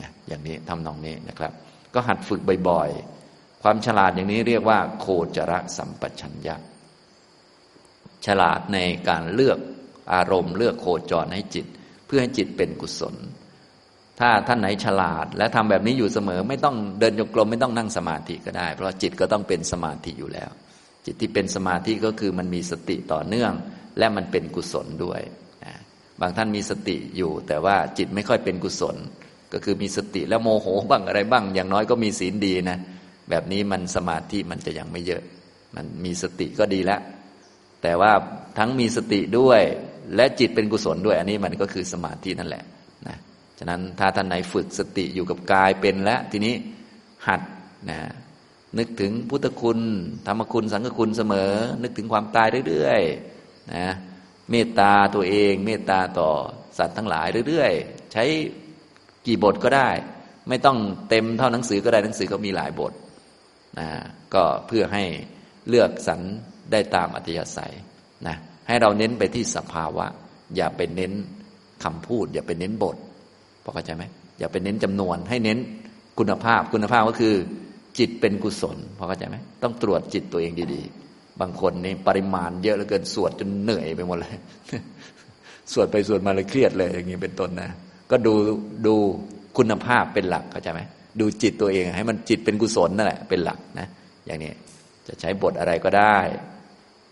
[0.00, 1.52] นะอย่างนี้ทำนองนี้นะครับ
[1.94, 6.56] ก็หัดฝึกบ่อยๆ ความฉลาดอย่างนี้เรียกว่า โคจรสัมปชัญญะ
[8.26, 8.78] ฉลาดใน
[9.08, 9.58] การเลือก
[10.14, 11.66] อารมณ์เลือกโคจรให้จิต
[12.06, 13.14] เพื่อให้จิตเป็นกุศล
[14.20, 20.50] ถ้าท่านไหนฉลาด และทำแบบนี้อยู่เสมอ ไม่ต้องเดินโยกลมไม่ต้องนั่งสมาธิก็ได้ เพราะจิตก็ต้องเป็นสมาธิอยู่แล้ว
[21.06, 23.52] จิตที่เป็นสมาธิก็คือมันมีสติต่อเนื่อง
[23.98, 25.20] และมันเป็นกุศลด้วย
[26.20, 28.96] บางท่านมีสติอยู่ แต่ว่าจิตไม่ค่อยเป็นกุศล
[29.52, 32.78] ก็คือมีสติแล้วโมโหบ้างอะไรบ้าง อย่างน้อยก็มีศีลดีนะ
[33.30, 35.22] แบบนี้มันสมาธิมันจะยังไม่เยอะ
[35.74, 37.00] มันมีสติก็ดีแล้ว
[37.82, 38.12] แต่ว่า
[38.58, 39.62] ทั้งมีสติด้วย
[40.14, 42.64] และจิตเป็นกุศลด้วย อันนี้มันก็คือสมาธินั่นแหละ
[43.06, 43.16] นะ
[43.58, 46.54] ฉะนั้นถ้าท่านไหนฝึกสติอยู่กับกายเป็นแล้วทีนี้
[47.26, 47.40] หัด
[47.90, 47.98] นะ
[48.78, 49.78] นึกถึงพุทธคุณ
[50.26, 51.52] ธรรมคุณสังฆคุณเสมอ
[51.82, 53.86] นึกถึงความตายเรื่อยๆนะ
[54.50, 56.30] เมตตาตัวเอง เมตตาต่อ
[56.78, 58.24] สัตว์ทั้งหลายเรื่อยๆ ใช้
[59.26, 59.90] กี่บทก็ได้
[60.48, 60.78] ไม่ต้อง
[61.08, 62.92] เต็มเท่าหนังสือก็ได้หนังสือก็มีหลายบท
[63.78, 63.88] นะ
[64.34, 65.04] ก็เพื่อให้
[65.68, 66.20] เลือกสรร
[66.72, 67.74] ได้ตามอัธยาศัย
[68.26, 68.36] นะ
[68.66, 70.06] ให้เราเน้นไปที่สภาวะ
[70.56, 71.12] อย่าไปเน้น
[71.84, 72.96] คำพูด อย่าไปเน้นบท
[73.64, 74.04] พอเข้าใจไหม
[74.38, 75.58] อย่าไปเน้นจำนวน ให้เน้น
[76.18, 77.34] คุณภาพ คุณภาพก็คือ
[77.98, 84.36] จิตเป็นกุศลพอเข้าใจไหมต้องตรวจจิตตัวเองดีๆ บางคนนี่ปริมาณเยอะเหลือเกินสวดจนเหนื่อยไปหมดเลย
[85.72, 87.70] สวดไปสวดมาเลยเครียดเลย อย่างนี้เป็นต้นนะ
[88.10, 88.34] ก็ดู
[88.86, 88.94] ดู
[89.56, 90.80] คุณภาพเป็นหลักเข้าใจไหม
[91.20, 93.86] ดูจิตตัวเองให้มันจิตเป็นกุศลนั่นแหละเป็นหลักนะ
[94.26, 94.52] อย่างนี้
[95.06, 96.16] จะใช้บทอะไรก็ได้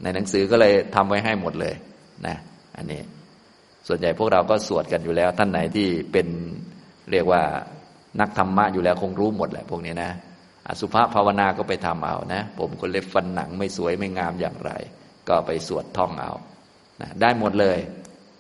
[0.05, 1.75] ในหนังสือก็เลยทำไว้ให้หมดเลย
[2.27, 2.37] นะ
[2.77, 3.01] อันนี้
[3.89, 6.27] ส่วนใหญ่พวกเราก็สวดกันอยู่แล้ว ท่านไหนที่เป็น
[7.11, 7.43] เรียกว่า
[8.21, 10.11] นักธรรมะอยู่แล้วคงรู้หมดแหละพวกนี้นะ
[10.69, 14.73] อสุภภาวนาก็ไปทำเอานะ ผมคนเล็บฟันหนังไม่สวยไม่งามอย่างไร
[15.29, 16.33] ก็ไปสวดท่องเอา
[17.01, 17.79] นะได้หมดเลย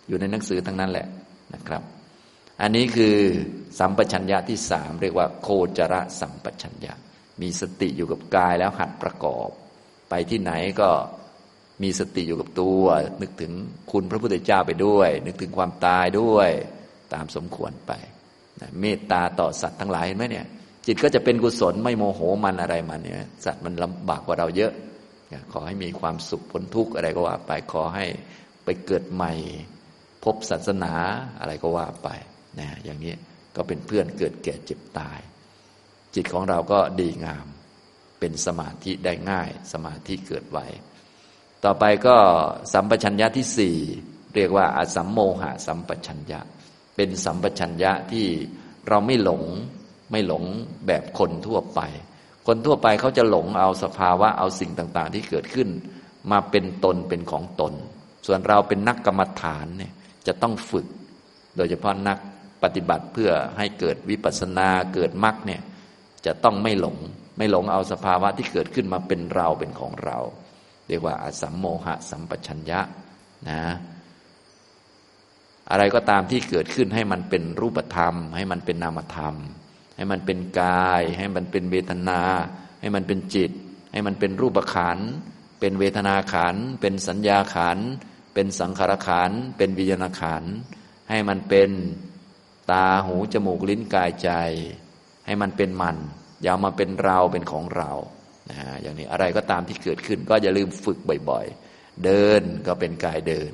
[0.09, 1.07] อยู่ในหนังสือทั้งนั้นแหละ
[1.55, 1.83] นะครับ
[2.63, 3.17] อันนี้คือ
[3.79, 5.49] สัมปชัญญะที่สามเรียกว่าโค
[5.79, 6.95] จรสัมปชัญญะ
[7.41, 9.49] มีสติอยู่กับกายแล้วหัดประกอบ
[10.09, 10.91] ไปที่ไหนก็
[11.83, 12.85] มีสติอยู่กับตัว
[13.23, 13.53] นึกถึง
[13.93, 16.51] คุณพระพุทธเจ้าไปด้วย นึกถึงความตายด้วย
[17.15, 17.93] ตามสมควรไป
[18.81, 20.47] เมตตาต่อสัตว์ทั้งหลายเห็นไหมเนี่ย
[20.87, 24.73] จิตก็จะเป็นกุศลไม่โมโหมันอะไรมันเนี่ย สัตว์มันลำบากกว่าเราเยอะ
[25.53, 28.07] ขอให้มีความสุขพ้นทุกข์อะไรก็ว่าไปขอให้
[28.65, 29.33] ไปเกิดใหม่
[30.25, 30.95] พบศาสนา
[31.41, 32.09] อะไรก็ว่าไป
[32.59, 33.15] นะอย่างนี้
[33.57, 35.21] ก็เป็นเพื่อนเกิดแก่เจ็บตาย
[36.15, 37.47] จิตของเราก็ดีงาม
[38.21, 40.59] เป็นสมาธิได้ง่าย สมาธิเกิดไว
[41.65, 42.17] ต่อไปก็
[42.73, 43.77] สัมปชัญญะที่สี่
[44.35, 46.41] เรียกว่าอสัมโมหะสัมปชัญญะ
[46.97, 48.27] เป็นสัมปชัญญะที่
[48.89, 49.43] เราไม่หลง
[50.11, 50.45] ไม่หลง
[50.87, 51.81] แบบคนทั่วไป
[52.47, 55.69] คนทั่วไปเขาจะหลงเอาสภาวะเอาสิ่งต่างๆ ที่เกิดขึ้น
[56.31, 57.73] มาเป็นตนเป็นของตน
[58.27, 59.93] ส่วนเราเป็นนักกรรมฐานเนี่ย
[60.27, 60.87] จะต้องฝึก
[61.57, 62.19] โดยเฉพาะนัก
[62.63, 65.61] ปฏิบัติเพื่อให้เกิดวิปัสสนาเกิดมรรคเนี่ย
[66.27, 66.97] จะต้องไม่หลง
[67.39, 70.19] ไม่หลงเอาสภาวะที่เกิดขึ้นมาเป็นเราเป็นของเรา
[70.89, 72.81] เรียกว่าอสัมโมหะสัมปชัญญะ
[73.49, 73.63] นะ
[75.71, 79.35] อะไรก็ตามที่เกิดขึ้นให้มันเป็นรูปธรรม ให้มันเป็นนามธรรม
[79.97, 82.23] ให้มันเป็นกาย ให้มันเป็นเวทนา
[82.81, 83.51] ให้มันเป็นจิต
[83.93, 84.99] ให้มันเป็นรูปขัน
[85.61, 87.79] เป็นเวทนาขันเป็นสัญญาขัน
[88.35, 90.45] เป็นสังขารขันเป็นวิญญาณขัน
[91.11, 91.71] ให้มันเป็น
[92.71, 94.31] ตาหูจมูกลิ้นกายใจ
[95.27, 95.97] ให้มันเป็นมัน
[96.43, 97.91] อย่ามาเป็นเราเป็นของเรา
[98.51, 100.99] นะอย่างนี้อะไรก็ตามที่เกิดขึ้น ก็อย่าลืมฝึก
[101.31, 103.53] บ่อยๆ เดินก็เป็นกายเดิน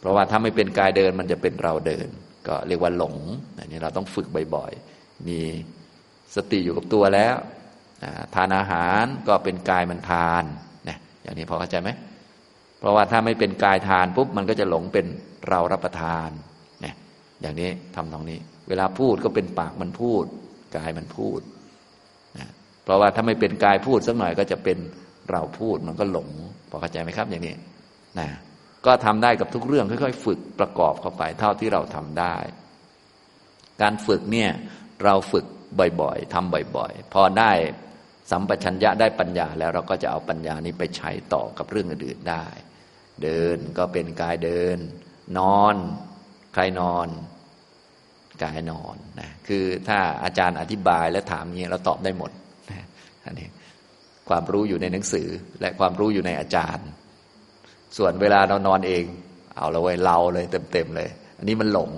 [0.00, 2.08] เพราะว่าถ้าไม่เป็นกายเดินมันจะเป็นเราเดิน
[2.48, 3.16] ก็เรียกว่าหลง
[3.58, 5.40] อันนี้เราต้องฝึกบ่อยๆ มี
[6.34, 7.36] สติอยู่กับตัวแล้ว
[8.34, 10.44] ทานอาหารก็เป็นกายมันทาน
[10.88, 11.90] นะอย่างนี้พอเข้าใจไหม
[12.78, 15.06] เพราะว่าถ้าไม่เป็นกายทานปุ๊บมันก็จะหลงเป็น
[15.48, 16.30] เรารับประทาน
[16.84, 16.94] นี่ย
[17.40, 18.38] อย่างนี้ทำตรงนี้
[18.68, 20.24] เวลาพูดก็เป็นปากมันพูด
[20.76, 21.40] กายมันพูด
[22.88, 24.78] เพราะว่าถ้าไม่เป็นกายพูดสักหน่อยก็จะเป็น
[25.30, 26.28] เราพูดมันก็หลง
[26.70, 27.54] พอเข้าใจไหมครับอย่างนี้
[28.18, 28.28] นะ
[28.86, 32.36] ก็ทำได้กับทุกเรื่องค่อยๆ ฝึกประกอบเข้าไป เท่าที่เราทำได้
[33.82, 34.50] การฝึกเนี่ย
[35.04, 35.46] เราฝึก
[36.00, 37.52] บ่อยๆทำบ่อยๆ พอได้
[38.30, 42.46] สัมปชัญญะได้ปัญญาแล้วเราก็จะเอาปัญญานี้ไปใช้ต่อกับเรื่องอื่นๆได้
[43.22, 44.78] เดินก็เป็นกายเดิน
[45.38, 45.76] นอน
[46.54, 47.08] ใครนอน
[48.42, 52.30] กายนอนนะคือถ้าอาจารย์อธิบายและถามเงี้ยเราตอบได้หมด
[53.28, 53.48] นะอันนี้
[54.28, 55.28] ความรู้อยู่ในหนังสือ
[55.60, 56.86] และความรู้อยู่ในอาจารย์
[57.96, 59.04] ส่วนเวลาเรานอนเอง
[59.56, 61.90] เอาเราไว้เราเลยเต็มๆเลย อันนี้มันหลง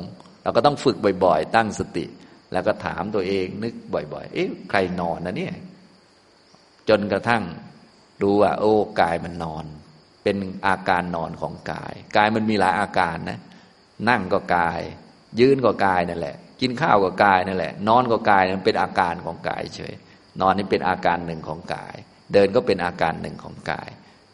[0.42, 2.06] เราก็ต้องฝึกบ่อยๆ ตั้งสติ
[2.52, 5.54] แล้วก็ถามตัวเองนึกบ่อย ๆ เอ๊ะใครนอนนะเนี่ย
[6.88, 7.42] จนกระทั่ง
[8.22, 9.64] รู้ว่า โอ้กายมันนอน
[10.22, 13.38] เป็นอาการนอนของกาย กายมันมีหลายอาการนะ
[14.08, 14.80] นั่งก็กาย
[15.40, 19.94] ยืนก็กายนั่นแหละ กินข้าวก็กายนั่นแหละ นอนก็กายมันเป็นอาการของกายเฉย
[20.40, 21.96] นอนนี่เป็นอาการหนึ่งของกาย
[22.32, 23.88] เดินก็เป็นอาการหนึ่งของกาย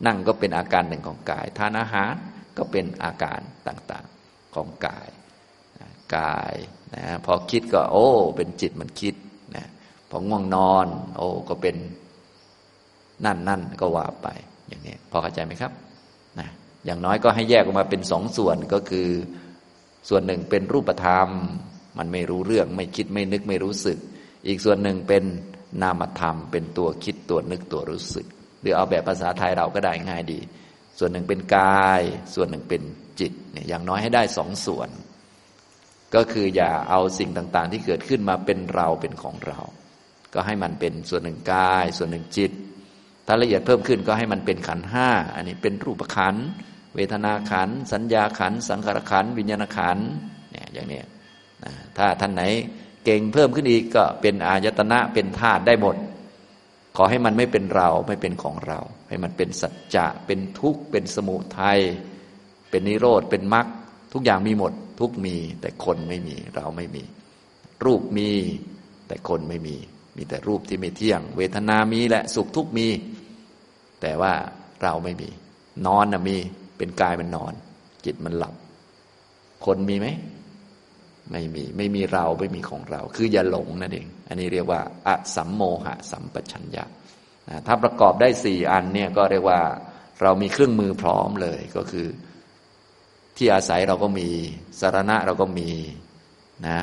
[0.07, 2.13] นั่งก็เป็นอาการหนึ่งของกาย ทานอาหาร
[2.57, 5.09] ก็เป็นอาการต่างๆของกาย
[6.17, 6.55] กาย
[6.95, 9.15] นะพอคิดก็ โอ้ เป็นจิตมันคิด
[9.57, 9.67] นะ
[10.11, 10.87] พอง่วงนอน
[11.17, 11.77] โอ้ก็เป็น
[13.25, 14.29] นั่นนั่นก็ว่าไป
[14.69, 15.73] อย่างนี้พอเข้าใจไหมครับ
[16.39, 16.49] นะ
[16.85, 19.09] อย่างน้อยก็ให้แยกออกมาเป็นสองส่วนก็คือ
[20.09, 21.29] ส่วนหนึ่งเป็นรูปธรรม
[21.99, 23.99] มันไม่รู้เรื่องไม่คิดไม่นึกไม่รู้สึก
[24.47, 25.25] อีกส่วนหนึ่งเป็น
[25.83, 28.27] นามธรรม เป็นตัวคิดตัวนึกตัวรู้สึก
[28.61, 30.41] หรือเอาแบบภาษาไทยเราก็ได้ง่ายดี
[30.99, 32.03] ส่วนหนึ่งเป็นกาย
[32.35, 32.83] ส่วนหนึ่งเป็น
[33.21, 34.89] จิตเนี่ยอย่างน้อยให้ได้สองส่วน
[36.15, 39.59] ก็คืออย่าเอาสิ่งต่างๆ ที่เกิดขึ้นมาเป็นเราเป็นของเรา
[40.35, 42.53] ก็ให้มันเป็นส่วนหนึ่งกาย ส่วนหนึ่งจิต
[43.27, 46.37] ถ้าละเอียดเพิ่มขึ้นก็ให้มันเป็นขันห้าอันนี้เป็นรูปขัน
[46.95, 49.99] เวทนาขันสัญญาขันสังขารขันวิญญาณขัน
[50.53, 51.01] เนี่ยอย่างนี้
[51.97, 52.43] ถ้าท่านไหน
[53.07, 55.97] เก่งเพิ่มขึ้นอีกก็เป็นอายตนะเป็นธาตุได้หมด
[56.97, 61.79] ขอให้มันไม่เป็นเราไม่เป็นของเรา ให้มันเป็นสัจจะเป็นทุกข์เป็นสมุทัย
[62.71, 63.67] เป็นนิโรธเป็นมรรค
[64.13, 67.05] ทุกอย่างมีหมด ทุกมี แต่คนไม่มีเราไม่มี
[67.85, 68.31] รูปมี
[69.09, 69.77] แต่คนไม่มี
[70.17, 72.89] มีแต่รูปที่ไม่เที่ยง เวทนามีและสุขทุกมี
[74.01, 74.33] แต่ว่า
[74.83, 75.29] เราไม่มี
[75.87, 76.37] นอนนะมี
[76.79, 77.53] เป็นกายมันนอน
[78.05, 78.55] จิตมันหลับ
[79.67, 80.07] คนมีไหม
[81.33, 86.85] ไม่มีไม่มีเราไม่มีของเรา คืออย่าหลงนั่นเอง อันนี้เรียกว่าอสัมโมหะสัมปชัญญะ
[87.67, 89.61] ถ้าประกอบได้สี่อันเนี่ยก็เรียกว่า
[90.23, 92.07] เรามีเครื่องมือพร้อมเลยก็คือ
[93.37, 94.29] ที่อาศัยเราก็มี
[94.81, 95.71] สารณะเราก็มี
[96.69, 96.81] นะ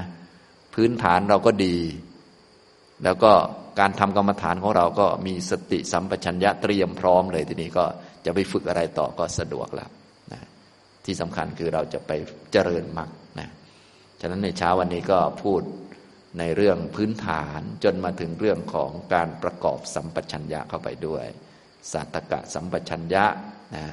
[0.74, 1.78] พื้นฐานเราก็ดี
[3.04, 3.32] แล้วก็
[3.80, 7.86] การทำกรรมฐานของเราก็มีสติสัมปชัญญะเตรียมพร้อมเลยทีนี้ก็
[8.26, 9.90] จะไปฝึกอะไรต่อก็สะดวกแล้ว
[10.34, 10.42] นะ
[11.06, 12.12] ที่สำคัญคือเราจะไป
[12.52, 13.10] เจริญมรรค
[14.26, 15.62] ฉะนั้นในเช้าวันนี้ก็พูด
[16.40, 21.26] ในเรื่องพื้นฐานจนมาถึงเรื่องของการประกอบสัมปชัญญะเข้าไปด้วย
[21.94, 23.26] สัตกะสัมปชัญญะ
[23.76, 23.86] นะ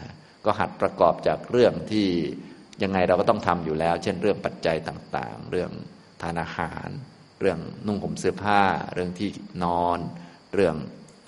[0.45, 2.09] ก็หัดประกอบจากเรื่องที่
[2.83, 5.70] ยังไงเราก็ต้องทำอยู่แล้ว เช่นเรื่องปัจจัยต่างๆ เรื่อง
[6.22, 6.89] ทานอาหาร
[7.41, 8.62] เรื่องนุ่งห่มเสื้อผ้า
[8.95, 9.31] เรื่องที่
[9.64, 9.99] นอน
[10.55, 10.76] เรื่อง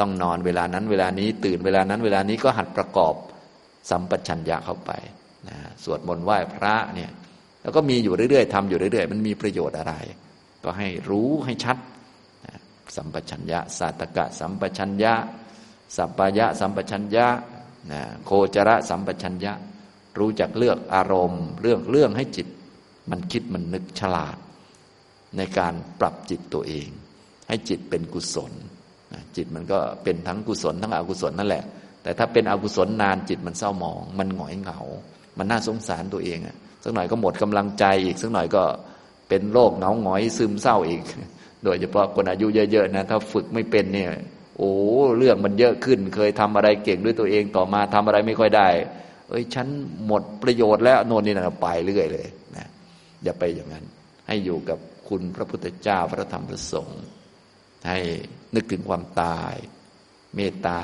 [0.00, 3.14] ต้องนอนเวลานั้นเวลานี้ตื่นเวลานั้นเวลานี้ก็หัดประกอบ
[3.90, 4.90] สัมปชัญญะเข้าไป
[5.48, 7.10] นะสวดมนต์ไหว้พระเนี่ย
[7.62, 9.94] แล้วก็มีอยู่เรื่อยๆทำอยู่เรื่อยๆ มันมีประโยชน์อะไร
[10.64, 11.76] ก็ให้รู้ให้ชัด
[12.96, 15.14] สัมปชัญญะสาตกะ สัมปชัญญะ
[15.96, 17.26] สัพพยะ สัมปชัญญะ
[17.92, 19.52] นะโคจระสัมปชัญญะ
[20.18, 22.48] รู้จักเลือกอารมณ์ เรื่องเรื่องให้จิต
[23.10, 24.36] มันคิดมันนึกฉลาด
[25.36, 26.88] ในการปรับจิตตัวเอง
[27.48, 28.52] ให้จิตเป็นกุศล
[29.36, 31.64] จิตมันก็เป็นทั้งกุศลทั้งอกุศลนั่นแหละ
[32.02, 34.80] แต่ถ้าเป็นอกุศลนานจิตมันเศร้าหมอง มันหงอยเหงา
[35.38, 38.62] มันน่าสงสารตัวเองอะ สักหน่อยก็หมดกำลังใจอีก สักหน่อยก็
[39.28, 41.02] เป็นโรคเหงาหงอยซึมเศร้าอีก
[41.64, 44.10] โดยเฉพาะคนอายุเยอะๆนะถ้าฝึกไม่เป็นเนี่ย
[44.58, 44.72] โอ้
[45.18, 48.68] เรื่องมันเยอะขึ้น เคยทำอะไรเก่งด้วยตัวเองต่อมาทำอะไรไม่ค่อยได้
[49.28, 49.66] เอ้ยฉัน
[50.06, 52.68] หมดประโยชน์แล้วโน่นนี่นะไปเรื่อยเลยนะ
[53.24, 53.84] อย่าไปอย่างนั้น
[54.26, 54.78] ให้อยู่กับ
[55.08, 57.02] คุณพระพุทธเจ้าพระธรรมพระสงฆ์
[57.88, 57.98] ให้
[58.54, 59.54] นึกถึงความตาย
[60.36, 60.80] เมตตา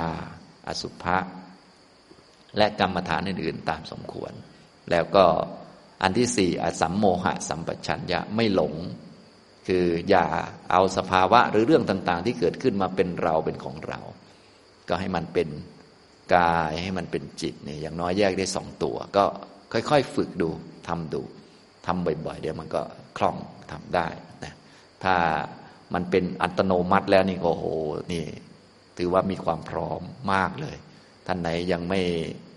[0.67, 1.17] อสุภะ
[2.57, 4.31] และกรรมฐานอื่นๆตามสมควร
[4.91, 5.25] แล้วก็
[6.01, 8.73] อันที่สี่อสัมโมหะสัมปชัญญะไม่หลง
[9.67, 10.25] คืออย่า
[10.71, 13.99] เอาสภาวะหรือเรื่องต่างๆ ที่เกิดขึ้นมาเป็นเราเป็นของเรา
[14.89, 15.49] ก็ให้มันเป็น
[16.35, 19.25] กายให้มันเป็นจิตเนี่ยอย่างน้อยแยกได้สองตัว ก็
[19.73, 20.49] ค่อยๆ ฝึกดู
[20.87, 21.21] ทำดู
[21.85, 22.81] ทำบ่อยๆ เดี๋ยวมันก็
[23.17, 23.37] คล่อง
[23.71, 24.07] ทำได้
[24.43, 24.53] นะ
[25.03, 25.15] ถ้า
[25.93, 27.65] มันเป็นอัตโนมัติแล้วนี่ก็โห
[28.13, 28.25] นี่
[28.97, 30.01] ถือว่ามีความพร้อม
[30.33, 30.77] มากเลย
[31.27, 32.01] ท่านไหนยังไม่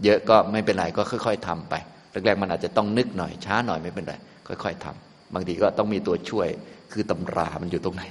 [0.04, 1.74] เยอะก็ไม่เป็นไรก็ค่อย ๆทำไป
[2.12, 4.14] แรกๆมันอาจจะต้องนึกหน่อยช้าหน่อยไม่เป็นไร
[4.46, 6.48] ค่อย ๆทำบางทีก็ต้องมีตัวช่วย
[6.92, 8.02] คือตำรามันอยู่ตรงไหน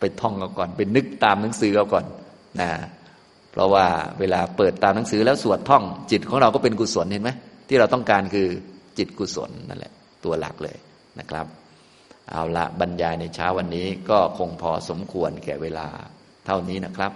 [0.00, 2.04] ไปท่องเอาก่อนไปนึกตามหนังสือเอาก่อน
[2.60, 2.70] นะ
[3.52, 3.86] เพราะว่า
[4.20, 7.30] เวลาเปิดตามหนังสือแล้วสวดท่อง จิตของเราก็เป็นกุศลเห็นไหม
[7.68, 8.48] ที่เราต้องการคือ
[8.98, 9.92] จิตกุศลนั่นแหละ
[10.24, 10.76] ตัวหลักเลย
[11.18, 11.46] นะครับ
[12.30, 15.86] เอาละบรรยายในเช้าวันนี้ก็คงพอสมควรแก่เวลา
[16.46, 17.12] เท่านี้นะครับ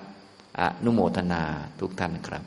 [0.61, 1.43] อนุโมทนา
[1.81, 2.45] ทุกท่านครับ